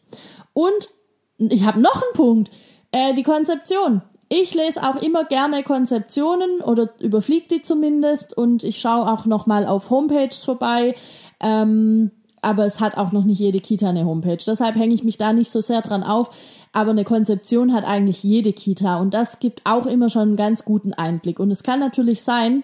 Und 0.54 0.90
ich 1.38 1.66
habe 1.66 1.82
noch 1.82 1.96
einen 1.96 2.14
Punkt. 2.14 2.52
Äh, 2.92 3.14
die 3.14 3.24
Konzeption 3.24 4.02
ich 4.30 4.54
lese 4.54 4.82
auch 4.82 5.02
immer 5.02 5.26
gerne 5.26 5.64
Konzeptionen 5.64 6.62
oder 6.62 6.90
überfliege 7.00 7.48
die 7.48 7.62
zumindest 7.62 8.36
und 8.36 8.64
ich 8.64 8.80
schaue 8.80 9.12
auch 9.12 9.26
noch 9.26 9.46
mal 9.46 9.68
auf 9.68 9.90
Homepages 9.90 10.44
vorbei. 10.44 10.96
Ähm, 11.40 12.12
aber 12.46 12.68
es 12.68 12.80
hat 12.80 12.96
auch 12.96 13.12
noch 13.12 13.24
nicht 13.24 13.40
jede 13.40 13.60
Kita 13.60 13.90
eine 13.90 14.06
Homepage. 14.06 14.38
Deshalb 14.38 14.76
hänge 14.76 14.94
ich 14.94 15.04
mich 15.04 15.18
da 15.18 15.34
nicht 15.34 15.52
so 15.52 15.62
sehr 15.62 15.82
dran 15.82 16.04
auf. 16.04 16.30
Aber 16.74 16.92
eine 16.92 17.04
Konzeption 17.04 17.74
hat 17.74 17.86
eigentlich 17.86 18.22
jede 18.22 18.54
Kita 18.54 18.98
und 18.98 19.16
das 19.16 19.40
gibt 19.40 19.62
auch 19.64 19.88
immer 19.88 20.10
schon 20.10 20.22
einen 20.22 20.36
ganz 20.36 20.64
guten 20.64 20.94
Einblick. 20.94 21.40
Und 21.40 21.50
es 21.50 21.64
kann 21.64 21.80
natürlich 21.80 22.22
sein, 22.22 22.64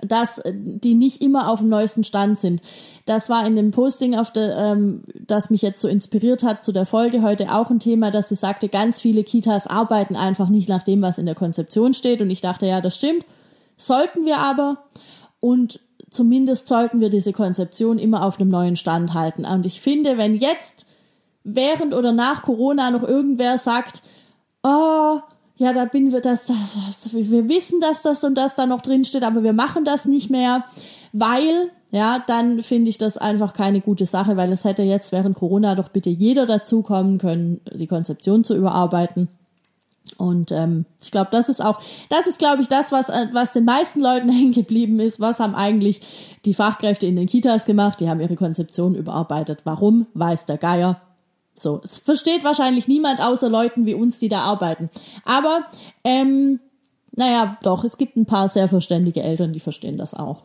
dass 0.00 0.38
äh, 0.38 0.54
die 0.54 0.94
nicht 0.94 1.20
immer 1.20 1.50
auf 1.50 1.58
dem 1.58 1.68
neuesten 1.68 2.04
Stand 2.04 2.38
sind. 2.38 2.62
Das 3.04 3.28
war 3.28 3.46
in 3.46 3.54
dem 3.54 3.70
Posting, 3.70 4.16
auf 4.16 4.32
der, 4.32 4.56
ähm, 4.56 5.02
das 5.26 5.50
mich 5.50 5.60
jetzt 5.60 5.82
so 5.82 5.88
inspiriert 5.88 6.42
hat 6.42 6.64
zu 6.64 6.72
der 6.72 6.86
Folge 6.86 7.20
heute 7.20 7.52
auch 7.52 7.68
ein 7.68 7.80
Thema, 7.80 8.10
dass 8.10 8.30
sie 8.30 8.36
sagte, 8.36 8.70
ganz 8.70 8.98
viele 8.98 9.24
Kitas 9.24 9.66
arbeiten 9.66 10.16
einfach 10.16 10.48
nicht 10.48 10.70
nach 10.70 10.84
dem, 10.84 11.02
was 11.02 11.18
in 11.18 11.26
der 11.26 11.34
Konzeption 11.34 11.92
steht. 11.92 12.22
Und 12.22 12.30
ich 12.30 12.40
dachte, 12.40 12.64
ja, 12.64 12.80
das 12.80 12.96
stimmt. 12.96 13.26
Sollten 13.76 14.24
wir 14.24 14.38
aber. 14.38 14.78
Und 15.38 15.80
zumindest 16.10 16.68
sollten 16.68 17.00
wir 17.00 17.08
diese 17.08 17.32
Konzeption 17.32 17.98
immer 17.98 18.24
auf 18.24 18.38
einem 18.38 18.50
neuen 18.50 18.76
Stand 18.76 19.14
halten. 19.14 19.44
Und 19.44 19.64
ich 19.64 19.80
finde, 19.80 20.18
wenn 20.18 20.36
jetzt 20.36 20.86
während 21.44 21.94
oder 21.94 22.12
nach 22.12 22.42
Corona 22.42 22.90
noch 22.90 23.02
irgendwer 23.02 23.56
sagt, 23.56 24.02
oh, 24.62 25.20
ja, 25.56 25.72
da 25.72 25.84
bin 25.84 26.12
wir 26.12 26.20
das, 26.20 26.46
das, 26.46 27.12
wir 27.12 27.48
wissen, 27.48 27.80
dass 27.80 28.02
das 28.02 28.24
und 28.24 28.34
das 28.34 28.56
da 28.56 28.66
noch 28.66 28.80
drin 28.80 29.04
steht, 29.04 29.22
aber 29.22 29.42
wir 29.42 29.52
machen 29.52 29.84
das 29.84 30.06
nicht 30.06 30.30
mehr, 30.30 30.64
weil, 31.12 31.70
ja, 31.90 32.18
dann 32.26 32.62
finde 32.62 32.88
ich 32.88 32.98
das 32.98 33.18
einfach 33.18 33.52
keine 33.52 33.80
gute 33.80 34.06
Sache, 34.06 34.36
weil 34.36 34.52
es 34.52 34.64
hätte 34.64 34.82
jetzt 34.82 35.12
während 35.12 35.36
Corona 35.36 35.74
doch 35.74 35.90
bitte 35.90 36.08
jeder 36.08 36.46
dazukommen 36.46 37.18
können, 37.18 37.60
die 37.74 37.86
Konzeption 37.86 38.42
zu 38.42 38.56
überarbeiten. 38.56 39.28
Und 40.18 40.52
ähm, 40.52 40.86
ich 41.02 41.10
glaube, 41.10 41.28
das 41.30 41.48
ist 41.48 41.64
auch, 41.64 41.80
das 42.08 42.26
ist, 42.26 42.38
glaube 42.38 42.62
ich, 42.62 42.68
das, 42.68 42.92
was, 42.92 43.08
was 43.08 43.52
den 43.52 43.64
meisten 43.64 44.00
Leuten 44.00 44.28
hängen 44.30 44.52
geblieben 44.52 45.00
ist. 45.00 45.20
Was 45.20 45.40
haben 45.40 45.54
eigentlich 45.54 46.00
die 46.44 46.54
Fachkräfte 46.54 47.06
in 47.06 47.16
den 47.16 47.26
Kitas 47.26 47.64
gemacht? 47.64 48.00
Die 48.00 48.08
haben 48.08 48.20
ihre 48.20 48.36
Konzeption 48.36 48.94
überarbeitet. 48.94 49.60
Warum? 49.64 50.06
Weiß 50.14 50.46
der 50.46 50.58
Geier. 50.58 51.00
So, 51.54 51.80
es 51.84 51.98
versteht 51.98 52.44
wahrscheinlich 52.44 52.88
niemand 52.88 53.20
außer 53.20 53.48
Leuten 53.48 53.86
wie 53.86 53.94
uns, 53.94 54.18
die 54.18 54.28
da 54.28 54.42
arbeiten. 54.42 54.88
Aber 55.24 55.60
ähm, 56.04 56.60
Naja, 57.12 57.58
doch, 57.62 57.84
es 57.84 57.98
gibt 57.98 58.16
ein 58.16 58.26
paar 58.26 58.48
sehr 58.48 58.68
verständige 58.68 59.22
Eltern, 59.22 59.52
die 59.52 59.60
verstehen 59.60 59.98
das 59.98 60.14
auch 60.14 60.44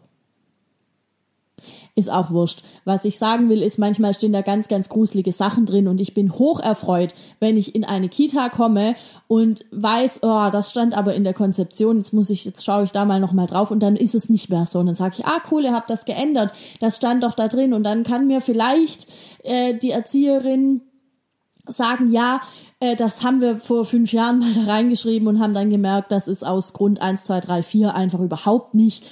ist 1.95 2.11
auch 2.11 2.29
wurscht. 2.29 2.63
Was 2.83 3.05
ich 3.05 3.17
sagen 3.17 3.49
will, 3.49 3.61
ist, 3.61 3.79
manchmal 3.79 4.13
stehen 4.13 4.33
da 4.33 4.41
ganz, 4.41 4.67
ganz 4.67 4.89
gruselige 4.89 5.31
Sachen 5.31 5.65
drin 5.65 5.87
und 5.87 6.01
ich 6.01 6.13
bin 6.13 6.33
hoch 6.33 6.59
erfreut, 6.59 7.13
wenn 7.39 7.57
ich 7.57 7.73
in 7.73 7.85
eine 7.85 8.09
Kita 8.09 8.49
komme 8.49 8.95
und 9.27 9.65
weiß, 9.71 10.19
oh, 10.21 10.49
das 10.51 10.71
stand 10.71 10.95
aber 10.95 11.15
in 11.15 11.23
der 11.23 11.33
Konzeption, 11.33 11.97
jetzt 11.97 12.13
muss 12.13 12.29
ich, 12.29 12.43
jetzt 12.43 12.65
schaue 12.65 12.83
ich 12.83 12.91
da 12.91 13.05
mal 13.05 13.21
nochmal 13.21 13.47
drauf 13.47 13.71
und 13.71 13.81
dann 13.81 13.95
ist 13.95 14.13
es 14.13 14.29
nicht 14.29 14.49
mehr 14.49 14.65
so. 14.65 14.79
Und 14.79 14.87
dann 14.87 14.95
sage 14.95 15.15
ich, 15.19 15.25
ah 15.25 15.41
cool, 15.51 15.63
ihr 15.63 15.73
habt 15.73 15.89
das 15.89 16.05
geändert, 16.05 16.51
das 16.81 16.97
stand 16.97 17.23
doch 17.23 17.33
da 17.33 17.47
drin 17.47 17.73
und 17.73 17.83
dann 17.83 18.03
kann 18.03 18.27
mir 18.27 18.41
vielleicht 18.41 19.07
äh, 19.43 19.73
die 19.73 19.91
Erzieherin 19.91 20.81
sagen, 21.67 22.11
ja, 22.11 22.41
äh, 22.79 22.95
das 22.95 23.23
haben 23.23 23.41
wir 23.41 23.57
vor 23.57 23.85
fünf 23.85 24.11
Jahren 24.11 24.39
mal 24.39 24.53
da 24.53 24.63
reingeschrieben 24.71 25.27
und 25.27 25.39
haben 25.39 25.53
dann 25.53 25.69
gemerkt, 25.69 26.11
das 26.11 26.27
ist 26.27 26.45
aus 26.45 26.73
Grund 26.73 27.01
1, 27.01 27.23
2, 27.23 27.41
3, 27.41 27.63
4 27.63 27.95
einfach 27.95 28.19
überhaupt 28.19 28.75
nicht 28.75 29.05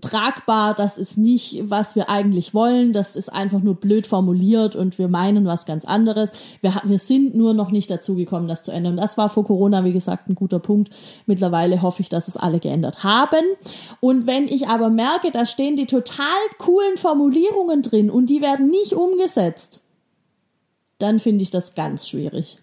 tragbar, 0.00 0.74
das 0.74 0.98
ist 0.98 1.16
nicht, 1.16 1.70
was 1.70 1.96
wir 1.96 2.08
eigentlich 2.08 2.54
wollen, 2.54 2.92
das 2.92 3.16
ist 3.16 3.32
einfach 3.32 3.60
nur 3.60 3.74
blöd 3.74 4.06
formuliert 4.06 4.76
und 4.76 4.98
wir 4.98 5.08
meinen 5.08 5.46
was 5.46 5.66
ganz 5.66 5.84
anderes. 5.84 6.32
Wir, 6.60 6.74
wir 6.84 6.98
sind 6.98 7.34
nur 7.34 7.54
noch 7.54 7.70
nicht 7.70 7.90
dazu 7.90 8.14
gekommen, 8.14 8.48
das 8.48 8.62
zu 8.62 8.70
ändern. 8.70 8.96
Das 8.96 9.16
war 9.18 9.28
vor 9.28 9.44
Corona, 9.44 9.84
wie 9.84 9.92
gesagt, 9.92 10.28
ein 10.28 10.34
guter 10.34 10.58
Punkt. 10.58 10.90
Mittlerweile 11.26 11.82
hoffe 11.82 12.02
ich, 12.02 12.08
dass 12.08 12.28
es 12.28 12.36
alle 12.36 12.60
geändert 12.60 13.04
haben. 13.04 13.44
Und 14.00 14.26
wenn 14.26 14.48
ich 14.48 14.68
aber 14.68 14.90
merke, 14.90 15.30
da 15.30 15.46
stehen 15.46 15.76
die 15.76 15.86
total 15.86 16.26
coolen 16.58 16.96
Formulierungen 16.96 17.82
drin 17.82 18.10
und 18.10 18.30
die 18.30 18.42
werden 18.42 18.68
nicht 18.70 18.92
umgesetzt, 18.92 19.82
dann 20.98 21.20
finde 21.20 21.42
ich 21.42 21.50
das 21.50 21.74
ganz 21.74 22.08
schwierig. 22.08 22.58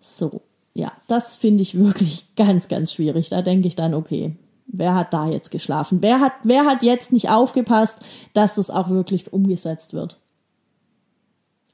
So, 0.00 0.42
ja, 0.74 0.92
das 1.08 1.36
finde 1.36 1.62
ich 1.62 1.78
wirklich 1.78 2.26
ganz, 2.36 2.68
ganz 2.68 2.92
schwierig. 2.92 3.28
Da 3.28 3.42
denke 3.42 3.68
ich 3.68 3.76
dann, 3.76 3.94
okay, 3.94 4.36
wer 4.72 4.94
hat 4.94 5.12
da 5.12 5.28
jetzt 5.28 5.50
geschlafen? 5.50 5.98
Wer 6.00 6.20
hat, 6.20 6.32
wer 6.42 6.64
hat 6.64 6.82
jetzt 6.82 7.12
nicht 7.12 7.28
aufgepasst, 7.28 7.98
dass 8.34 8.56
das 8.56 8.70
auch 8.70 8.88
wirklich 8.88 9.32
umgesetzt 9.32 9.92
wird? 9.92 10.18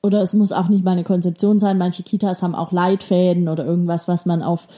Oder 0.02 0.22
es 0.22 0.34
muss 0.34 0.52
auch 0.52 0.68
nicht 0.68 0.84
mal 0.84 0.92
eine 0.92 1.04
Konzeption 1.04 1.58
sein. 1.58 1.78
Manche 1.78 2.02
Kitas 2.02 2.42
haben 2.42 2.54
auch 2.54 2.70
Leitfäden 2.70 3.48
oder 3.48 3.64
irgendwas, 3.64 4.06
was 4.06 4.26
man 4.26 4.42
auf 4.42 4.68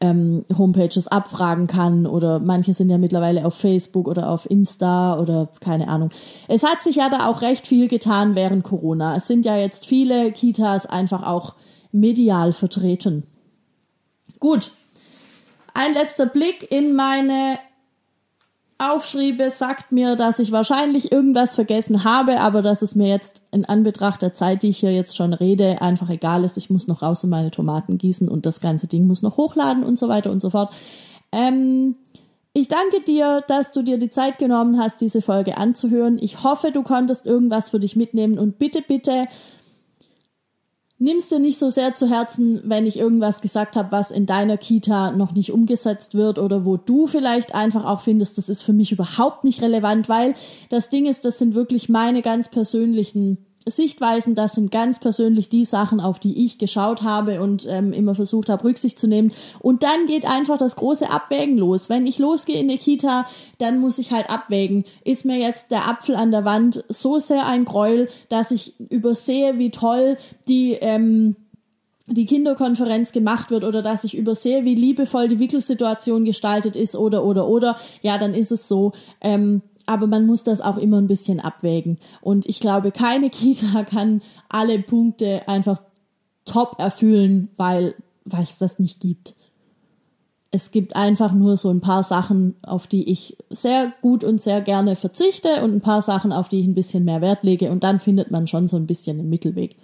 ähm, 0.00 0.44
Homepages 0.56 1.08
abfragen 1.08 1.66
kann. 1.66 2.06
Oder 2.06 2.38
manche 2.38 2.74
sind 2.74 2.88
ja 2.88 2.98
mittlerweile 2.98 3.44
auf 3.44 3.54
Facebook 3.54 4.06
oder 4.06 4.30
auf 4.30 4.48
Insta 4.48 5.18
oder 5.18 5.48
keine 5.60 5.88
Ahnung. 5.88 6.10
Es 6.46 6.62
hat 6.62 6.82
sich 6.82 6.96
ja 6.96 7.08
da 7.08 7.26
auch 7.26 7.42
recht 7.42 7.66
viel 7.66 7.88
getan 7.88 8.36
während 8.36 8.62
Corona. 8.62 9.16
Es 9.16 9.26
sind 9.26 9.44
ja 9.44 9.56
jetzt 9.56 9.86
viele 9.86 10.30
Kitas 10.30 10.86
einfach 10.86 11.24
auch 11.24 11.54
medial 11.90 12.52
vertreten. 12.52 13.24
Gut. 14.38 14.70
Ein 15.74 15.94
letzter 15.94 16.26
Blick 16.26 16.70
in 16.70 16.94
meine 16.94 17.58
Aufschriebe 18.78 19.50
sagt 19.50 19.90
mir, 19.90 20.14
dass 20.14 20.38
ich 20.38 20.52
wahrscheinlich 20.52 21.10
irgendwas 21.10 21.56
vergessen 21.56 22.04
habe, 22.04 22.38
aber 22.38 22.62
dass 22.62 22.80
es 22.80 22.94
mir 22.94 23.08
jetzt 23.08 23.42
in 23.50 23.64
Anbetracht 23.64 24.22
der 24.22 24.32
Zeit, 24.32 24.62
die 24.62 24.68
ich 24.68 24.78
hier 24.78 24.92
jetzt 24.92 25.16
schon 25.16 25.32
rede, 25.32 25.82
einfach 25.82 26.08
egal 26.10 26.44
ist. 26.44 26.56
Ich 26.56 26.70
muss 26.70 26.86
noch 26.86 27.02
raus 27.02 27.24
und 27.24 27.30
meine 27.30 27.50
Tomaten 27.50 27.98
gießen 27.98 28.28
und 28.28 28.46
das 28.46 28.60
ganze 28.60 28.86
Ding 28.86 29.08
muss 29.08 29.22
noch 29.22 29.36
hochladen 29.36 29.82
und 29.82 29.98
so 29.98 30.08
weiter 30.08 30.30
und 30.30 30.40
so 30.40 30.50
fort. 30.50 30.72
Ähm, 31.32 31.96
ich 32.52 32.68
danke 32.68 33.00
dir, 33.00 33.42
dass 33.48 33.72
du 33.72 33.82
dir 33.82 33.98
die 33.98 34.10
Zeit 34.10 34.38
genommen 34.38 34.78
hast, 34.78 35.00
diese 35.00 35.22
Folge 35.22 35.58
anzuhören. 35.58 36.18
Ich 36.20 36.44
hoffe, 36.44 36.70
du 36.70 36.82
konntest 36.82 37.26
irgendwas 37.26 37.70
für 37.70 37.80
dich 37.80 37.96
mitnehmen 37.96 38.38
und 38.38 38.58
bitte, 38.58 38.82
bitte 38.86 39.26
nimmst 40.98 41.30
dir 41.30 41.38
nicht 41.38 41.58
so 41.58 41.70
sehr 41.70 41.94
zu 41.94 42.08
Herzen, 42.08 42.60
wenn 42.64 42.86
ich 42.86 42.98
irgendwas 42.98 43.40
gesagt 43.40 43.76
habe, 43.76 43.92
was 43.92 44.10
in 44.10 44.26
deiner 44.26 44.56
Kita 44.56 45.12
noch 45.12 45.32
nicht 45.32 45.52
umgesetzt 45.52 46.14
wird 46.14 46.38
oder 46.38 46.64
wo 46.64 46.76
du 46.76 47.06
vielleicht 47.06 47.54
einfach 47.54 47.84
auch 47.84 48.00
findest, 48.00 48.38
das 48.38 48.48
ist 48.48 48.62
für 48.62 48.72
mich 48.72 48.92
überhaupt 48.92 49.44
nicht 49.44 49.62
relevant, 49.62 50.08
weil 50.08 50.34
das 50.68 50.88
Ding 50.88 51.06
ist, 51.06 51.24
das 51.24 51.38
sind 51.38 51.54
wirklich 51.54 51.88
meine 51.88 52.22
ganz 52.22 52.50
persönlichen 52.50 53.47
Sichtweisen, 53.70 54.34
das 54.34 54.54
sind 54.54 54.70
ganz 54.70 54.98
persönlich 54.98 55.48
die 55.48 55.64
Sachen, 55.64 56.00
auf 56.00 56.18
die 56.18 56.44
ich 56.44 56.58
geschaut 56.58 57.02
habe 57.02 57.40
und 57.40 57.66
ähm, 57.68 57.92
immer 57.92 58.14
versucht 58.14 58.48
habe, 58.48 58.64
Rücksicht 58.64 58.98
zu 58.98 59.06
nehmen. 59.06 59.32
Und 59.60 59.82
dann 59.82 60.06
geht 60.06 60.26
einfach 60.26 60.58
das 60.58 60.76
große 60.76 61.10
Abwägen 61.10 61.58
los. 61.58 61.88
Wenn 61.88 62.06
ich 62.06 62.18
losgehe 62.18 62.60
in 62.60 62.68
die 62.68 62.78
Kita, 62.78 63.26
dann 63.58 63.80
muss 63.80 63.98
ich 63.98 64.12
halt 64.12 64.30
abwägen. 64.30 64.84
Ist 65.04 65.24
mir 65.24 65.38
jetzt 65.38 65.70
der 65.70 65.88
Apfel 65.88 66.16
an 66.16 66.30
der 66.30 66.44
Wand 66.44 66.84
so 66.88 67.18
sehr 67.18 67.46
ein 67.46 67.64
Gräuel, 67.64 68.08
dass 68.28 68.50
ich 68.50 68.78
übersehe, 68.78 69.58
wie 69.58 69.70
toll 69.70 70.16
die 70.48 70.72
ähm, 70.80 71.36
die 72.10 72.26
Kinderkonferenz 72.26 73.12
gemacht 73.12 73.50
wird 73.50 73.64
oder 73.64 73.82
dass 73.82 74.04
ich 74.04 74.16
übersehe, 74.16 74.64
wie 74.64 74.74
liebevoll 74.74 75.28
die 75.28 75.38
Wickelsituation 75.38 76.24
gestaltet 76.24 76.74
ist 76.74 76.96
oder 76.96 77.24
oder 77.24 77.46
oder 77.48 77.76
ja, 78.02 78.18
dann 78.18 78.34
ist 78.34 78.50
es 78.50 78.66
so. 78.66 78.92
Ähm, 79.20 79.62
aber 79.88 80.06
man 80.06 80.26
muss 80.26 80.44
das 80.44 80.60
auch 80.60 80.76
immer 80.76 80.98
ein 80.98 81.06
bisschen 81.06 81.40
abwägen. 81.40 81.98
Und 82.20 82.46
ich 82.46 82.60
glaube, 82.60 82.92
keine 82.92 83.30
Kita 83.30 83.84
kann 83.84 84.20
alle 84.48 84.78
Punkte 84.80 85.48
einfach 85.48 85.80
top 86.44 86.76
erfüllen, 86.78 87.48
weil 87.56 87.94
es 88.40 88.58
das 88.58 88.78
nicht 88.78 89.00
gibt. 89.00 89.34
Es 90.50 90.70
gibt 90.70 90.96
einfach 90.96 91.32
nur 91.32 91.56
so 91.56 91.70
ein 91.70 91.80
paar 91.80 92.02
Sachen, 92.02 92.54
auf 92.62 92.86
die 92.86 93.10
ich 93.10 93.36
sehr 93.50 93.92
gut 94.00 94.24
und 94.24 94.40
sehr 94.40 94.60
gerne 94.60 94.96
verzichte 94.96 95.62
und 95.62 95.74
ein 95.74 95.80
paar 95.80 96.00
Sachen, 96.00 96.32
auf 96.32 96.48
die 96.48 96.60
ich 96.60 96.66
ein 96.66 96.74
bisschen 96.74 97.04
mehr 97.04 97.20
Wert 97.20 97.42
lege 97.42 97.70
und 97.70 97.84
dann 97.84 98.00
findet 98.00 98.30
man 98.30 98.46
schon 98.46 98.68
so 98.68 98.76
ein 98.76 98.86
bisschen 98.86 99.18
einen 99.18 99.28
Mittelweg. 99.28 99.76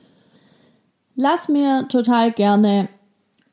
Lass 1.16 1.48
mir 1.48 1.86
total 1.88 2.32
gerne 2.32 2.88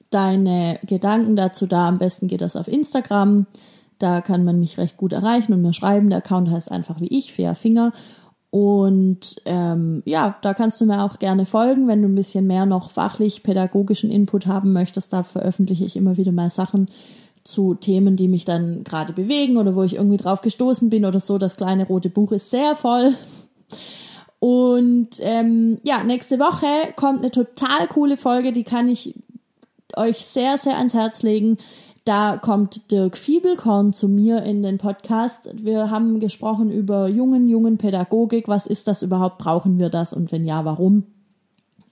deine 0.10 0.80
Gedanken 0.86 1.36
dazu 1.36 1.66
da. 1.68 1.88
Am 1.88 1.98
besten 1.98 2.28
geht 2.28 2.42
das 2.42 2.56
auf 2.56 2.68
Instagram. 2.68 3.46
Da 4.02 4.22
kann 4.22 4.44
man 4.44 4.60
mich 4.60 4.78
recht 4.78 4.98
gut 4.98 5.14
erreichen 5.14 5.54
und 5.54 5.62
mir 5.62 5.74
schreiben. 5.74 6.10
Der 6.10 6.20
Account 6.20 6.50
heißt 6.50 6.72
einfach 6.72 7.00
wie 7.00 7.08
ich, 7.08 7.34
Fair 7.34 7.56
Finger. 7.56 7.94
Und 8.50 9.38
ähm, 9.46 10.04
ja, 10.06 10.36
da 10.42 10.54
kannst 10.54 10.82
du 10.82 10.86
mir 10.86 11.04
auch 11.04 11.20
gerne 11.20 11.46
folgen, 11.46 11.88
wenn 11.88 12.02
du 12.02 12.10
ein 12.10 12.16
bisschen 12.16 12.48
mehr 12.48 12.66
noch 12.66 12.90
fachlich 12.90 13.44
pädagogischen 13.44 14.12
Input 14.12 14.46
haben 14.46 14.74
möchtest. 14.74 15.14
Da 15.14 15.24
veröffentliche 15.24 15.86
ich 15.86 15.96
immer 15.96 16.18
wieder 16.18 16.34
mal 16.34 16.50
Sachen 16.50 16.90
zu 17.44 17.76
Themen, 17.76 18.18
die 18.18 18.28
mich 18.28 18.44
dann 18.44 18.84
gerade 18.84 19.14
bewegen 19.14 19.58
oder 19.58 19.76
wo 19.76 19.84
ich 19.84 19.96
irgendwie 19.96 20.18
drauf 20.18 20.42
gestoßen 20.42 20.90
bin 20.90 21.06
oder 21.06 21.20
so. 21.20 21.38
Das 21.38 21.58
kleine 21.58 21.88
rote 21.88 22.10
Buch 22.10 22.34
ist 22.34 22.52
sehr 22.52 22.76
voll. 22.76 23.14
Und 24.40 25.10
ähm, 25.20 25.80
ja, 25.84 26.04
nächste 26.04 26.40
Woche 26.40 26.66
kommt 26.96 27.20
eine 27.20 27.32
total 27.32 27.88
coole 27.88 28.18
Folge, 28.18 28.52
die 28.52 28.64
kann 28.64 28.90
ich 28.90 29.14
euch 29.96 30.26
sehr, 30.26 30.58
sehr 30.58 30.78
ans 30.78 30.94
Herz 30.94 31.22
legen. 31.22 31.58
Da 32.04 32.38
kommt 32.38 32.90
Dirk 32.90 33.16
Fiebelkorn 33.16 33.94
zu 33.94 34.08
mir 34.10 34.42
in 34.42 34.64
den 34.64 34.80
Podcast. 34.80 35.48
Wir 35.54 35.92
haben 35.92 36.20
gesprochen 36.20 36.72
über 36.72 37.08
jungen, 37.08 37.48
jungen 37.48 37.78
Pädagogik. 37.78 38.48
Was 38.48 38.66
ist 38.66 38.88
das 38.88 39.04
überhaupt? 39.04 39.38
Brauchen 39.38 39.78
wir 39.78 39.90
das? 39.90 40.12
Und 40.12 40.32
wenn 40.32 40.44
ja, 40.44 40.66
warum? 40.66 41.04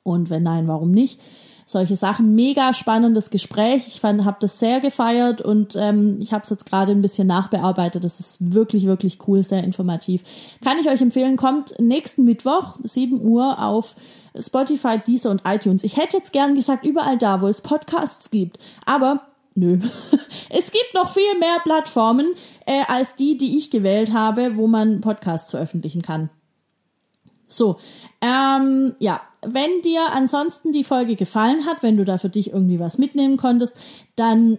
Und 0.02 0.32
wenn 0.32 0.42
nein, 0.42 0.68
warum 0.68 0.90
nicht? 0.90 1.22
Solche 1.68 1.96
Sachen. 1.96 2.34
Mega 2.34 2.74
spannendes 2.74 3.30
Gespräch. 3.30 3.88
Ich 3.88 4.00
fand, 4.00 4.26
habe 4.26 4.38
das 4.40 4.58
sehr 4.58 4.80
gefeiert 4.80 5.42
und 5.42 5.76
ähm, 5.76 6.18
ich 6.20 6.34
habe 6.34 6.42
es 6.42 6.50
jetzt 6.50 6.66
gerade 6.66 6.92
ein 6.92 7.04
bisschen 7.04 7.28
nachbearbeitet. 7.28 8.04
Das 8.04 8.20
ist 8.20 8.56
wirklich, 8.56 8.88
wirklich 8.88 9.20
cool, 9.28 9.44
sehr 9.44 9.64
informativ. 9.64 10.24
Kann 10.64 10.80
ich 10.80 10.90
euch 10.90 11.02
empfehlen. 11.02 11.38
Kommt 11.38 11.80
nächsten 11.80 12.26
Mittwoch, 12.26 12.78
7 12.82 13.22
Uhr 13.22 13.64
auf 13.64 13.96
Spotify, 14.36 14.98
Deezer 14.98 15.30
und 15.30 15.44
iTunes. 15.46 15.84
Ich 15.84 15.98
hätte 15.98 16.18
jetzt 16.18 16.34
gern 16.34 16.56
gesagt, 16.56 16.84
überall 16.84 17.20
da, 17.20 17.44
wo 17.44 17.48
es 17.48 17.62
Podcasts 17.62 18.32
gibt. 18.32 18.58
Aber 18.88 19.22
Nö. 19.60 19.78
Es 20.52 20.72
gibt 20.72 20.96
noch 20.96 21.14
viel 21.14 21.38
mehr 21.40 21.60
Plattformen 21.64 22.34
äh, 22.66 22.82
als 22.88 23.14
die, 23.14 23.38
die 23.38 23.56
ich 23.56 23.70
gewählt 23.70 24.14
habe, 24.14 24.58
wo 24.58 24.66
man 24.66 25.00
Podcasts 25.00 25.52
veröffentlichen 25.52 26.02
kann. 26.02 26.32
So, 27.48 27.78
ähm, 28.20 28.96
ja, 28.98 29.22
wenn 29.46 29.84
dir 29.84 30.12
ansonsten 30.12 30.72
die 30.72 30.84
Folge 30.84 31.16
gefallen 31.16 31.68
hat, 31.68 31.84
wenn 31.84 31.98
du 31.98 32.06
da 32.06 32.18
für 32.18 32.30
dich 32.30 32.52
irgendwie 32.52 32.80
was 32.80 32.98
mitnehmen 32.98 33.38
konntest, 33.38 33.80
dann 34.16 34.58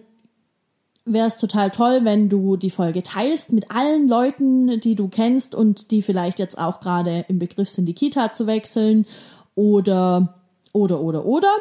wäre 1.03 1.27
es 1.27 1.37
total 1.37 1.71
toll, 1.71 2.01
wenn 2.03 2.29
du 2.29 2.55
die 2.55 2.69
Folge 2.69 3.03
teilst 3.03 3.51
mit 3.51 3.69
allen 3.71 4.07
Leuten, 4.07 4.79
die 4.79 4.95
du 4.95 5.09
kennst 5.09 5.55
und 5.55 5.91
die 5.91 6.01
vielleicht 6.01 6.39
jetzt 6.39 6.57
auch 6.57 6.79
gerade 6.79 7.25
im 7.27 7.37
Begriff 7.37 7.69
sind, 7.69 7.85
die 7.85 7.95
Kita 7.95 8.31
zu 8.31 8.47
wechseln 8.47 9.05
oder 9.55 10.35
oder 10.71 11.01
oder 11.01 11.25
oder. 11.25 11.51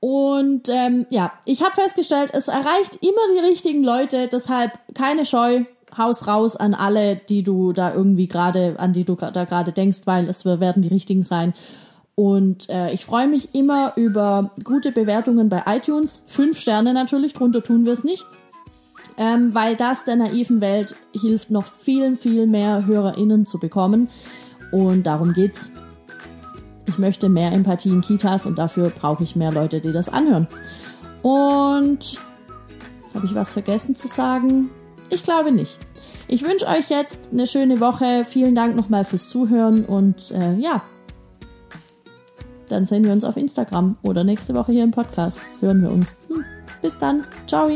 Und 0.00 0.68
ähm, 0.70 1.06
ja, 1.10 1.32
ich 1.44 1.62
habe 1.62 1.74
festgestellt, 1.74 2.30
es 2.32 2.48
erreicht 2.48 2.96
immer 3.02 3.20
die 3.34 3.46
richtigen 3.46 3.84
Leute, 3.84 4.28
deshalb 4.32 4.72
keine 4.94 5.26
Scheu, 5.26 5.64
Haus 5.96 6.26
raus 6.26 6.56
an 6.56 6.74
alle, 6.74 7.16
die 7.16 7.42
du 7.42 7.72
da 7.72 7.94
irgendwie 7.94 8.28
gerade, 8.28 8.76
an 8.78 8.92
die 8.92 9.04
du 9.04 9.14
da 9.16 9.44
gerade 9.44 9.72
denkst, 9.72 10.00
weil 10.04 10.28
es 10.28 10.44
werden 10.44 10.82
die 10.82 10.88
richtigen 10.88 11.22
sein. 11.22 11.52
Und 12.14 12.68
äh, 12.68 12.92
ich 12.92 13.04
freue 13.04 13.26
mich 13.26 13.54
immer 13.54 13.94
über 13.96 14.50
gute 14.62 14.92
Bewertungen 14.92 15.48
bei 15.48 15.62
iTunes. 15.66 16.22
Fünf 16.26 16.60
Sterne 16.60 16.92
natürlich, 16.92 17.32
drunter 17.32 17.62
tun 17.62 17.86
wir 17.86 17.92
es 17.92 18.04
nicht. 18.04 18.24
Ähm, 19.16 19.54
weil 19.54 19.76
das 19.76 20.04
der 20.04 20.16
naiven 20.16 20.60
Welt 20.60 20.94
hilft, 21.12 21.50
noch 21.50 21.66
viel, 21.66 22.16
viel 22.16 22.46
mehr 22.46 22.86
HörerInnen 22.86 23.46
zu 23.46 23.58
bekommen. 23.58 24.08
Und 24.70 25.04
darum 25.04 25.32
geht's. 25.32 25.70
Ich 26.90 26.98
möchte 26.98 27.28
mehr 27.28 27.52
Empathie 27.52 27.90
in 27.90 28.00
Kitas 28.00 28.46
und 28.46 28.58
dafür 28.58 28.90
brauche 28.90 29.22
ich 29.22 29.36
mehr 29.36 29.52
Leute, 29.52 29.80
die 29.80 29.92
das 29.92 30.08
anhören. 30.08 30.48
Und 31.22 32.18
Habe 33.14 33.26
ich 33.26 33.34
was 33.34 33.52
vergessen 33.52 33.94
zu 33.94 34.08
sagen? 34.08 34.70
Ich 35.08 35.22
glaube 35.22 35.52
nicht. 35.52 35.78
Ich 36.28 36.42
wünsche 36.42 36.66
euch 36.66 36.90
jetzt 36.90 37.30
eine 37.32 37.46
schöne 37.46 37.80
Woche. 37.80 38.24
Vielen 38.24 38.54
Dank 38.54 38.76
nochmal 38.76 39.04
fürs 39.04 39.28
Zuhören 39.28 39.84
und 39.84 40.30
äh, 40.30 40.54
ja, 40.56 40.82
dann 42.68 42.84
sehen 42.84 43.04
wir 43.04 43.12
uns 43.12 43.24
auf 43.24 43.36
Instagram 43.36 43.96
oder 44.02 44.22
nächste 44.22 44.54
Woche 44.54 44.72
hier 44.72 44.84
im 44.84 44.92
Podcast. 44.92 45.40
Hören 45.60 45.82
wir 45.82 45.90
uns. 45.90 46.14
Hm. 46.28 46.44
Bis 46.82 46.98
dann. 46.98 47.24
Ciao. 47.46 47.68